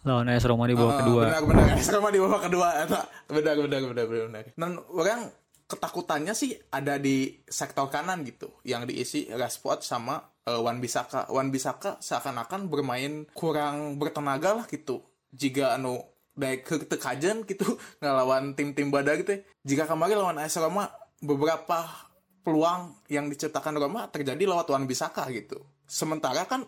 lawan 0.01 0.27
AS 0.27 0.43
Roma 0.43 0.65
di 0.65 0.73
babak 0.73 0.97
Eh, 0.97 0.99
kedua 1.05 1.21
Benar 1.29 1.43
benar 1.45 1.65
AS 1.77 1.89
Roma 1.93 2.09
di 2.09 2.19
babak 2.19 2.41
kedua 2.49 2.67
eta. 2.83 3.01
Benar 3.29 3.55
benar 3.63 3.81
benar 3.87 4.05
benar. 4.07 4.43
Dan 4.55 4.71
orang 4.91 5.31
ketakutannya 5.67 6.31
sih 6.31 6.55
ada 6.71 6.95
di 6.95 7.43
sektor 7.43 7.87
kanan 7.87 8.23
gitu 8.23 8.47
yang 8.63 8.87
diisi 8.87 9.27
Rashford 9.29 9.83
sama 9.83 10.19
eh, 10.43 10.59
Wan 10.59 10.79
Bisaka. 10.79 11.27
Wan 11.29 11.51
Bisaka 11.51 11.99
seakan-akan 11.99 12.67
bermain 12.67 13.27
kurang 13.31 13.95
bertenaga 13.95 14.57
lah 14.57 14.65
gitu. 14.67 15.03
Jika 15.29 15.75
anu 15.75 15.99
dari 16.37 16.61
ke 16.61 16.85
tekajan 16.85 17.43
gitu 17.49 17.65
ngelawan 18.01 18.53
tim-tim 18.53 18.93
badak 18.93 19.25
gitu. 19.25 19.31
ya. 19.35 19.39
Jika 19.65 19.83
kemarin 19.89 20.21
lawan 20.21 20.37
AS 20.37 20.55
Roma 20.61 20.87
beberapa 21.17 22.07
peluang 22.45 22.95
yang 23.11 23.27
diciptakan 23.27 23.75
Roma 23.75 24.07
terjadi 24.07 24.39
lewat 24.47 24.69
Wan 24.69 24.85
Bisaka 24.85 25.27
gitu. 25.33 25.59
Sementara 25.89 26.45
kan 26.45 26.63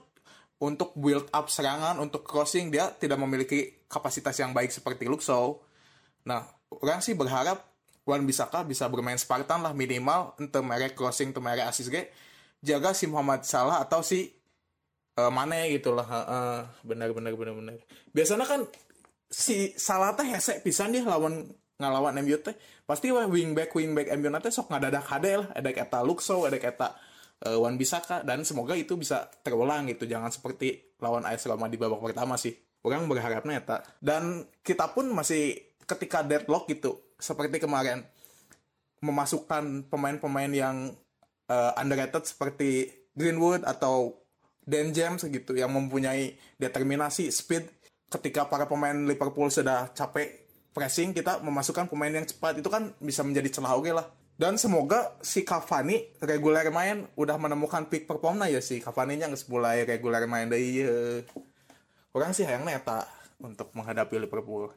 untuk 0.59 0.91
build 0.99 1.31
up 1.31 1.47
serangan, 1.47 1.95
untuk 2.03 2.27
crossing 2.27 2.67
dia 2.67 2.91
tidak 2.91 3.15
memiliki 3.15 3.87
kapasitas 3.87 4.35
yang 4.43 4.51
baik 4.51 4.75
seperti 4.75 5.07
Luxo. 5.07 5.63
Nah, 6.27 6.43
orang 6.83 6.99
sih 6.99 7.15
berharap 7.15 7.63
Wan 8.03 8.27
Bisaka 8.27 8.67
bisa 8.67 8.91
bermain 8.91 9.15
Spartan 9.15 9.63
lah 9.63 9.71
minimal 9.71 10.35
untuk 10.35 10.65
merek 10.67 10.99
crossing, 10.99 11.31
untuk 11.31 11.45
merek 11.45 11.69
assist 11.71 11.93
ge. 11.93 12.11
Jaga 12.59 12.91
si 12.91 13.07
Muhammad 13.07 13.47
Salah 13.47 13.79
atau 13.79 14.03
si 14.03 14.27
eh, 15.15 15.31
Mane 15.31 15.71
gitu 15.71 15.95
lah. 15.95 16.03
Heeh, 16.03 16.59
benar 16.83 17.15
benar 17.15 17.33
benar 17.39 17.53
benar. 17.55 17.75
Biasanya 18.11 18.43
kan 18.43 18.67
si 19.29 19.77
Salah 19.77 20.17
teh 20.17 20.25
hese 20.25 20.59
pisan 20.65 20.91
dia 20.91 21.05
lawan 21.05 21.45
ngalawan 21.79 22.17
MU 22.25 22.37
teh. 22.41 22.57
Pasti 22.83 23.13
wah 23.13 23.29
wingback 23.29 23.71
wingback 23.71 24.09
MU 24.17 24.27
teh 24.41 24.51
sok 24.51 24.73
ngadadak 24.73 25.05
hade 25.07 25.45
lah. 25.45 25.49
Ada 25.53 25.69
kata 25.71 25.97
Luxo, 26.01 26.43
ada 26.43 26.57
kata 26.57 26.97
eh, 27.45 27.55
Wan 27.55 27.77
Bisaka 27.77 28.25
dan 28.25 28.43
semoga 28.43 28.73
itu 28.75 28.97
bisa 28.97 29.29
terulang 29.45 29.87
gitu. 29.87 30.09
Jangan 30.09 30.33
seperti 30.33 30.97
lawan 30.99 31.23
AS 31.23 31.45
Roma 31.45 31.69
di 31.69 31.77
babak 31.77 32.01
pertama 32.01 32.35
sih. 32.35 32.57
Orang 32.83 33.07
berharapnya 33.07 33.61
eta. 33.61 33.77
Dan 34.01 34.43
kita 34.65 34.91
pun 34.91 35.07
masih 35.13 35.55
ketika 35.85 36.25
deadlock 36.25 36.67
gitu 36.67 36.99
seperti 37.19 37.59
kemarin 37.59 38.05
memasukkan 38.99 39.87
pemain-pemain 39.87 40.51
yang 40.51 40.77
eh, 41.47 41.71
underrated 41.79 42.27
seperti 42.27 42.91
Greenwood 43.15 43.63
atau 43.63 44.19
Dan 44.69 44.93
James 44.93 45.25
gitu 45.25 45.57
yang 45.57 45.73
mempunyai 45.73 46.37
determinasi, 46.61 47.33
speed 47.33 47.65
ketika 48.09 48.49
para 48.49 48.65
pemain 48.65 48.93
Liverpool 48.93 49.53
sudah 49.53 49.93
capek 49.93 50.49
pressing 50.73 51.13
kita 51.13 51.41
memasukkan 51.41 51.89
pemain 51.89 52.13
yang 52.13 52.25
cepat 52.25 52.61
itu 52.61 52.69
kan 52.69 52.93
bisa 53.01 53.21
menjadi 53.25 53.61
celah 53.61 53.73
oke 53.77 53.91
lah. 53.93 54.05
Dan 54.39 54.55
semoga 54.55 55.19
si 55.19 55.43
Cavani 55.43 56.15
reguler 56.23 56.71
main 56.71 57.03
udah 57.19 57.35
menemukan 57.35 57.91
peak 57.91 58.07
performnya 58.07 58.47
ya 58.47 58.63
si 58.63 58.79
Cavani-nya 58.79 59.27
nggak 59.27 59.51
mulai 59.51 59.83
reguler 59.83 60.23
main 60.31 60.47
dari 60.47 60.79
orang 62.15 62.31
sih 62.31 62.47
hayang 62.47 62.63
neta 62.63 63.03
untuk 63.43 63.67
menghadapi 63.75 64.15
Liverpool. 64.15 64.71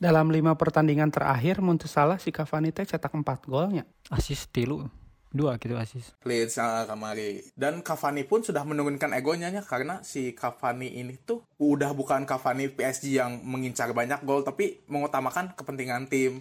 Dalam 0.00 0.32
lima 0.32 0.56
pertandingan 0.58 1.12
terakhir, 1.12 1.60
Muntu 1.60 1.84
salah 1.86 2.16
si 2.16 2.32
Cavani 2.32 2.72
teh 2.72 2.88
cetak 2.88 3.12
4 3.12 3.24
golnya. 3.44 3.84
asis 4.08 4.48
tilu 4.48 4.88
dua 5.34 5.58
gitu 5.58 5.74
asis 5.74 6.14
Leeds 6.22 6.56
ah, 6.56 6.86
kamari. 6.86 7.42
Dan 7.52 7.82
Cavani 7.82 8.22
pun 8.22 8.40
sudah 8.40 8.62
menurunkan 8.62 9.10
egonya 9.12 9.50
nya 9.50 9.60
karena 9.60 9.98
si 10.00 10.30
Cavani 10.32 10.94
ini 10.94 11.18
tuh 11.18 11.42
udah 11.58 11.90
bukan 11.90 12.22
Cavani 12.22 12.70
PSG 12.70 13.18
yang 13.18 13.42
mengincar 13.42 13.90
banyak 13.90 14.22
gol 14.22 14.46
tapi 14.46 14.86
mengutamakan 14.86 15.52
kepentingan 15.52 16.06
tim. 16.06 16.38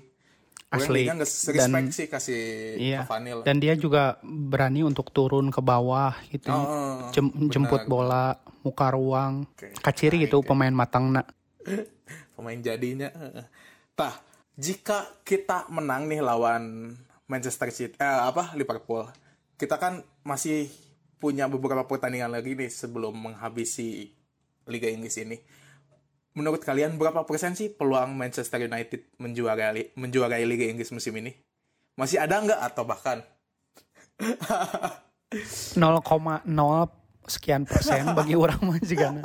Asli. 0.69 1.05
Nggak 1.05 1.21
Dan- 1.21 1.73
respect 1.85 1.89
sih 1.91 2.07
kasih 2.09 2.41
Iya. 2.77 3.05
Cavani 3.05 3.29
lah. 3.33 3.45
Dan 3.45 3.57
dia 3.57 3.73
juga 3.73 4.17
berani 4.21 4.81
untuk 4.81 5.09
turun 5.09 5.49
ke 5.49 5.61
bawah 5.61 6.13
gitu. 6.29 6.49
Oh, 6.49 7.09
Jem- 7.09 7.29
benar. 7.29 7.49
jemput 7.49 7.83
bola, 7.85 8.37
muka 8.61 8.89
ruang. 8.89 9.45
Oke. 9.53 9.73
Kaciri 9.77 10.25
gitu 10.25 10.41
pemain 10.41 10.73
matangna. 10.73 11.25
Pemain 12.33 12.57
jadinya. 12.57 13.13
Tah, 13.93 14.17
jika 14.57 15.05
kita 15.21 15.69
menang 15.69 16.09
nih 16.09 16.25
lawan 16.25 16.93
Manchester 17.33 17.73
City 17.73 17.97
eh, 17.97 18.21
apa 18.29 18.53
Liverpool. 18.53 19.09
Kita 19.57 19.81
kan 19.81 20.05
masih 20.21 20.69
punya 21.17 21.49
beberapa 21.49 21.81
pertandingan 21.89 22.29
lagi 22.29 22.53
nih 22.53 22.69
sebelum 22.69 23.17
menghabisi 23.17 24.13
Liga 24.69 24.85
Inggris 24.85 25.17
ini. 25.17 25.41
Menurut 26.37 26.61
kalian 26.61 26.97
berapa 27.01 27.25
persen 27.25 27.57
sih 27.57 27.73
peluang 27.73 28.13
Manchester 28.13 28.65
United 28.65 29.17
menjuarai 29.17 29.97
menjuarai 29.97 30.45
Liga 30.45 30.69
Inggris 30.69 30.93
musim 30.93 31.17
ini? 31.17 31.33
Masih 31.97 32.21
ada 32.21 32.37
nggak 32.41 32.61
atau 32.73 32.83
bahkan 32.85 33.21
0,0 35.77 36.45
sekian 37.25 37.65
persen 37.65 38.13
bagi 38.13 38.37
orang 38.37 38.61
mah 38.61 38.81
juga. 38.81 39.21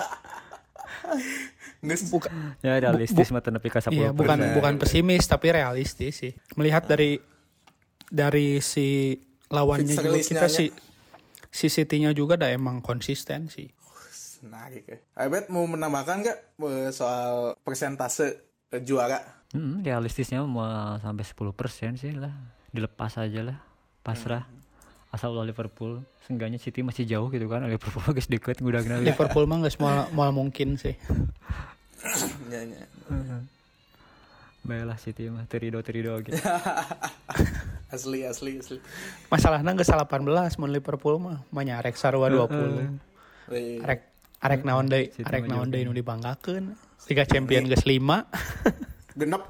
nggak 1.79 2.01
Bukan 2.11 2.33
ya 2.61 2.75
realistis 2.83 3.31
mah 3.31 3.43
ka 3.71 3.79
10% 3.81 3.95
Iya, 3.95 4.11
bukan 4.11 4.39
bukan 4.59 4.73
pesimis 4.83 5.25
tapi 5.31 5.55
realistis 5.55 6.21
sih. 6.21 6.33
Melihat 6.59 6.85
dari 6.91 7.23
dari 8.09 8.61
si 8.65 9.17
lawannya 9.49 9.89
Fixture 9.89 10.13
juga 10.13 10.29
kita 10.29 10.47
si 10.49 10.65
si 11.49 11.67
City-nya 11.73 12.13
juga 12.13 12.37
udah 12.37 12.51
emang 12.53 12.85
konsisten 12.85 13.49
sih. 13.49 13.69
menarik 14.39 14.87
ya. 14.87 14.99
Abed 15.19 15.51
mau 15.51 15.67
menambahkan 15.67 16.23
nggak 16.23 16.39
eh, 16.63 16.91
soal 16.95 17.59
persentase 17.67 18.39
eh, 18.71 18.79
juara? 18.87 19.19
Hmm, 19.51 19.83
realistisnya 19.83 20.47
mau 20.47 20.63
sampai 21.03 21.27
10% 21.27 21.99
sih 21.99 22.15
lah 22.15 22.31
dilepas 22.71 23.19
aja 23.19 23.41
lah 23.43 23.59
pasrah 24.05 24.45
asal 25.09 25.33
ulah 25.33 25.49
Liverpool 25.49 26.05
seenggaknya 26.23 26.61
City 26.61 26.85
masih 26.85 27.09
jauh 27.09 27.33
gitu 27.33 27.49
kan 27.49 27.65
Liverpool 27.65 28.05
guys 28.13 28.29
deket 28.29 28.61
udah 28.61 28.85
kenal 28.85 29.01
Liverpool 29.01 29.49
mah 29.49 29.65
nggak 29.65 29.75
semua 29.75 30.07
mal 30.13 30.31
mungkin 30.33 30.77
sih. 30.79 30.95
Ya, 32.47 32.63
ya. 32.63 32.87
Baiklah 34.69 35.01
City 35.01 35.33
mah 35.33 35.49
terido 35.49 35.81
terido 35.81 36.13
gitu 36.21 36.37
Asli 37.89 38.21
asli 38.21 38.61
asli. 38.61 38.77
Masalahnya 39.33 39.73
nggak 39.73 39.89
salah 39.89 40.05
18 40.05 40.61
mun 40.61 40.69
Liverpool 40.69 41.17
mah 41.17 41.41
manyarek 41.49 41.97
sarua 41.97 42.29
20. 42.29 43.49
Wih. 43.49 43.81
Arek 43.81 44.13
arek 44.45 44.61
naon 44.69 44.93
deui, 44.93 45.09
Situ 45.09 45.25
arek 45.25 45.49
naon 45.49 45.73
deui 45.73 45.89
nu 45.89 45.97
dibanggakeun. 45.97 46.77
Liga 47.09 47.25
Champion 47.25 47.65
geus 47.65 47.89
5. 47.89 49.17
Genep. 49.17 49.43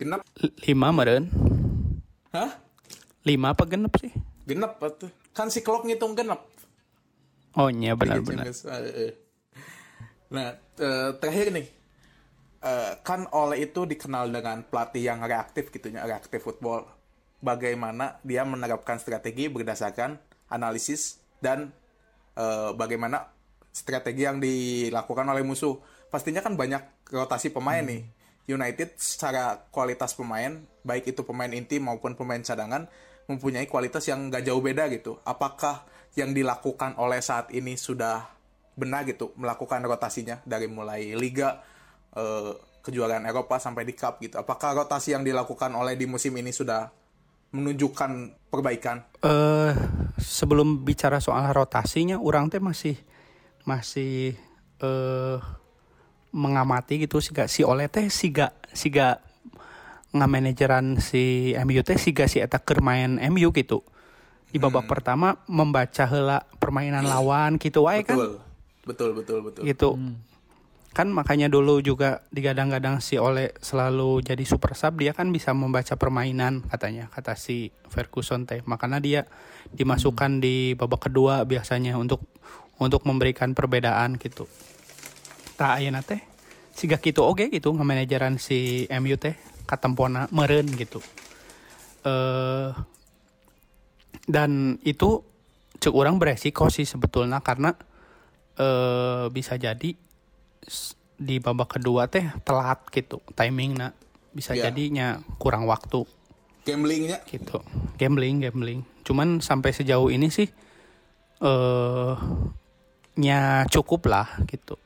Genep. 0.00 0.20
5 0.40 0.72
meureun. 0.72 1.28
Hah? 2.32 2.50
5 3.28 3.52
apa 3.52 3.62
genep 3.68 3.92
sih? 4.00 4.12
Genep 4.48 4.80
atuh. 4.80 5.12
kan 5.30 5.46
si 5.46 5.62
Klopp 5.62 5.86
ngitung 5.86 6.18
genep 6.18 6.42
Oh 7.54 7.66
iya 7.70 7.94
Liga 7.94 8.18
benar-benar. 8.18 8.46
Champions. 8.50 8.60
Eh, 8.66 9.10
eh. 9.10 9.12
Nah, 10.30 10.54
eh, 10.78 11.10
terakhir 11.18 11.50
nih. 11.50 11.66
Eh, 12.60 12.92
kan 13.00 13.24
Ole 13.32 13.64
itu 13.64 13.88
dikenal 13.88 14.28
dengan 14.28 14.60
pelatih 14.60 15.00
yang 15.08 15.24
reaktif 15.24 15.72
gitu 15.72 15.88
ya, 15.88 16.04
reaktif 16.04 16.44
football. 16.44 16.84
Bagaimana 17.40 18.20
dia 18.20 18.44
menerapkan 18.44 19.00
strategi 19.00 19.48
berdasarkan 19.48 20.20
analisis 20.52 21.24
dan 21.40 21.72
eh, 22.36 22.70
bagaimana 22.76 23.32
strategi 23.72 24.28
yang 24.28 24.44
dilakukan 24.44 25.24
oleh 25.24 25.40
musuh. 25.40 25.80
Pastinya 26.12 26.44
kan 26.44 26.60
banyak 26.60 27.08
rotasi 27.08 27.48
pemain 27.48 27.80
nih. 27.80 28.04
United 28.44 28.92
secara 29.00 29.64
kualitas 29.72 30.12
pemain, 30.12 30.60
baik 30.84 31.16
itu 31.16 31.22
pemain 31.24 31.48
inti 31.48 31.80
maupun 31.80 32.12
pemain 32.12 32.42
cadangan, 32.44 32.92
mempunyai 33.24 33.64
kualitas 33.70 34.04
yang 34.04 34.28
gak 34.28 34.44
jauh 34.44 34.60
beda 34.60 34.90
gitu. 34.92 35.16
Apakah 35.24 35.86
yang 36.18 36.36
dilakukan 36.36 36.98
oleh 37.00 37.24
saat 37.24 37.48
ini 37.56 37.78
sudah 37.78 38.26
benar 38.76 39.08
gitu 39.08 39.32
melakukan 39.40 39.80
rotasinya 39.86 40.42
dari 40.44 40.66
mulai 40.66 41.14
liga 41.14 41.62
eh, 42.16 42.52
kejuaraan 42.80 43.28
Eropa 43.28 43.60
sampai 43.60 43.84
di 43.84 43.94
cup 43.94 44.18
gitu. 44.24 44.40
Apakah 44.40 44.82
rotasi 44.84 45.12
yang 45.12 45.22
dilakukan 45.22 45.70
oleh 45.76 45.94
di 45.94 46.08
musim 46.08 46.32
ini 46.36 46.50
sudah 46.50 46.88
menunjukkan 47.50 48.10
perbaikan? 48.48 49.02
eh 49.26 49.74
sebelum 50.16 50.86
bicara 50.86 51.18
soal 51.18 51.44
rotasinya, 51.50 52.16
orang 52.16 52.48
teh 52.48 52.62
masih 52.62 52.96
masih 53.66 54.34
eh 54.80 55.38
mengamati 56.30 57.02
gitu 57.02 57.18
sih 57.18 57.34
si 57.50 57.66
Ole 57.66 57.90
teh 57.90 58.06
siga 58.06 58.54
siga 58.70 59.18
ngamanajeran 60.14 61.02
si 61.02 61.54
MU 61.58 61.82
teh 61.82 61.98
siga 61.98 62.30
si 62.30 62.38
eta 62.38 62.62
keur 62.62 62.82
main 62.82 63.18
MU 63.30 63.50
gitu. 63.50 63.82
Di 64.50 64.58
babak 64.58 64.90
pertama 64.90 65.38
membaca 65.46 66.06
heula 66.10 66.42
permainan 66.58 67.06
lawan 67.06 67.58
gitu 67.58 67.86
wae 67.86 68.02
kan. 68.02 68.18
Betul. 68.18 68.34
Betul, 68.80 69.10
betul, 69.12 69.38
betul. 69.44 69.62
Gitu. 69.62 69.90
Kan 70.90 71.14
makanya 71.14 71.46
dulu 71.46 71.78
juga 71.78 72.26
digadang-gadang 72.34 72.98
si 72.98 73.14
Ole 73.14 73.54
selalu 73.62 74.26
jadi 74.26 74.42
super 74.42 74.74
sub 74.74 74.98
dia 74.98 75.14
kan 75.14 75.30
bisa 75.30 75.54
membaca 75.54 75.94
permainan 75.94 76.66
katanya 76.66 77.06
kata 77.14 77.38
si 77.38 77.70
Ferguson 77.86 78.42
teh. 78.42 78.66
Makanya 78.66 78.98
dia 78.98 79.20
dimasukkan 79.70 80.42
di 80.42 80.74
babak 80.74 81.06
kedua 81.06 81.46
biasanya 81.46 81.94
untuk 81.94 82.26
untuk 82.82 83.06
memberikan 83.06 83.54
perbedaan 83.54 84.18
gitu. 84.18 84.50
Tak 85.54 85.78
ayeuna 85.78 86.02
teh 86.02 86.18
siga 86.74 86.98
kitu 86.98 87.22
oge 87.22 87.54
gitu 87.54 87.70
ngamanajeran 87.70 88.42
si 88.42 88.90
MU 88.90 89.14
teh 89.14 89.38
katempona 89.70 90.26
meureun 90.34 90.66
gitu. 90.74 90.98
Eh 92.02 92.74
dan 94.26 94.74
itu 94.82 95.22
cek 95.78 95.94
orang 95.94 96.18
beresiko 96.18 96.66
sih 96.66 96.82
sebetulnya 96.82 97.38
karena 97.46 97.78
eh 98.58 99.30
bisa 99.30 99.54
jadi 99.54 100.09
di 101.20 101.36
babak 101.36 101.76
kedua 101.76 102.08
teh 102.08 102.24
telat 102.44 102.80
gitu 102.88 103.20
timingnya 103.36 103.92
bisa 104.30 104.54
Iya. 104.54 104.70
jadinya 104.70 105.18
kurang 105.36 105.66
waktu. 105.66 106.06
Gamblingnya? 106.62 107.24
Gitu. 107.26 107.58
Gambling 107.98 108.40
gambling. 108.40 108.80
Cuman 109.02 109.42
sampai 109.42 109.74
sejauh 109.74 110.08
ini 110.08 110.30
sih 110.30 110.46
eh 111.40 112.14
nya 113.18 113.66
cukup 113.66 114.06
lah 114.06 114.28
gitu. 114.46 114.78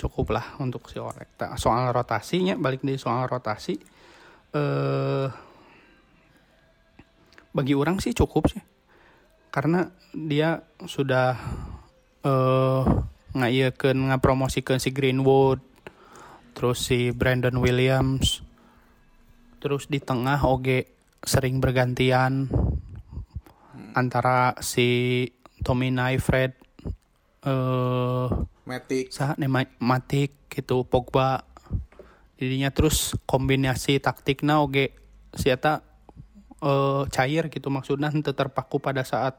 Cukup 0.00 0.32
lah 0.32 0.56
untuk 0.58 0.88
si 0.90 0.96
orek 0.96 1.36
soal 1.60 1.92
rotasinya 1.92 2.56
balik 2.56 2.80
di 2.82 2.96
soal 2.96 3.28
rotasi 3.28 3.76
eh 4.56 5.28
bagi 7.54 7.74
orang 7.76 8.02
sih 8.02 8.10
cukup 8.16 8.50
sih. 8.50 8.62
Karena 9.54 9.86
dia 10.12 10.60
sudah 10.84 11.36
eh 12.26 12.84
ngaiekeun 13.34 14.10
ngapromosikeun 14.10 14.82
si 14.82 14.90
Greenwood 14.90 15.62
terus 16.54 16.82
si 16.82 17.14
Brandon 17.14 17.56
Williams. 17.62 18.42
Terus 19.60 19.86
di 19.86 20.00
tengah 20.00 20.40
oge 20.44 20.88
sering 21.20 21.60
bergantian 21.60 22.48
antara 23.92 24.56
si 24.64 25.28
Tommy 25.60 25.92
Fred 26.16 26.56
eh 27.44 28.28
Matic. 28.64 29.12
saha 29.12 29.36
nema- 29.36 29.76
Matic 29.80 30.48
gitu 30.52 30.84
Pogba. 30.84 31.44
Jadinya 32.40 32.72
terus 32.72 33.16
kombinasi 33.28 34.00
taktiknya 34.00 34.64
oge 34.64 34.96
si 35.36 35.52
eta 35.52 35.84
eh, 36.60 37.02
cair 37.12 37.52
gitu 37.52 37.68
maksudnya 37.68 38.12
terpaku 38.12 38.80
pada 38.80 39.04
saat 39.04 39.36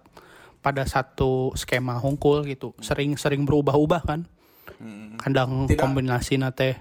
pada 0.62 0.86
satu 0.86 1.52
skema 1.58 1.98
hungkul 1.98 2.46
gitu 2.46 2.78
sering-sering 2.80 3.44
berubah-ubah 3.44 4.02
kan 4.06 4.22
kandang 5.22 5.66
Tidak. 5.70 5.82
kombinasi 5.82 6.38
teh 6.54 6.78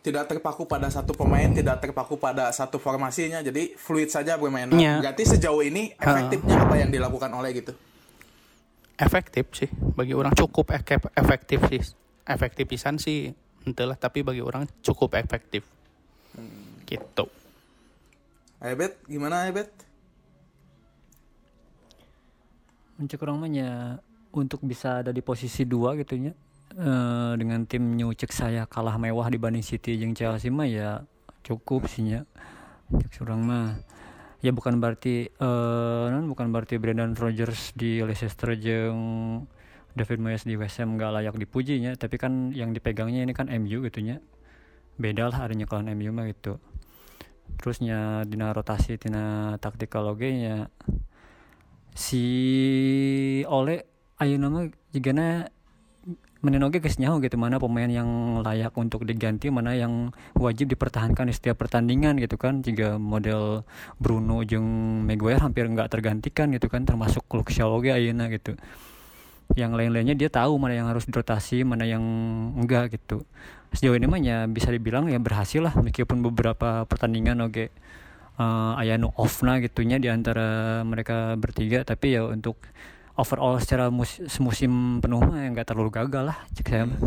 tidak 0.00 0.32
terpaku 0.32 0.64
pada 0.64 0.88
satu 0.88 1.12
pemain, 1.12 1.52
tidak 1.52 1.76
terpaku 1.76 2.16
pada 2.16 2.48
satu 2.56 2.80
formasinya, 2.80 3.44
jadi 3.44 3.76
fluid 3.76 4.08
saja 4.08 4.40
bermain. 4.40 4.72
Iya. 4.72 5.04
Berarti 5.04 5.28
sejauh 5.28 5.60
ini 5.60 5.92
efektifnya 5.92 6.56
apa 6.56 6.80
yang 6.80 6.88
dilakukan 6.88 7.28
oleh 7.28 7.52
gitu? 7.52 7.76
efektif 9.00 9.48
sih 9.56 9.70
bagi 9.96 10.12
orang 10.12 10.36
cukup 10.36 10.76
efektif 11.16 11.64
sih 11.72 11.80
efektif 12.28 12.68
pisan 12.68 13.00
sih 13.00 13.32
entahlah 13.64 13.96
tapi 13.96 14.20
bagi 14.20 14.44
orang 14.44 14.68
cukup 14.84 15.16
efektif 15.16 15.64
gitu 16.84 17.26
Ebet, 18.60 19.00
gimana 19.08 19.48
Ebet? 19.48 19.72
Mencek 23.00 23.24
orang 23.24 23.40
mah 23.40 23.48
ya 23.48 23.96
untuk 24.36 24.60
bisa 24.60 25.00
ada 25.00 25.08
di 25.08 25.24
posisi 25.24 25.64
dua 25.64 25.96
gitu 25.96 26.20
nya. 26.20 26.36
Eh, 26.76 27.32
dengan 27.40 27.64
tim 27.64 27.96
New 27.96 28.12
cek 28.12 28.28
saya 28.28 28.68
kalah 28.68 29.00
mewah 29.00 29.32
dibanding 29.32 29.64
City 29.64 29.96
jeung 29.96 30.12
Chelsea 30.12 30.52
mah 30.52 30.68
ya 30.68 31.00
cukup 31.40 31.88
sih 31.88 32.04
nya. 32.04 32.28
Cek 32.92 33.24
orang 33.24 33.40
mah. 33.40 33.68
Ya 34.44 34.52
bukan 34.52 34.76
berarti 34.84 35.32
non 36.12 36.28
bukan 36.28 36.52
berarti 36.52 36.76
Brendan 36.76 37.16
Rodgers 37.16 37.72
di 37.72 38.04
Leicester 38.04 38.52
jeung 38.56 39.00
David 39.96 40.20
Moyes 40.20 40.44
di 40.44 40.54
West 40.54 40.78
Ham 40.78 40.94
gak 40.94 41.12
layak 41.12 41.34
dipujinya 41.40 41.96
tapi 41.98 42.14
kan 42.20 42.54
yang 42.54 42.70
dipegangnya 42.70 43.24
ini 43.24 43.32
kan 43.32 43.48
MU 43.48 43.80
gitu 43.84 44.00
nya. 44.04 44.20
Beda 45.00 45.32
lah 45.32 45.48
adanya 45.48 45.64
kelawan 45.64 45.88
MU 45.96 46.12
mah 46.12 46.28
gitu. 46.28 46.60
Terusnya 47.58 48.28
dina 48.28 48.52
rotasi 48.52 48.96
dina 49.00 49.56
taktikal 49.58 50.06
oge 50.08 50.30
nya 50.32 50.68
si 51.94 52.24
Ole 53.46 53.86
ayeuna 54.20 54.48
mah 54.52 54.64
jigana 54.92 55.48
menen 56.40 56.64
oge 56.64 56.80
geus 56.80 56.96
nyaho 56.96 57.20
gitu 57.20 57.36
mana 57.36 57.60
pemain 57.60 57.88
yang 57.88 58.40
layak 58.40 58.72
untuk 58.80 59.04
diganti 59.04 59.52
mana 59.52 59.76
yang 59.76 60.08
wajib 60.32 60.72
dipertahankan 60.72 61.28
di 61.28 61.34
setiap 61.36 61.60
pertandingan 61.60 62.16
gitu 62.16 62.40
kan. 62.40 62.64
Jika 62.64 62.96
model 62.96 63.68
Bruno 64.00 64.40
jeung 64.40 64.64
Maguire 65.04 65.44
hampir 65.44 65.68
nggak 65.68 65.92
tergantikan 65.92 66.48
gitu 66.56 66.72
kan 66.72 66.88
termasuk 66.88 67.28
Luke 67.28 67.52
Shaw 67.52 67.68
oge 67.68 67.92
gitu. 67.92 68.56
Yang 69.52 69.72
lain-lainnya 69.76 70.16
dia 70.16 70.30
tahu 70.32 70.56
mana 70.56 70.78
yang 70.78 70.88
harus 70.88 71.04
dirotasi 71.04 71.66
mana 71.66 71.84
yang 71.84 72.00
enggak 72.56 72.96
gitu. 72.96 73.26
Sejauh 73.76 73.94
ini 73.94 74.08
mah 74.08 74.18
ya 74.18 74.48
bisa 74.48 74.72
dibilang 74.72 75.12
ya 75.12 75.20
berhasil 75.20 75.60
lah 75.60 75.76
meskipun 75.76 76.24
beberapa 76.24 76.88
pertandingan 76.88 77.38
oke 77.44 77.68
eh 78.40 78.72
aya 78.80 78.96
nu 78.96 79.12
off-na 79.20 79.60
gitunya 79.60 80.00
di 80.00 80.08
antara 80.08 80.80
mereka 80.80 81.36
bertiga 81.36 81.84
tapi 81.84 82.16
ya 82.16 82.24
untuk 82.24 82.56
overall 83.20 83.60
secara 83.60 83.92
mus- 83.92 84.24
semusim 84.32 85.04
penuh 85.04 85.20
mah 85.20 85.44
ya 85.44 85.48
nggak 85.52 85.68
terlalu 85.68 85.92
gagal 85.92 86.32
lah 86.32 86.38
cek 86.56 86.66
saya 86.72 86.84
mah. 86.88 87.00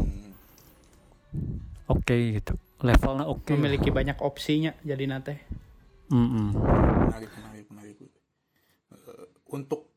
oke 1.89 2.15
gitu 2.37 2.53
levelnya 2.85 3.25
oke 3.25 3.49
lah. 3.49 3.57
memiliki 3.57 3.89
banyak 3.89 4.21
opsinya 4.21 4.77
jadi 4.85 5.09
nate 5.09 5.35
Mm-mm. 6.13 6.53
Menarik, 6.53 7.31
menarik, 7.33 7.65
menarik. 7.73 7.97
Eh, 7.97 9.25
untuk 9.49 9.89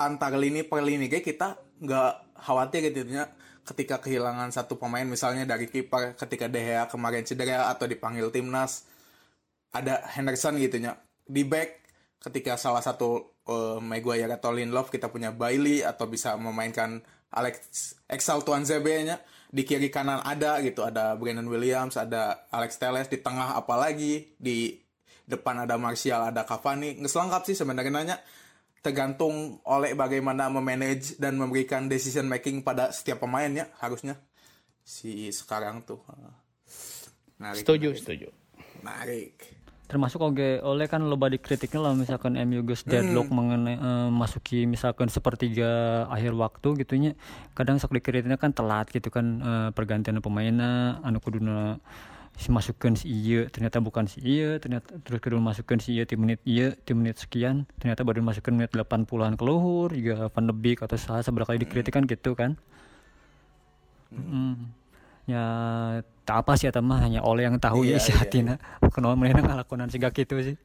antar 0.00 0.32
lini 0.40 0.64
per 0.64 0.80
lini 0.80 1.12
kayak 1.12 1.26
kita 1.26 1.48
nggak 1.84 2.40
khawatir 2.40 2.88
gitu 2.88 3.04
ya 3.12 3.28
ketika 3.62 4.00
kehilangan 4.00 4.48
satu 4.50 4.80
pemain 4.80 5.04
misalnya 5.04 5.44
dari 5.44 5.68
kiper 5.68 6.16
ketika 6.16 6.48
De 6.48 6.58
Gea 6.64 6.88
kemarin 6.88 7.22
cedera 7.28 7.68
atau 7.68 7.84
dipanggil 7.84 8.32
timnas 8.32 8.88
ada 9.72 10.04
Henderson 10.12 10.60
gitu 10.60 10.76
ya 10.78 10.96
di 11.26 11.42
back 11.48 11.82
ketika 12.22 12.54
salah 12.60 12.84
satu 12.84 13.40
eh, 13.48 13.78
Maguire 13.80 14.30
atau 14.30 14.54
Lindelof 14.54 14.92
kita 14.92 15.08
punya 15.08 15.34
Bailey 15.34 15.82
atau 15.82 16.06
bisa 16.06 16.36
memainkan 16.38 17.02
Alex 17.32 17.96
Exal 18.06 18.44
Tuan 18.44 18.62
nya 18.68 19.16
di 19.52 19.62
kiri 19.64 19.88
kanan 19.88 20.20
ada 20.20 20.60
gitu 20.60 20.84
ada 20.84 21.16
Brandon 21.16 21.48
Williams 21.48 21.96
ada 21.96 22.48
Alex 22.52 22.76
Teles 22.76 23.08
di 23.08 23.20
tengah 23.20 23.56
apalagi 23.56 24.36
di 24.36 24.76
depan 25.24 25.64
ada 25.64 25.80
Martial 25.80 26.28
ada 26.28 26.44
Cavani. 26.44 27.00
Nggak 27.00 27.12
lengkap 27.12 27.42
sih 27.48 27.56
sebenarnya 27.56 27.92
nanya 27.92 28.16
tergantung 28.82 29.62
oleh 29.64 29.94
bagaimana 29.94 30.50
memanage 30.50 31.16
dan 31.16 31.38
memberikan 31.38 31.86
decision 31.86 32.26
making 32.26 32.66
pada 32.66 32.90
setiap 32.90 33.24
pemainnya 33.24 33.70
harusnya. 33.80 34.18
Si 34.82 35.30
sekarang 35.30 35.86
tuh 35.86 36.02
Menarik, 37.38 37.62
setuju 37.62 37.88
menarik. 37.94 38.02
setuju. 38.02 38.28
Menarik 38.82 39.61
termasuk 39.92 40.24
oke 40.24 40.64
oleh 40.64 40.88
kan 40.88 41.04
loba 41.04 41.28
dikritiknya 41.28 41.84
lah 41.84 41.92
misalkan 41.92 42.40
MU 42.48 42.64
guys 42.64 42.80
deadlock 42.80 43.28
mengenai 43.28 43.76
eh, 43.76 44.08
masuki 44.08 44.64
misalkan 44.64 45.12
sepertiga 45.12 46.04
akhir 46.08 46.32
waktu 46.32 46.80
gitunya 46.80 47.12
kadang 47.52 47.76
sok 47.76 48.00
dikritiknya 48.00 48.40
kan 48.40 48.56
telat 48.56 48.88
gitu 48.88 49.12
kan 49.12 49.26
eh, 49.44 49.68
pergantian 49.76 50.24
pemainnya 50.24 50.96
anu 51.04 51.20
kuduna 51.20 51.76
si 52.40 52.48
masukkan 52.48 52.96
si 52.96 53.12
iya 53.12 53.52
ternyata 53.52 53.84
bukan 53.84 54.08
si 54.08 54.24
iya 54.24 54.56
ternyata 54.56 54.96
terus 55.04 55.20
kedua 55.20 55.44
masukkan 55.44 55.76
si 55.76 56.00
iya 56.00 56.08
di 56.08 56.16
menit 56.16 56.40
iya 56.48 56.72
di 56.72 56.92
menit 56.96 57.20
sekian 57.20 57.68
ternyata 57.76 58.00
baru 58.08 58.24
masukkan 58.24 58.56
menit 58.56 58.72
80-an 58.72 59.36
keluhur 59.36 59.92
juga 59.92 60.32
Van 60.32 60.48
de 60.48 60.54
Beek 60.56 60.80
atau 60.80 60.96
salah 60.96 61.20
seberapa 61.20 61.52
kali 61.52 61.68
dikritik 61.68 61.92
kan 61.92 62.08
gitu 62.08 62.32
kan. 62.32 62.56
Mm. 64.12 64.68
ya 65.24 65.44
tak 66.22 66.46
apa 66.46 66.52
sih 66.54 66.70
eta 66.70 66.78
mah 66.78 67.02
hanya 67.02 67.20
oleh 67.26 67.50
yang 67.50 67.58
tahu 67.58 67.82
Iya, 67.82 67.98
ya 67.98 68.02
isi 68.02 68.10
iya, 68.14 68.18
hatina 68.22 68.54
kenal 68.94 69.18
manehna 69.18 69.42
ngalakonan 69.42 69.90
siga 69.90 70.14
kitu 70.14 70.38
sih. 70.42 70.56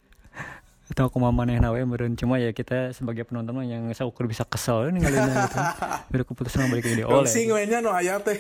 Atau 0.88 1.12
aku 1.12 1.20
manehna 1.20 1.74
we 1.76 1.84
meureun. 1.84 2.16
Cuma 2.16 2.39
ya 2.39 2.55
kita 2.55 2.95
sebagai 2.95 3.28
penonton 3.28 3.51
mah 3.51 3.68
yang 3.68 3.91
saukur 3.91 4.24
bisa 4.30 4.47
kesel 4.47 4.93
ninggalina 4.93 5.49
gitu 5.49 5.60
baru 6.14 6.24
keputusan 6.24 6.72
balik 6.72 6.86
ke 6.88 7.03
oleh. 7.03 7.28
Sing 7.28 7.51
mainnya 7.51 7.84
no 7.84 7.91
aya 7.91 8.22
teh. 8.24 8.39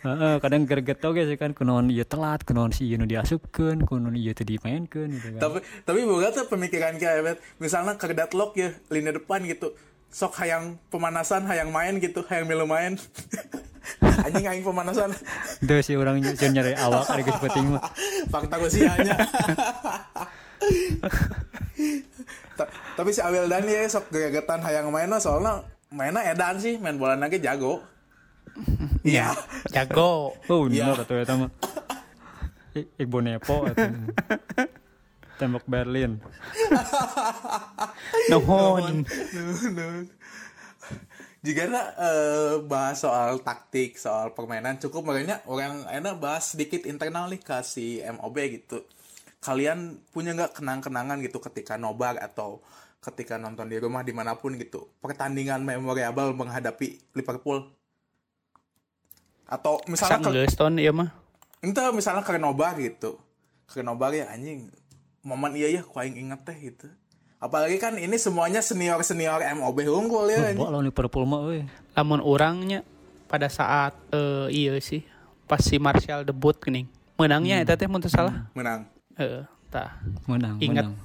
Heeh, 0.00 0.40
kadang 0.40 0.64
greget 0.64 1.04
oge 1.04 1.28
sih 1.28 1.36
kan 1.36 1.52
kunaon 1.52 1.92
ieu 1.92 2.08
telat 2.08 2.40
kunaon 2.48 2.72
si 2.72 2.88
ieu 2.88 2.96
nu 2.96 3.04
diasupkeun 3.04 3.84
kunaon 3.84 4.16
ieu 4.16 4.32
teu 4.32 4.48
dimainkeun 4.48 5.12
gitu 5.12 5.36
kan. 5.36 5.40
Tapi 5.44 5.58
tapi 5.84 5.98
boga 6.08 6.32
tuh 6.32 6.48
pemikiran 6.48 6.96
kayak 6.96 7.20
bet. 7.20 7.38
Misalnya 7.60 8.00
ke 8.00 8.08
deadlock 8.16 8.56
ya 8.56 8.72
lini 8.88 9.12
depan 9.12 9.44
gitu. 9.44 9.76
Sok 10.10 10.34
hayang 10.36 10.74
pemanasan, 10.90 11.46
hayang 11.46 11.70
main 11.70 11.96
gitu, 11.96 12.26
hayang 12.26 12.44
milu 12.44 12.66
main. 12.66 12.98
Anjing 14.26 14.44
aing 14.44 14.60
pemanasan. 14.60 15.14
Duh 15.60 15.80
si 15.80 15.94
orang 15.94 16.20
jangan 16.20 16.52
nyari 16.52 16.74
awak 16.76 17.08
ada 17.08 17.22
geus 17.22 17.40
penting 17.40 17.72
mah 17.72 17.82
Fakta 18.28 18.54
gue 18.58 18.68
sih 18.68 18.84
hanya. 18.84 19.16
Ta- 22.54 22.68
tapi 22.92 23.10
si 23.10 23.24
Awil 23.24 23.48
Dan 23.48 23.64
ya 23.64 23.88
sok 23.88 24.12
gegetan 24.12 24.60
hayang 24.60 24.92
main 24.92 25.08
soalnya 25.16 25.64
mainnya 25.88 26.20
edan 26.22 26.60
sih, 26.60 26.76
main 26.76 27.00
bola 27.00 27.16
lagi 27.16 27.40
jago. 27.40 27.80
Iya. 29.00 29.32
Jago. 29.74 30.36
oh 30.36 30.62
Iya. 30.68 30.92
bener 30.92 31.00
atuh 31.00 31.16
eta 31.16 31.34
mah 31.38 31.50
Ik- 32.76 32.92
Iqbo 32.98 33.18
Nepo 33.24 33.64
atuh. 33.64 33.88
Tembok 35.40 35.64
Berlin. 35.64 36.20
Nuhun. 38.30 39.08
Jika 41.40 41.62
eh, 41.72 42.60
bahas 42.68 43.00
soal 43.00 43.40
taktik, 43.40 43.96
soal 43.96 44.36
permainan 44.36 44.76
cukup 44.76 45.08
makanya 45.08 45.40
orang 45.48 45.88
enak 45.88 46.20
bahas 46.20 46.52
sedikit 46.52 46.84
internal 46.84 47.32
nih 47.32 47.40
ke 47.40 47.64
si 47.64 48.04
MOB 48.04 48.36
gitu. 48.60 48.84
Kalian 49.40 50.04
punya 50.12 50.36
nggak 50.36 50.60
kenang-kenangan 50.60 51.16
gitu 51.24 51.40
ketika 51.40 51.80
nobar 51.80 52.20
atau 52.20 52.60
ketika 53.00 53.40
nonton 53.40 53.72
di 53.72 53.80
rumah 53.80 54.04
di 54.04 54.12
mana 54.12 54.36
pun 54.36 54.60
gitu? 54.60 54.92
Pertandingan 55.00 55.64
memorable 55.64 56.36
menghadapi 56.36 57.16
Liverpool? 57.16 57.72
Atau 59.48 59.80
misalnya 59.88 60.20
ke, 60.20 60.52
ton 60.52 60.76
ieu 60.76 60.92
mah. 60.92 61.08
ente 61.64 61.80
misalnya 61.96 62.20
ke 62.20 62.36
nobar 62.36 62.76
gitu. 62.76 63.16
Ke 63.64 63.80
nobar 63.80 64.12
ya 64.12 64.28
anjing 64.28 64.68
momen 65.20 65.52
iya 65.56 65.68
ya 65.68 65.82
ku 65.84 66.00
aing 66.00 66.16
inget 66.16 66.40
teh 66.48 66.56
gitu 66.56 66.88
apalagi 67.40 67.80
kan 67.80 67.96
ini 67.96 68.20
semuanya 68.20 68.60
senior 68.60 69.00
senior 69.00 69.40
MOB 69.56 69.88
unggul 69.88 70.28
ya. 70.28 70.52
Mbok 70.52 70.68
lawan 70.68 70.84
Liverpool 70.84 71.24
mah 71.24 71.40
euy 71.48 71.64
Lamun 71.96 72.20
orangnya 72.20 72.84
pada 73.28 73.48
saat 73.48 73.96
eh 74.12 74.48
iya 74.52 74.76
sih 74.80 75.00
pas 75.48 75.58
si 75.64 75.80
Martial 75.80 76.22
debut 76.22 76.54
geuning. 76.54 76.86
Menangnya 77.16 77.58
eta 77.58 77.74
teh 77.74 77.88
mun 77.88 77.98
teu 77.98 78.12
salah. 78.12 78.48
menang 78.54 78.86
Heeh, 79.16 79.44
tah. 79.72 79.98
menang 80.28 80.56
Ingat. 80.60 80.86
menang 80.88 80.96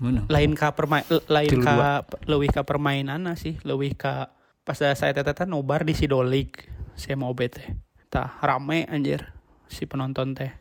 menang 0.00 0.24
Lain 0.28 0.52
ka 0.56 0.72
permain 0.72 1.04
lain 1.08 1.52
ka 1.60 2.02
leuwih 2.24 2.50
ka 2.50 2.62
permainanna 2.64 3.36
sih, 3.36 3.60
leuwih 3.62 3.94
ka 3.96 4.32
pas 4.64 4.76
saya 4.76 4.94
teh 4.96 5.24
teh 5.24 5.46
nobar 5.48 5.84
di 5.84 5.92
Sidolik 5.92 6.68
si 6.96 7.12
MOB 7.12 7.40
teh. 7.52 7.68
Tah 8.08 8.40
rame 8.40 8.88
anjir 8.88 9.28
si 9.68 9.84
penonton 9.84 10.32
teh. 10.32 10.52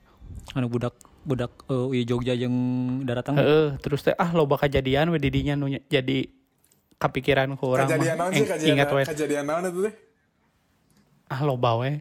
anu 0.55 0.71
budak 0.71 0.95
budak 1.27 1.51
uh, 1.67 1.91
Jogja 1.99 2.33
jeung 2.33 2.55
daratang 3.03 3.35
Heeh, 3.35 3.75
terus 3.77 3.99
teh 3.99 4.15
ah 4.15 4.31
loba 4.31 4.55
kejadian 4.57 5.11
we 5.11 5.19
di 5.19 5.27
dinya 5.29 5.53
nu 5.53 5.67
nya- 5.67 5.83
jadi 5.85 6.23
kepikiran 6.95 7.51
ku 7.53 7.69
urang 7.69 7.85
kejadian 7.85 8.15
mah. 8.15 8.17
naon 8.17 8.31
sih 8.31 8.39
Eh, 8.39 8.47
kejadian 8.47 8.71
ingat 8.73 8.89
we. 8.89 9.03
kejadian 9.05 9.43
naon 9.43 9.63
itu 9.65 9.79
teh? 9.83 9.93
Ah 11.27 11.41
loba 11.41 11.75
we. 11.77 11.99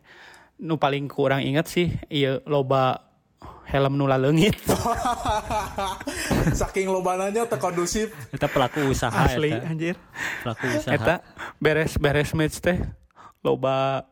Nu 0.57 0.75
paling 0.77 1.05
kurang 1.05 1.43
inget 1.43 1.67
sih 1.67 1.91
iya 2.07 2.39
loba 2.47 3.03
helm 3.67 3.93
nu 3.93 4.07
leungit 4.07 4.55
saking 6.55 6.87
lobananya 6.87 7.45
teu 7.45 7.59
kondusif. 7.59 8.15
Eta 8.31 8.47
pelaku 8.47 8.87
usaha 8.87 9.13
asli 9.27 9.51
eta 9.51 9.67
anjir. 9.67 9.97
Pelaku 10.41 10.65
usaha. 10.71 10.93
Eta 10.93 11.15
beres 11.59 11.99
beres 11.99 12.31
match 12.33 12.59
teh 12.59 12.79
loba 13.41 14.07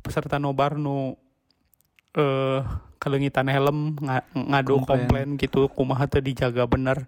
peserta 0.00 0.38
nobar 0.38 0.74
nu 0.74 1.14
eh 2.16 2.60
kelengitan 2.96 3.46
helm 3.46 3.94
nga- 4.00 4.24
ngadu 4.32 4.80
Komplain. 4.80 4.88
komplain 4.88 5.28
gitu 5.36 5.68
kumaha 5.68 6.08
teu 6.08 6.18
dijaga 6.18 6.64
bener 6.64 7.04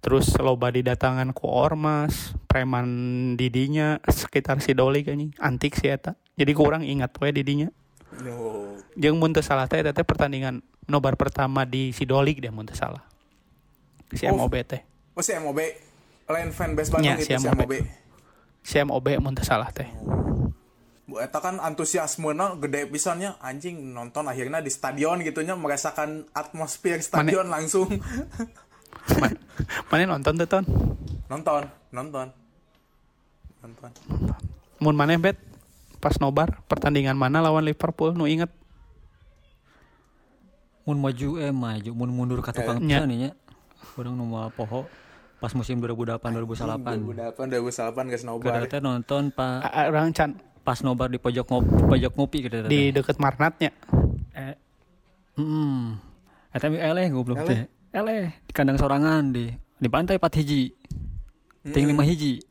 terus 0.00 0.32
loba 0.38 0.70
didatangan 0.70 1.30
ku 1.30 1.46
ormas 1.46 2.32
preman 2.46 2.86
didinya 3.34 4.00
sekitar 4.02 4.58
sidoli 4.58 5.04
anjing 5.04 5.30
antik 5.36 5.76
sih 5.76 5.90
eta 5.90 6.16
jadi 6.34 6.52
kurang 6.52 6.82
ingat 6.82 7.12
we 7.18 7.30
didinya 7.30 7.68
no. 8.22 8.74
jeung 8.94 9.18
mun 9.18 9.30
teu 9.30 9.44
salah 9.44 9.66
teh 9.66 9.82
teh 9.82 9.92
pertandingan 10.02 10.64
nobar 10.86 11.14
pertama 11.14 11.62
di 11.62 11.90
Sidolik 11.90 12.38
deh 12.38 12.48
mun 12.48 12.64
teu 12.64 12.74
salah 12.74 13.02
si 14.08 14.24
Oh. 14.24 14.38
MOB 14.38 14.54
teh 14.62 14.80
oh 15.12 15.22
si 15.22 15.34
MOB 15.34 15.58
lain 16.26 16.50
fanbase 16.50 16.90
Bandung 16.90 17.06
Nya, 17.06 17.18
gitu 17.18 17.34
si 17.34 17.38
si 17.38 17.48
MOB. 17.50 17.72
Si 18.62 18.76
MOB 18.80 19.06
mun 19.18 19.34
teu 19.34 19.42
salah 19.42 19.70
teh 19.70 19.86
Bu 21.06 21.22
eta 21.22 21.38
kan 21.38 21.62
antusiasmena 21.62 22.58
gede 22.58 22.90
pisannya 22.90 23.38
anjing 23.38 23.94
nonton 23.94 24.26
akhirnya 24.26 24.58
di 24.58 24.74
stadion 24.74 25.22
gitunya 25.22 25.54
merasakan 25.54 26.26
atmosfer 26.34 26.98
stadion 26.98 27.46
langsung. 27.46 27.86
Ma- 29.22 29.38
mana 29.86 30.18
nonton 30.18 30.34
tuh 30.34 30.48
ton? 30.50 30.64
Nonton 31.30 31.62
nonton. 31.94 32.26
Nonton. 33.62 33.90
Mun 34.82 34.94
mana 34.98 35.14
bet? 35.14 35.38
Pas 36.02 36.18
nobar 36.18 36.58
pertandingan 36.66 37.14
mana 37.14 37.38
lawan 37.38 37.62
Liverpool? 37.62 38.10
Nu 38.18 38.26
inget. 38.26 38.50
Mun 40.86 40.98
maju 40.98 41.28
eh 41.38 41.54
maju. 41.54 41.90
Mun 41.94 42.10
mundur 42.10 42.42
ka 42.42 42.50
tukang 42.50 42.82
Nya. 42.82 43.06
pisan 43.06 43.14
nya. 43.14 43.30
Urang 43.94 44.18
nu 44.18 44.26
moal 44.26 44.50
poho 44.50 44.90
pas 45.36 45.52
musim 45.52 45.78
2008 45.78 46.18
2008 46.18 47.30
2008 47.30 47.62
2008 47.62 48.10
guys 48.10 48.24
nobar. 48.26 48.58
Kada 48.58 48.66
teh 48.66 48.80
nonton 48.82 49.30
pa, 49.30 49.62
A- 49.62 49.86
a- 49.86 49.88
orang 49.88 50.10
can 50.10 50.34
pas 50.66 50.82
nobar 50.82 51.06
di 51.06 51.22
pojok 51.22 51.46
ngopi, 51.46 51.70
pojok 51.86 52.12
ngopi 52.18 52.38
gitu 52.50 52.56
di 52.66 52.90
deket 52.90 53.22
Marnatnya 53.22 53.70
eh 54.34 54.58
hmm 55.38 55.94
eta 56.50 56.66
mi 56.66 56.82
eleh 56.82 57.06
goblok 57.14 57.46
Eleh? 57.46 57.46
teh 57.46 57.60
eleh 57.94 58.34
di 58.42 58.52
kandang 58.52 58.74
sorangan 58.74 59.30
di 59.30 59.46
di 59.54 59.86
pantai 59.86 60.18
4 60.18 60.42
hiji 60.42 60.74
ting 61.70 61.86
5 61.86 61.94
hiji 62.02 62.42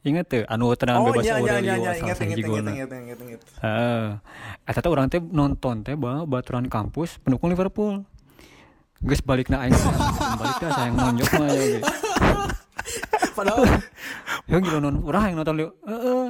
inget 0.00 0.24
tuh 0.32 0.42
anu 0.48 0.72
tendangan 0.72 1.04
oh 1.04 1.12
bebas 1.12 1.28
iya 1.28 1.36
iya 1.36 1.56
iya 1.60 1.92
iya 1.92 2.40
golna. 2.40 2.72
inget 2.72 2.88
inget 2.88 3.18
inget 3.20 3.40
Heeh. 3.60 4.16
Eta 4.64 4.80
teh 4.80 5.20
nonton 5.20 5.84
teh 5.84 5.92
bawa 5.92 6.24
baturan 6.24 6.64
kampus 6.72 7.20
pendukung 7.20 7.52
Liverpool. 7.52 8.00
Geus 9.04 9.20
balik 9.20 9.52
na 9.52 9.68
aing. 9.68 9.76
balik 10.40 10.56
dah 10.56 10.70
sayang 10.72 10.96
nonjok 10.96 11.28
mah 11.36 11.48
ya. 11.52 11.80
padahal 13.36 13.64
Ya 14.50 14.58
gitu 14.58 14.82
non 14.82 14.98
urang 15.06 15.30
yang 15.30 15.38
nonton 15.38 15.54
Li- 15.54 15.76
heeh. 15.86 16.26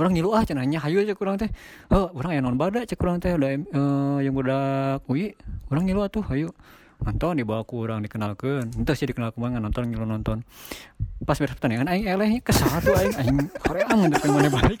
Urang 0.00 0.12
ngilu 0.16 0.32
ah 0.32 0.40
cenah 0.40 0.64
nya 0.64 0.80
hayu 0.80 1.04
cek 1.04 1.20
urang 1.20 1.36
teh. 1.36 1.52
Oh, 1.92 2.08
urang 2.16 2.32
yang 2.32 2.44
non 2.48 2.56
bada 2.56 2.80
cek 2.80 2.96
urang 3.04 3.20
teh 3.20 3.36
udah 3.36 3.50
eh, 3.52 4.16
yang 4.24 4.32
budak 4.32 5.04
UI. 5.04 5.36
Urang 5.68 5.84
ngilu 5.84 6.00
atuh 6.00 6.24
hayu. 6.32 6.48
Nonton 6.98 7.38
dibawa 7.38 7.62
ku 7.62 7.84
urang 7.84 8.00
dikenalkeun. 8.00 8.72
Entah 8.74 8.96
sih 8.96 9.04
dikenal 9.04 9.36
ku 9.36 9.44
mana 9.44 9.60
nonton 9.60 9.84
ngilu 9.84 10.08
nonton. 10.08 10.42
Pas 11.22 11.36
beres 11.36 11.52
pertandingan 11.54 11.86
aing 11.92 12.08
eleh 12.08 12.40
kesal 12.40 12.72
tuh 12.80 12.96
aing 12.96 13.14
aing 13.20 13.38
horeang 13.68 13.98
ngendep 14.00 14.22
mana 14.26 14.48
balik. 14.48 14.80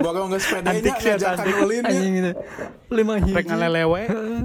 bawa 0.00 0.26
nggak 0.32 0.40
sepedanya 0.42 0.92
antik. 0.96 1.54
ulin 1.62 1.82
Anjing 1.86 2.12
gitu. 2.18 2.32
Lima 2.90 3.14
hiji. 3.22 3.36
rek 3.38 3.46
ngalelewe 3.46 4.02
Heeh. 4.10 4.42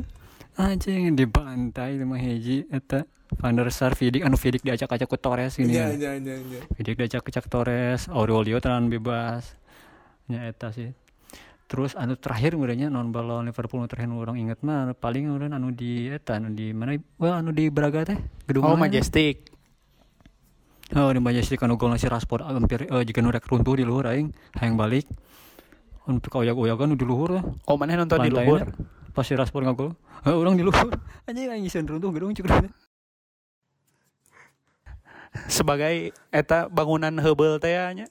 Anjing 0.56 1.20
dibantai 1.20 1.99
lima 1.99 2.16
hiji 2.16 2.64
eta 2.72 3.03
Van 3.43 3.60
der 3.60 3.68
Sar 3.76 3.91
Vidik 3.91 4.24
anu 4.24 4.39
Vidik 4.39 4.64
diacak-acak 4.64 5.08
ku 5.12 5.20
Torres 5.20 5.60
gini. 5.60 5.76
iya 5.76 5.91
ya. 5.91 6.16
iya 6.16 6.16
iya 6.16 6.36
iya 6.39 6.60
Vidik 6.80 6.95
diacak-acak 6.95 7.51
Torres, 7.51 8.08
Aurelio 8.08 8.64
tenan 8.64 8.88
bebas. 8.88 9.60
Nya 10.32 10.47
eta 10.47 10.72
sih. 10.72 10.95
Terus 11.68 11.97
anu 11.99 12.16
terakhir 12.16 12.56
mudahnya 12.56 12.88
non 12.88 13.12
balon 13.12 13.51
Liverpool 13.51 13.84
nu 13.84 13.89
terakhir 13.91 14.08
orang 14.16 14.39
inget 14.39 14.64
mah 14.64 14.95
paling 14.95 15.28
urang 15.28 15.51
anu 15.51 15.76
di 15.76 16.08
eta 16.08 16.39
anu 16.39 16.56
di 16.56 16.72
mana 16.72 16.95
wah 17.20 17.43
anu 17.43 17.51
di 17.51 17.68
Braga 17.68 18.08
teh 18.08 18.20
gedung 18.47 18.64
oh 18.64 18.80
mana? 18.80 18.88
Majestic 18.88 19.51
Oh 20.93 21.10
di 21.10 21.18
Majestic 21.18 21.58
anu 21.66 21.76
gol 21.76 21.97
si 21.97 22.06
Rashford 22.06 22.45
hampir 22.45 22.86
eh, 22.86 23.03
jika 23.03 23.20
nu 23.20 23.34
rek 23.34 23.49
runtuh 23.49 23.76
di 23.76 23.84
luhur 23.84 24.06
aing 24.06 24.30
hayang 24.56 24.78
balik. 24.78 25.10
Untuk 26.06 26.30
kayak 26.32 26.53
oyagan 26.53 26.93
nu 26.93 26.95
di 26.95 27.03
luhur 27.03 27.41
lah. 27.41 27.43
oh 27.66 27.76
mana 27.76 27.97
nonton 27.97 28.22
di 28.24 28.30
luhur 28.30 28.62
pas 29.16 29.24
si 29.24 29.34
Rashford 29.34 29.63
ngagol 29.63 29.95
eh, 30.28 30.36
orang 30.36 30.59
di 30.59 30.63
luhur 30.68 30.91
anjing 31.28 31.47
anjing 31.47 31.88
runtuh 31.88 32.11
gedung 32.11 32.36
cukup 32.36 32.68
sebagai 35.47 36.11
eta 36.32 36.68
bangunan 36.68 37.16
Hubble 37.24 37.59
teh 37.63 37.72
nya 37.95 38.07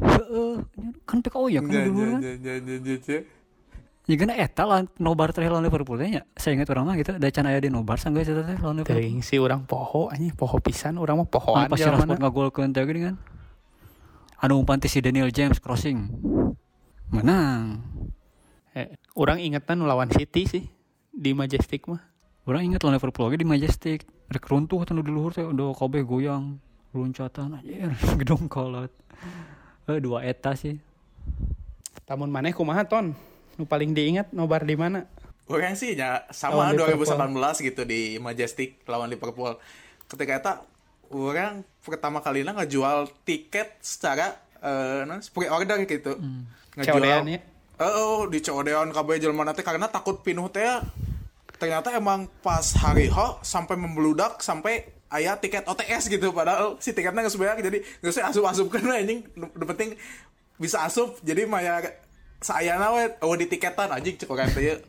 heeh 0.00 0.64
kan 1.04 1.20
PKO 1.20 1.52
ya 1.52 1.60
kan 1.60 1.68
Ya, 1.68 1.84
ya, 1.84 1.92
kan 1.92 2.20
ya, 2.24 2.32
ya, 2.40 2.54
ya, 2.56 2.76
ya, 2.80 2.96
ya. 2.96 3.20
Ya 4.08 4.16
kan 4.18 4.32
eta 4.34 4.66
lah 4.66 4.82
nobar 4.98 5.30
terakhir 5.30 5.54
lawan 5.54 5.70
Liverpool 5.70 5.94
teh 5.94 6.10
nya. 6.10 6.26
Saya 6.34 6.58
ingat 6.58 6.66
orang 6.74 6.82
mah 6.82 6.98
gitu, 6.98 7.14
da 7.14 7.30
can 7.30 7.46
aya 7.46 7.62
di 7.62 7.70
nobar 7.70 7.94
sanggeus 8.00 8.26
eta 8.26 8.42
teh 8.42 8.58
lawan 8.58 8.82
Liverpool. 8.82 8.98
teuing 8.98 9.22
si 9.22 9.38
urang 9.38 9.62
poho 9.68 10.10
anjing 10.10 10.34
poho 10.34 10.58
pisan 10.58 10.98
urang 10.98 11.22
mah 11.22 11.28
pohoan 11.30 11.70
pas 11.70 11.78
si 11.78 11.86
jalan 11.86 12.00
Rashford 12.00 12.18
ngagolkeun 12.18 12.74
teh 12.74 12.82
gini 12.82 13.00
kan. 13.06 13.14
Anu 14.42 14.58
umpan 14.58 14.82
ti 14.82 14.90
si 14.90 14.98
Daniel 14.98 15.30
James 15.30 15.62
crossing. 15.62 16.10
Menang. 17.14 17.84
Urang 19.18 19.38
ingetan 19.42 19.82
lawan 19.82 20.10
City 20.10 20.46
sih 20.46 20.64
di 21.10 21.34
Majestic 21.34 21.86
mah 21.90 22.10
Orang 22.48 22.66
ingat 22.66 22.82
lawan 22.82 22.96
Liverpool 22.96 23.30
lagi 23.30 23.38
di 23.38 23.48
Majestic. 23.48 23.98
Rek 24.26 24.46
runtuh 24.48 24.80
atuh 24.82 24.96
nu 24.96 25.06
di 25.06 25.12
luhur 25.12 25.30
teh 25.30 25.44
udah 25.44 25.70
kabeh 25.76 26.02
goyang. 26.02 26.56
Loncatan 26.90 27.60
anjir 27.60 27.94
gedung 28.20 28.50
kolot. 28.50 28.90
Eh 29.86 30.00
dua 30.02 30.26
eta 30.26 30.58
sih. 30.58 30.80
tamun 32.10 32.26
maneh 32.26 32.50
kumaha 32.50 32.82
ton 32.82 33.14
nu 33.54 33.62
paling 33.70 33.94
diingat 33.94 34.34
nobar 34.34 34.66
di 34.66 34.74
mana 34.74 35.06
Orang 35.46 35.78
sih 35.78 35.94
ya 35.94 36.26
sama 36.34 36.74
Lawan 36.74 36.74
Liverpool. 36.74 37.54
2018 37.54 37.66
gitu 37.70 37.82
di 37.86 38.18
Majestic 38.18 38.82
lawan 38.90 39.06
Liverpool. 39.06 39.54
Ketika 40.10 40.42
itu 40.42 40.54
orang 41.14 41.62
pertama 41.86 42.18
kali 42.18 42.42
ngejual 42.42 43.10
tiket 43.22 43.78
secara 43.78 44.34
eh 44.58 45.06
nah, 45.06 45.22
pre 45.22 45.46
order 45.46 45.86
gitu. 45.86 46.18
Codean 46.74 47.30
ya? 47.30 47.38
Oh, 47.80 48.28
di 48.28 48.44
codean 48.44 48.92
KB 48.92 49.08
jelema 49.16 49.48
teh 49.56 49.64
karena 49.64 49.88
takut 49.88 50.20
pinuh 50.20 50.52
teh 50.52 50.68
ternyata 51.56 51.92
emang 51.96 52.28
pas 52.40 52.64
hari 52.76 53.08
ho 53.08 53.40
sampai 53.40 53.76
membeludak 53.76 54.40
sampai 54.40 54.84
ayah 55.12 55.36
tiket 55.36 55.68
OTS 55.68 56.08
gitu 56.08 56.32
padahal 56.32 56.80
si 56.80 56.96
tiketnya 56.96 57.24
nggak 57.24 57.34
sebanyak 57.36 57.56
jadi 57.60 57.78
nggak 58.00 58.12
usah 58.16 58.32
asup 58.32 58.48
asupkan 58.48 58.80
lah 58.84 58.96
ini 59.04 59.24
nu 59.36 59.48
penting 59.68 59.92
bisa 60.56 60.80
asup 60.88 61.20
jadi 61.20 61.44
maya 61.44 61.84
saya 62.40 62.80
nawe 62.80 63.20
oh 63.20 63.36
di 63.36 63.44
tiketan 63.44 63.92
anjing 63.92 64.16
cek 64.16 64.28
orang 64.32 64.48
teh 64.52 64.80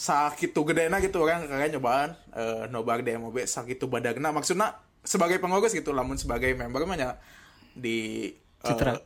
sakitu 0.00 0.64
gedena 0.64 0.96
gitu 1.04 1.20
orang 1.20 1.44
kakak 1.44 1.76
nyobaan. 1.76 2.10
Eh 2.32 2.64
nobar 2.72 3.04
DMOB 3.04 3.44
sakitu 3.44 3.84
badagna. 3.84 4.32
Maksudnya 4.32 4.80
sebagai 5.04 5.36
pengurus 5.36 5.76
gitu 5.76 5.92
lamun 5.92 6.16
sebagai 6.16 6.56
member 6.56 6.88
mah 6.88 6.96
nya 6.96 7.10
di 7.76 8.32
eh, 8.32 8.64
Citra. 8.64 8.96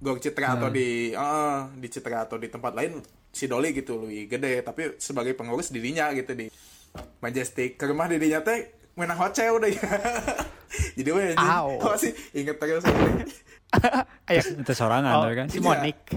Gor 0.00 0.16
Citra 0.16 0.56
atau 0.56 0.68
di 0.68 1.12
eh, 1.12 1.58
di 1.76 1.88
Citra 1.88 2.24
atau 2.24 2.36
di 2.36 2.48
tempat 2.48 2.72
lain 2.72 2.98
si 3.30 3.44
Doli 3.44 3.70
gitu 3.70 4.00
lebih 4.00 4.26
gede 4.28 4.60
tapi 4.60 4.96
sebagai 4.96 5.36
pengurus 5.36 5.68
dirinya 5.68 6.08
gitu 6.10 6.32
di 6.32 6.48
Majestic. 7.20 7.76
Ke 7.76 7.86
rumah 7.86 8.08
dirinya 8.08 8.40
teh 8.40 8.66
menang 8.96 9.20
hoce 9.20 9.44
udah 9.46 9.68
ya. 9.68 9.90
Jadi 10.98 11.10
weh 11.10 11.26
anjing 11.34 11.50
Au. 11.50 11.78
masih 11.84 12.12
inget 12.32 12.56
terus 12.56 12.82
Ayo, 14.30 14.42
Itu 14.42 14.72
sorangan 14.72 15.14
oh, 15.14 15.22
teh 15.24 15.34
kan. 15.36 15.46
si 15.46 15.58
Iya. 15.58 15.64
Monik 15.64 15.98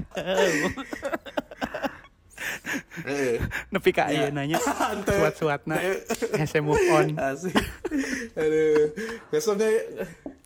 Eh, 3.04 3.40
nepi 3.72 3.92
ka 3.92 4.08
Ya. 4.08 4.28
ayeuna 4.28 4.44
nya 4.46 4.60
Teu. 5.04 5.16
suat-suatna. 5.18 5.76
Hese 6.36 6.60
move 6.60 6.80
on. 6.92 7.16
Asik. 7.16 7.56
Aduh. 8.36 8.92
Besoknya 9.30 9.68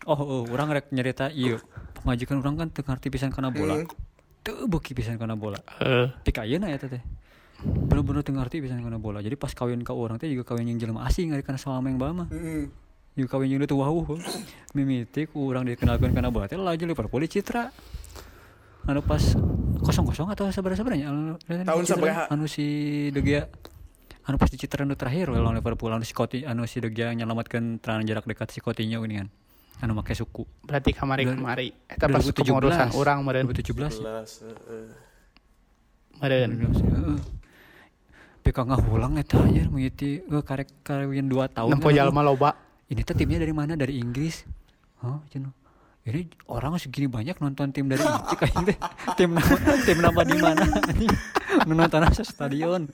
Oh, 0.07 0.15
oh 0.15 0.41
orang 0.47 0.71
rek 0.71 0.87
nyerita 0.89 1.27
iya. 1.29 1.59
Pemajikan 2.07 2.39
orang 2.39 2.55
kan 2.55 2.67
teu 2.71 2.87
ngarti 2.87 3.11
pisan 3.11 3.35
kana 3.35 3.51
bola. 3.51 3.83
Hmm. 3.83 3.91
Teu 4.39 4.63
beuki 4.63 4.95
pisan 4.95 5.19
kana 5.19 5.35
bola. 5.35 5.59
Eh, 5.83 6.07
Tik 6.23 6.39
ayeuna 6.39 6.71
eta 6.71 6.87
teh. 6.87 7.03
Bener-bener 7.59 8.23
teu 8.23 8.31
ngarti 8.31 8.63
pisan 8.63 8.79
kana 8.79 8.95
bola. 8.95 9.19
Jadi 9.19 9.35
pas 9.35 9.51
kawin 9.51 9.83
ka 9.83 9.91
orang 9.91 10.15
teh 10.15 10.31
juga 10.31 10.55
kawin 10.55 10.71
yang 10.71 10.79
jelema 10.79 11.03
asing 11.03 11.35
ari 11.35 11.43
kana 11.43 11.59
salama 11.59 11.91
yang 11.91 11.99
bama. 11.99 12.31
mm, 12.31 12.71
Juga 13.19 13.35
kawin 13.35 13.51
yang 13.51 13.59
itu 13.59 13.75
wahuu. 13.75 14.15
Mimitik 14.71 15.35
urang 15.35 15.67
dikenalkeun 15.67 16.15
kana 16.15 16.31
bola 16.31 16.47
teh 16.47 16.55
laju 16.55 16.83
Liverpool 16.87 17.27
Citra. 17.27 17.75
Anu 18.87 19.03
pas 19.03 19.19
kosong-kosong 19.83 20.31
atau 20.31 20.47
sabar-sabarnya 20.47 21.11
anu 21.11 21.35
Tahun 21.43 21.59
di 21.59 21.91
Citra, 21.91 21.99
sabaraha? 21.99 22.23
anu 22.31 22.47
si 22.47 22.65
De 23.11 23.19
Gea 23.19 23.43
anu 24.23 24.39
pas 24.39 24.47
di 24.47 24.55
Citra 24.55 24.87
anu 24.87 24.95
terakhir 24.95 25.27
lawan 25.27 25.59
Liverpool 25.59 25.91
anu 25.91 26.07
si 26.07 26.15
Coutinho 26.15 26.47
anu 26.47 26.63
si 26.63 26.79
De 26.79 26.87
Gea 26.87 27.11
nyelamatkeun 27.11 27.83
terangan 27.83 28.07
jarak 28.07 28.23
dekat 28.23 28.47
si 28.55 28.63
Coutinho 28.63 29.03
gini 29.03 29.19
kan 29.19 29.27
anu 29.81 29.93
make 29.93 30.13
suku. 30.17 30.43
Berarti 30.65 30.89
kamari 30.93 31.23
kamari 31.25 31.67
eta 31.85 32.09
pas 32.09 32.25
kepengurusan 32.25 32.97
urang 32.97 33.21
meureun. 33.21 33.45
2017 33.49 33.77
belas. 33.77 33.93
Eh, 34.01 34.25
eh. 34.73 34.89
meureun. 36.17 36.51
PK 38.41 38.57
ngahulang 38.63 39.19
eta 39.19 39.37
anjir 39.43 39.67
mengiti 39.67 40.23
eh, 40.23 40.43
karek 40.43 40.81
kawin 40.81 41.29
2 41.29 41.55
tahun 41.55 41.69
nempo 41.77 41.93
jalma 41.93 42.25
loba. 42.25 42.55
Ini 42.87 43.03
tuh 43.03 43.19
timnya 43.19 43.43
dari 43.43 43.51
mana? 43.51 43.75
Dari 43.75 43.99
Inggris. 43.99 44.47
Hah, 45.03 45.19
cenah. 45.27 45.53
ini 46.07 46.23
orang 46.47 46.79
segini 46.79 47.11
banyak 47.11 47.35
nonton 47.43 47.75
tim 47.75 47.91
dari 47.91 47.99
Inggris 47.99 48.39
kayak 48.39 48.63
teh 48.63 48.77
tim 49.19 49.35
nama 49.35 49.55
tim 49.83 49.97
nama 49.99 50.21
di 50.23 50.35
mana? 50.39 50.65
Nonton 51.67 52.01
asa 52.07 52.23
stadion 52.23 52.87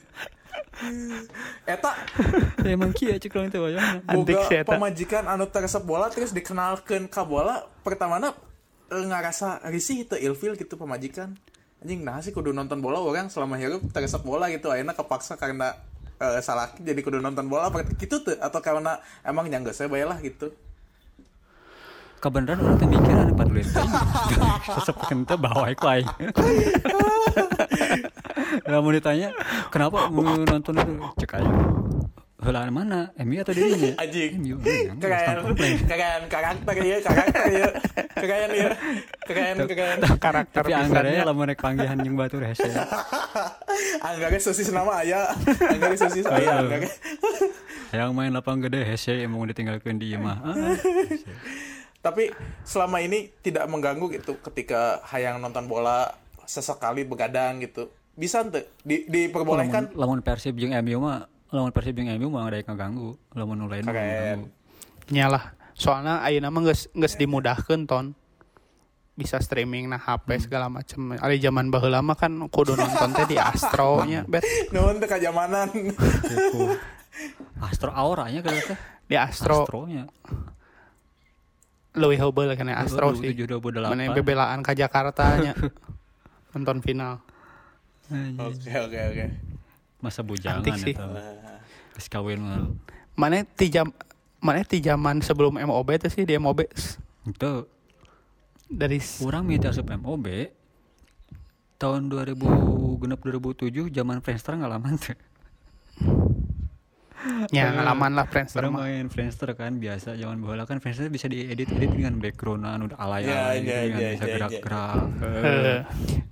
eta. 1.68 1.92
Ya 2.66 2.80
emang 2.80 2.96
kia 2.96 3.20
cek 3.20 3.36
orang 3.36 3.52
teh 3.52 3.60
Antik 4.08 4.40
boga 4.40 4.64
pemajikan 4.64 5.28
anu 5.28 5.52
teresep 5.52 5.84
bola 5.84 6.08
terus 6.08 6.32
dikenalkan 6.32 7.12
ka 7.12 7.28
bola 7.28 7.68
pertamana 7.84 8.32
eh, 8.88 9.04
ngarasa 9.04 9.60
risih 9.68 10.08
itu 10.08 10.16
ilfil 10.16 10.56
gitu 10.56 10.80
pemajikan 10.80 11.36
anjing 11.84 12.08
nah 12.08 12.24
sih 12.24 12.32
kudu 12.32 12.56
nonton 12.56 12.80
bola 12.80 13.04
orang 13.04 13.28
selama 13.28 13.60
hidup 13.60 13.84
teresep 13.92 14.24
bola 14.24 14.48
gitu 14.48 14.72
akhirnya 14.72 14.96
kepaksa 14.96 15.36
karena 15.36 15.76
eh, 16.24 16.40
salah 16.40 16.72
jadi 16.80 17.00
kudu 17.04 17.20
nonton 17.20 17.52
bola 17.52 17.68
apa 17.68 17.84
gitu 18.00 18.24
tuh 18.24 18.40
atau 18.40 18.64
karena 18.64 19.04
emang 19.28 19.52
nyangga 19.52 19.76
saya 19.76 19.92
bayalah 19.92 20.24
gitu 20.24 20.56
kebenaran 22.24 22.64
orang 22.64 22.80
teh 22.80 22.88
mikir 22.88 23.16
anu 23.20 23.34
padulit 23.36 23.68
sesep 24.64 24.96
kente 25.12 25.36
bawa 25.36 25.68
Lah 28.64 28.80
mau 28.80 28.94
ditanya 28.96 29.34
kenapa 29.74 30.08
mau 30.14 30.24
nonton 30.24 30.78
itu? 30.78 30.94
Cek 31.20 31.42
aja. 31.42 31.52
Heula 32.44 32.68
mana? 32.68 33.08
MU 33.24 33.40
atau 33.40 33.56
dirinya 33.56 33.96
Anjing. 34.04 34.32
MU 34.40 34.56
keren. 35.00 35.36
komplain. 35.48 35.76
keren 35.88 36.22
karakter 36.28 36.76
ya 36.84 36.98
karakter 37.00 37.44
ya 37.50 37.68
keren 38.20 38.50
ya. 38.52 38.70
Keren 39.24 39.56
keren. 39.64 39.98
karakter 40.20 40.62
tapi 40.64 40.76
anggarnya 40.76 41.24
lamun 41.24 41.48
rek 41.48 41.60
panggihan 41.64 41.96
jeung 42.04 42.20
batur 42.20 42.44
hese 42.44 42.68
anggarnya 44.08 44.40
sosis 44.44 44.70
nama 44.76 45.02
ayah 45.02 45.32
anggarnya 45.60 45.98
sosis 46.04 46.28
ayah 46.36 46.62
anggarnya 46.62 46.92
yang 47.96 48.12
main 48.12 48.36
lapang 48.36 48.60
gede 48.60 48.84
hese 48.92 49.24
emang 49.24 49.48
ditinggalkeun 49.48 49.96
di 49.96 50.12
imah 50.20 50.38
ah, 50.44 50.56
tapi 52.04 52.36
selama 52.68 53.00
ini 53.00 53.32
tidak 53.40 53.64
mengganggu 53.72 54.12
gitu 54.12 54.36
ketika 54.44 55.00
hayang 55.08 55.40
nonton 55.40 55.72
bola 55.72 56.12
sesekali 56.44 57.08
begadang 57.08 57.64
gitu. 57.64 57.88
Bisa 58.14 58.44
ente 58.44 58.68
di 58.84 59.08
diperbolehkan? 59.08 59.96
Lamun, 59.96 60.20
lamun 60.20 60.20
Persib 60.20 60.60
jeung 60.60 60.76
MU 60.84 61.00
mah 61.00 61.32
lamun 61.50 61.72
Persib 61.72 61.96
jeung 61.96 62.12
MU 62.20 62.28
mah 62.28 62.52
ada 62.52 62.60
yang 62.60 62.68
ngaganggu. 62.76 63.16
Lamun 63.40 63.56
nu 63.56 63.66
lain 63.72 63.88
nyalah 65.08 65.56
soalnya 65.76 66.20
ayeuna 66.28 66.52
mah 66.52 66.62
geus 66.68 66.92
geus 66.92 67.16
dimudahkeun 67.16 67.88
ton. 67.88 68.12
Bisa 69.16 69.40
streaming 69.40 69.88
nah 69.88 70.02
Hmm. 70.02 70.20
HP 70.20 70.52
segala 70.52 70.68
macam 70.68 71.16
ari 71.16 71.40
zaman 71.40 71.72
baheula 71.72 72.04
mah 72.04 72.20
kan 72.20 72.36
kudu 72.52 72.76
nonton 72.76 73.16
teh 73.16 73.26
di 73.32 73.40
Astro 73.40 74.04
nya 74.04 74.28
bet. 74.28 74.44
Nuhun 74.76 75.00
teh 75.00 75.08
kajamanan. 75.08 75.72
Astro 77.64 77.96
auranya 77.96 78.44
teh. 78.44 78.76
Di 79.08 79.16
Astro. 79.16 79.64
Astronya 79.64 80.12
leuwih 81.94 82.18
heubeul 82.18 82.54
kana 82.58 82.78
Astro 82.82 83.14
sih. 83.18 83.34
2028. 83.34 83.94
mana 83.94 84.14
bebelaan 84.14 84.60
ka 84.66 84.74
Jakarta 84.74 85.38
nya. 85.42 85.54
Nonton 86.54 86.82
final. 86.82 87.22
Oke 88.38 88.74
oke 88.74 89.00
oke. 89.14 89.26
Masa 90.04 90.22
bujangan 90.22 90.62
Antik 90.62 90.78
sih. 90.82 90.94
eta 90.94 91.64
geus 91.94 92.10
kawin 92.10 92.42
mah 92.42 92.74
mana 93.14 93.46
ti 93.46 93.70
jam 93.70 93.94
mana 94.42 94.66
ti 94.66 94.82
zaman 94.82 95.22
sebelum 95.22 95.62
MOB 95.62 95.90
teh 96.02 96.10
sih 96.10 96.26
di 96.26 96.34
MOB 96.36 96.66
itu 97.30 97.54
dari 98.66 98.98
kurang 99.22 99.46
minta 99.46 99.70
asup 99.70 99.86
MOB 99.86 100.26
tahun 101.78 102.10
2000 102.10 102.34
genep 103.06 103.20
2007 103.22 103.94
zaman 103.94 104.18
Friendster 104.26 104.58
ngalaman 104.58 104.98
teh 104.98 105.14
ya 107.52 107.74
pengalaman 107.74 108.12
lah 108.16 108.26
Friendster 108.30 108.62
orang 108.64 108.74
main 108.78 109.06
Friendster 109.12 109.50
kan 109.58 109.76
biasa 109.82 110.16
jangan 110.16 110.38
bola 110.40 110.64
kan 110.64 110.78
Friendster 110.80 111.10
bisa 111.10 111.28
diedit 111.28 111.68
edit 111.68 111.90
dengan 111.92 112.22
backgroundan 112.22 112.80
udah 112.88 112.98
alay 113.02 113.26
ya, 113.26 113.28
gitu 113.28 113.34
kan, 113.34 113.54
ya, 113.60 113.60
ya, 113.60 113.80
ya, 113.84 114.00
ya, 114.00 114.10
bisa 114.16 114.26
gerak 114.30 114.52
gerak 114.62 115.04
eh, 115.26 115.80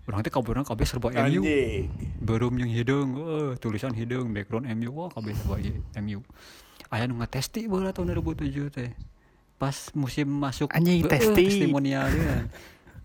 orang 0.08 0.20
itu 0.24 0.32
kabarnya 0.32 0.64
kabeh 0.64 0.86
serba 0.88 1.10
MU 1.28 1.42
berum 2.22 2.56
yang 2.62 2.72
hidung 2.72 3.08
oh, 3.20 3.52
tulisan 3.60 3.92
hidung 3.92 4.32
background 4.32 4.70
MU 4.78 4.90
wah 4.94 5.10
kabeh 5.12 5.34
serba 5.36 5.60
MU 6.00 6.22
ayah 6.92 7.08
nunggu 7.08 7.28
testi 7.32 7.66
bola 7.72 7.96
tahun 7.96 8.20
2007 8.20 8.68
teh. 8.68 8.92
Pas 9.56 9.76
musim 9.96 10.28
masuk 10.28 10.74
anjing 10.76 11.08
eh, 11.08 11.10
testi. 11.10 11.44
testimonialnya 11.48 12.50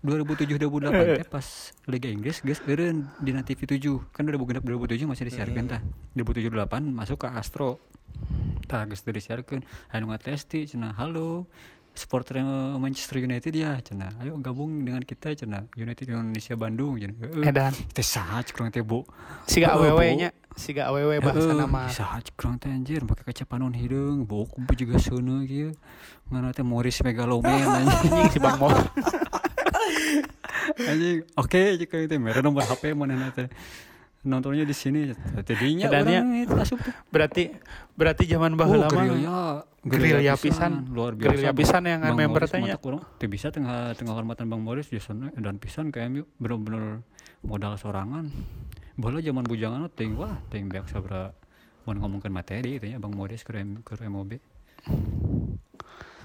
2007-2008 0.07 1.19
teh 1.19 1.27
pas 1.35 1.47
Liga 1.91 2.07
Inggris 2.07 2.39
guys 2.39 2.63
eureun 2.63 3.11
di 3.19 3.35
TV 3.35 3.59
7 3.77 4.15
kan 4.15 4.23
2006 4.23 4.63
2007 4.63 5.03
masih 5.03 5.25
disiarkan 5.27 5.63
iya, 5.67 5.79
iya, 6.15 6.23
tah 6.23 6.23
2007-2008 6.23 6.55
iya. 6.55 6.79
masuk 6.95 7.17
ke 7.19 7.27
Astro. 7.27 7.71
Tah 8.67 8.83
geus 8.87 9.03
disiarkan. 9.03 9.61
Anu 9.91 10.09
ngatesti 10.11 10.67
cenah 10.67 10.95
halo 10.95 11.45
supporter 11.97 12.37
Manchester 12.77 13.17
United 13.17 13.51
ya 13.57 13.81
cina. 13.81 14.13
Ayo 14.21 14.37
gabung 14.37 14.85
dengan 14.85 15.01
kita 15.01 15.33
cina. 15.33 15.65
United 15.73 16.05
Indonesia 16.05 16.53
Bandung 16.53 17.01
cina. 17.01 17.13
Edan 17.41 17.73
eh, 17.73 17.89
teh 17.89 18.05
saha 18.05 18.45
kurang 18.53 18.69
teh 18.69 18.85
bu 18.85 19.01
siga 19.49 19.73
aww 19.73 19.97
nya 20.13 20.29
siga 20.53 20.93
aww 20.93 21.09
bahasa 21.17 21.51
nama. 21.57 21.89
Saha 21.89 22.21
kurang 22.37 22.61
teh 22.61 22.69
anjir 22.69 23.01
pakai 23.03 23.33
kaca 23.33 23.43
panon 23.49 23.73
hidung. 23.73 24.29
Bok 24.29 24.61
bu 24.61 24.71
juga 24.77 25.01
sono 25.01 25.41
kieu 25.43 25.73
ngana 26.29 26.53
teh 26.53 26.63
Morris 26.63 27.01
Megaloman 27.01 27.65
anjing 27.81 28.29
si 28.29 28.39
Bang 28.39 28.61
Mor 28.61 28.77
anjing. 30.91 31.19
Oke 31.37 31.61
jika 31.79 31.95
itu 32.01 32.15
merah 32.17 32.41
nomor 32.41 32.63
HP 32.65 32.93
mana 32.93 33.29
teh. 33.31 33.47
Nontonnya 34.27 34.67
di 34.67 34.75
sini 34.75 35.15
tadinya 35.45 35.87
orang 35.87 36.43
itu 36.43 36.51
asup 36.57 36.81
Berarti 37.07 37.53
berarti 37.95 38.27
zaman 38.27 38.53
oh, 38.53 38.59
baheula 38.59 38.87
mah 38.91 39.05
gerilya 39.07 39.39
gerilya 39.87 40.33
pisan. 40.35 40.91
luar 40.91 41.15
biasa. 41.15 41.31
Gerilya 41.31 41.51
pisan 41.55 41.81
yang 41.87 42.01
Bang 42.03 42.17
member 42.19 42.43
Morris 42.43 42.51
teh 42.51 42.59
nya. 42.59 42.75
mantap 42.75 42.81
kurang 42.83 43.01
teu 43.21 43.27
bisa 43.31 43.47
tengah 43.55 43.95
tengah 43.95 44.13
hormatan 44.17 44.45
Bang 44.51 44.61
Morris 44.65 44.91
biasanya 44.91 45.31
dan 45.37 45.55
pisan 45.61 45.95
ke 45.95 46.03
MU 46.11 46.27
bener-bener 46.41 47.05
modal 47.45 47.79
sorangan. 47.79 48.27
Bola 48.99 49.23
zaman 49.23 49.45
bujangan 49.47 49.87
ting 49.95 50.17
wah 50.19 50.35
ting 50.51 50.67
beak 50.67 50.89
sabra. 50.91 51.31
Mau 51.87 51.95
ngomongkan 51.95 52.35
materi 52.35 52.83
itu 52.83 52.91
ya 52.91 52.99
Bang 52.99 53.15
Morris 53.15 53.47
ke, 53.47 53.55
ke 53.55 53.93
MOB 54.11 54.43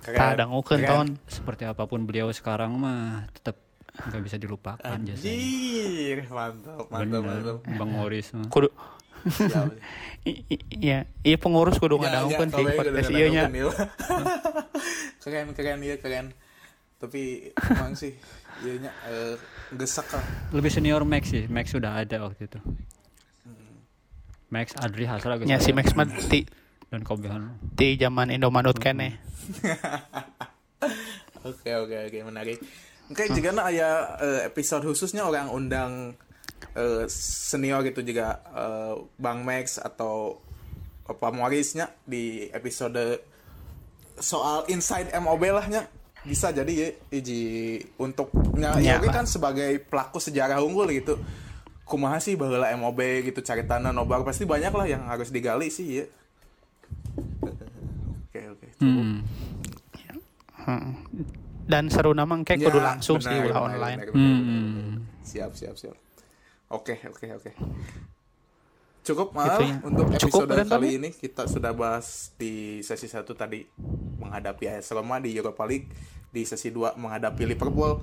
Keren. 0.02 0.18
Tah 0.18 0.34
dangukeun 0.34 0.82
Keren. 0.82 0.90
ton. 0.90 1.08
seperti 1.30 1.62
apa 1.62 1.86
pun 1.86 2.02
beliau 2.02 2.34
sekarang 2.34 2.74
mah 2.74 3.30
tetap 3.30 3.61
nggak 3.92 4.22
bisa 4.22 4.36
dilupakan 4.36 4.88
Anjir, 4.88 5.20
mantap, 6.26 6.88
mantap, 6.88 7.20
Bener, 7.20 7.20
mantap. 7.20 7.56
Bang 7.74 7.90
Morris 7.90 8.32
mah. 8.32 8.48
Kudu 8.48 8.72
Siap. 9.22 9.68
i- 10.26 10.42
i- 10.48 10.66
iya, 10.74 10.98
iya 11.20 11.36
pengurus 11.36 11.76
kudu 11.76 11.94
Ya, 11.96 12.08
ngadangukeun 12.08 12.48
ya, 12.48 12.56
sih 12.56 12.64
podcast 12.72 13.10
ieu 13.10 13.28
nya. 13.28 13.42
ieu. 13.48 13.70
keren, 15.22 15.52
keren, 15.52 15.78
iya 15.78 15.96
keren. 15.96 16.32
Tapi 16.96 17.50
emang 17.54 17.92
sih, 17.92 18.16
iya 18.60 18.74
nya 18.80 18.90
eh, 19.04 19.34
gesak 19.72 20.08
lah. 20.08 20.24
lebih 20.50 20.68
senior 20.68 21.02
Max 21.02 21.28
sih 21.28 21.44
Max 21.46 21.70
sudah 21.70 21.96
ada 21.96 22.22
waktu 22.22 22.46
itu 22.46 22.58
Max 24.48 24.72
Adri 24.74 25.04
Hasra 25.04 25.36
Nya 25.38 25.56
si. 25.56 25.70
Max 25.70 25.92
mah 25.92 26.04
ti 26.06 26.44
dan 26.88 27.02
Kobehan 27.02 27.56
ti 27.72 27.94
zaman 27.94 28.28
Indomaret 28.28 28.76
keneh. 28.76 29.16
Oke, 31.42 31.74
oke, 31.74 31.96
oke, 32.06 32.18
menarik. 32.22 32.58
Oke, 33.12 33.28
jika 33.28 33.52
na 33.52 33.68
aya 33.68 34.16
eh, 34.24 34.40
episode 34.48 34.88
khususnya 34.88 35.28
orang 35.28 35.52
undang 35.52 36.16
eh, 36.72 37.04
senior 37.12 37.84
gitu 37.84 38.00
juga 38.00 38.40
eh, 38.48 38.96
Bang 39.20 39.44
Max 39.44 39.76
atau 39.76 40.40
Pak 41.04 41.32
Morisnya 41.36 41.92
di 42.08 42.48
episode 42.56 43.20
soal 44.16 44.64
inside 44.72 45.12
MOB 45.20 45.44
lah 45.52 45.68
nya. 45.68 45.84
Bisa 46.24 46.48
jadi 46.54 46.72
ya 46.72 46.88
iji 47.12 47.76
untuk 48.00 48.32
nya 48.56 48.80
Ya, 48.80 48.96
ya, 48.96 49.12
kan 49.12 49.28
sebagai 49.28 49.84
pelaku 49.84 50.16
sejarah 50.16 50.64
unggul 50.64 50.88
gitu. 50.96 51.20
Kumaha 51.84 52.16
sih 52.16 52.40
baheula 52.40 52.72
MOB 52.80 53.28
gitu 53.28 53.44
cari 53.44 53.68
tanah 53.68 53.92
nobar 53.92 54.24
pasti 54.24 54.48
banyak 54.48 54.72
lah 54.72 54.86
yang 54.88 55.04
harus 55.04 55.28
digali 55.28 55.68
sih 55.68 56.00
ya. 56.00 56.06
Oke 58.32 58.48
oke. 58.48 58.68
Hmm. 58.80 59.20
Heeh. 60.64 60.92
Dan 61.62 61.88
seru 61.88 62.10
nama 62.12 62.34
engke 62.34 62.54
Ya, 62.54 62.66
kudu 62.66 62.78
langsung 62.78 63.18
sih 63.18 63.30
benar, 63.30 63.46
ulah 63.46 63.54
benar, 63.54 63.66
online. 63.68 63.98
benar, 63.98 64.10
benar, 64.10 64.18
benar, 64.18 64.34
Hmm. 64.34 64.84
benar. 64.98 65.22
Siap, 65.22 65.50
siap, 65.54 65.74
siap. 65.76 65.96
Oke, 66.68 66.94
oke, 67.04 67.26
oke. 67.36 67.50
Cukup 69.02 69.34
mal 69.34 69.58
Gitu 69.58 69.62
ya. 69.64 69.76
untuk 69.82 70.06
Cukup, 70.16 70.46
episode 70.46 70.50
kan, 70.54 70.66
kali 70.70 70.88
ini 70.94 71.10
kita 71.10 71.42
sudah 71.44 71.70
bahas 71.70 72.06
di 72.34 72.52
sesi 72.80 73.06
satu 73.06 73.34
tadi 73.34 73.66
menghadapi 74.16 74.64
AS 74.68 74.90
Roma 74.90 75.18
di 75.18 75.34
Europa 75.34 75.62
League, 75.62 75.90
di 76.28 76.42
sesi 76.42 76.70
2 76.70 76.94
menghadapi 76.94 77.42
Liverpool. 77.44 77.98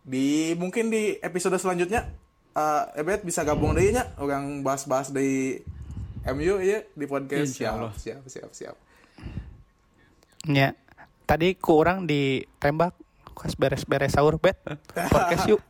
Di 0.00 0.52
mungkin 0.54 0.86
di 0.86 1.16
episode 1.18 1.56
selanjutnya 1.56 2.04
eh 2.52 2.84
Ebet 2.96 3.20
bisa 3.20 3.42
gabung 3.42 3.72
deh 3.72 3.90
nya 3.90 4.12
orang 4.16 4.60
bahas-bahas 4.60 5.08
di 5.08 5.56
MU 6.26 6.60
ya 6.60 6.84
di 6.86 7.04
podcast. 7.04 7.52
Insya 7.52 7.72
Allah. 7.72 7.92
Siap, 7.92 8.24
siap, 8.24 8.52
siap, 8.52 8.76
siap. 8.76 8.76
Ya. 10.46 10.76
Tadi 11.26 11.54
ku 11.54 11.74
orang 11.76 12.06
ditembak 12.06 12.94
pas 13.36 13.52
beres-beres 13.52 14.10
sahur 14.10 14.40
bet 14.40 14.56
podcast 15.12 15.44
yuk 15.46 15.60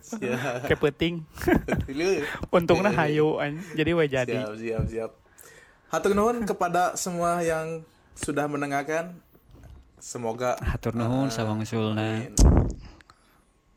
Siap. 0.00 0.64
ke 0.64 0.74
peting 0.74 1.20
Dulu. 1.84 2.24
untungnya 2.48 2.88
hayu 2.90 3.36
an. 3.36 3.60
jadi 3.76 3.92
we 3.92 4.08
jadi 4.08 4.40
Siap, 4.40 4.56
siap, 4.56 4.84
siap. 4.88 5.10
Hatur 5.92 6.16
nuhun 6.16 6.42
kepada 6.42 6.96
semua 6.96 7.38
yang 7.38 7.84
sudah 8.14 8.48
mendengarkan. 8.48 9.12
Semoga 10.00 10.56
Hatur 10.58 10.96
nuhun 10.96 11.28
sawang 11.28 11.60
usulna. 11.60 12.24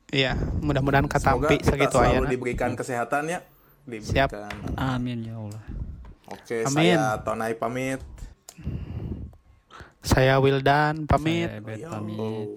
iya 0.09 0.33
mudah-mudahan 0.63 1.05
katampi 1.05 1.59
segitu 1.59 1.91
selalu 1.91 2.09
ayana 2.09 2.27
diberikan 2.31 2.71
kesehatannya. 2.73 3.43
Siap. 3.91 4.29
Diberikan. 4.31 4.55
Amin 4.79 5.19
ya 5.21 5.35
Allah. 5.35 5.63
Oke, 6.31 6.63
Amin. 6.63 6.95
saya 6.95 7.19
Tonai 7.21 7.53
pamit. 7.53 7.99
Saya 10.05 10.37
Wildan 10.37 11.09
pamit 11.09 11.49
Saya 11.49 11.89
pamit. 11.89 12.47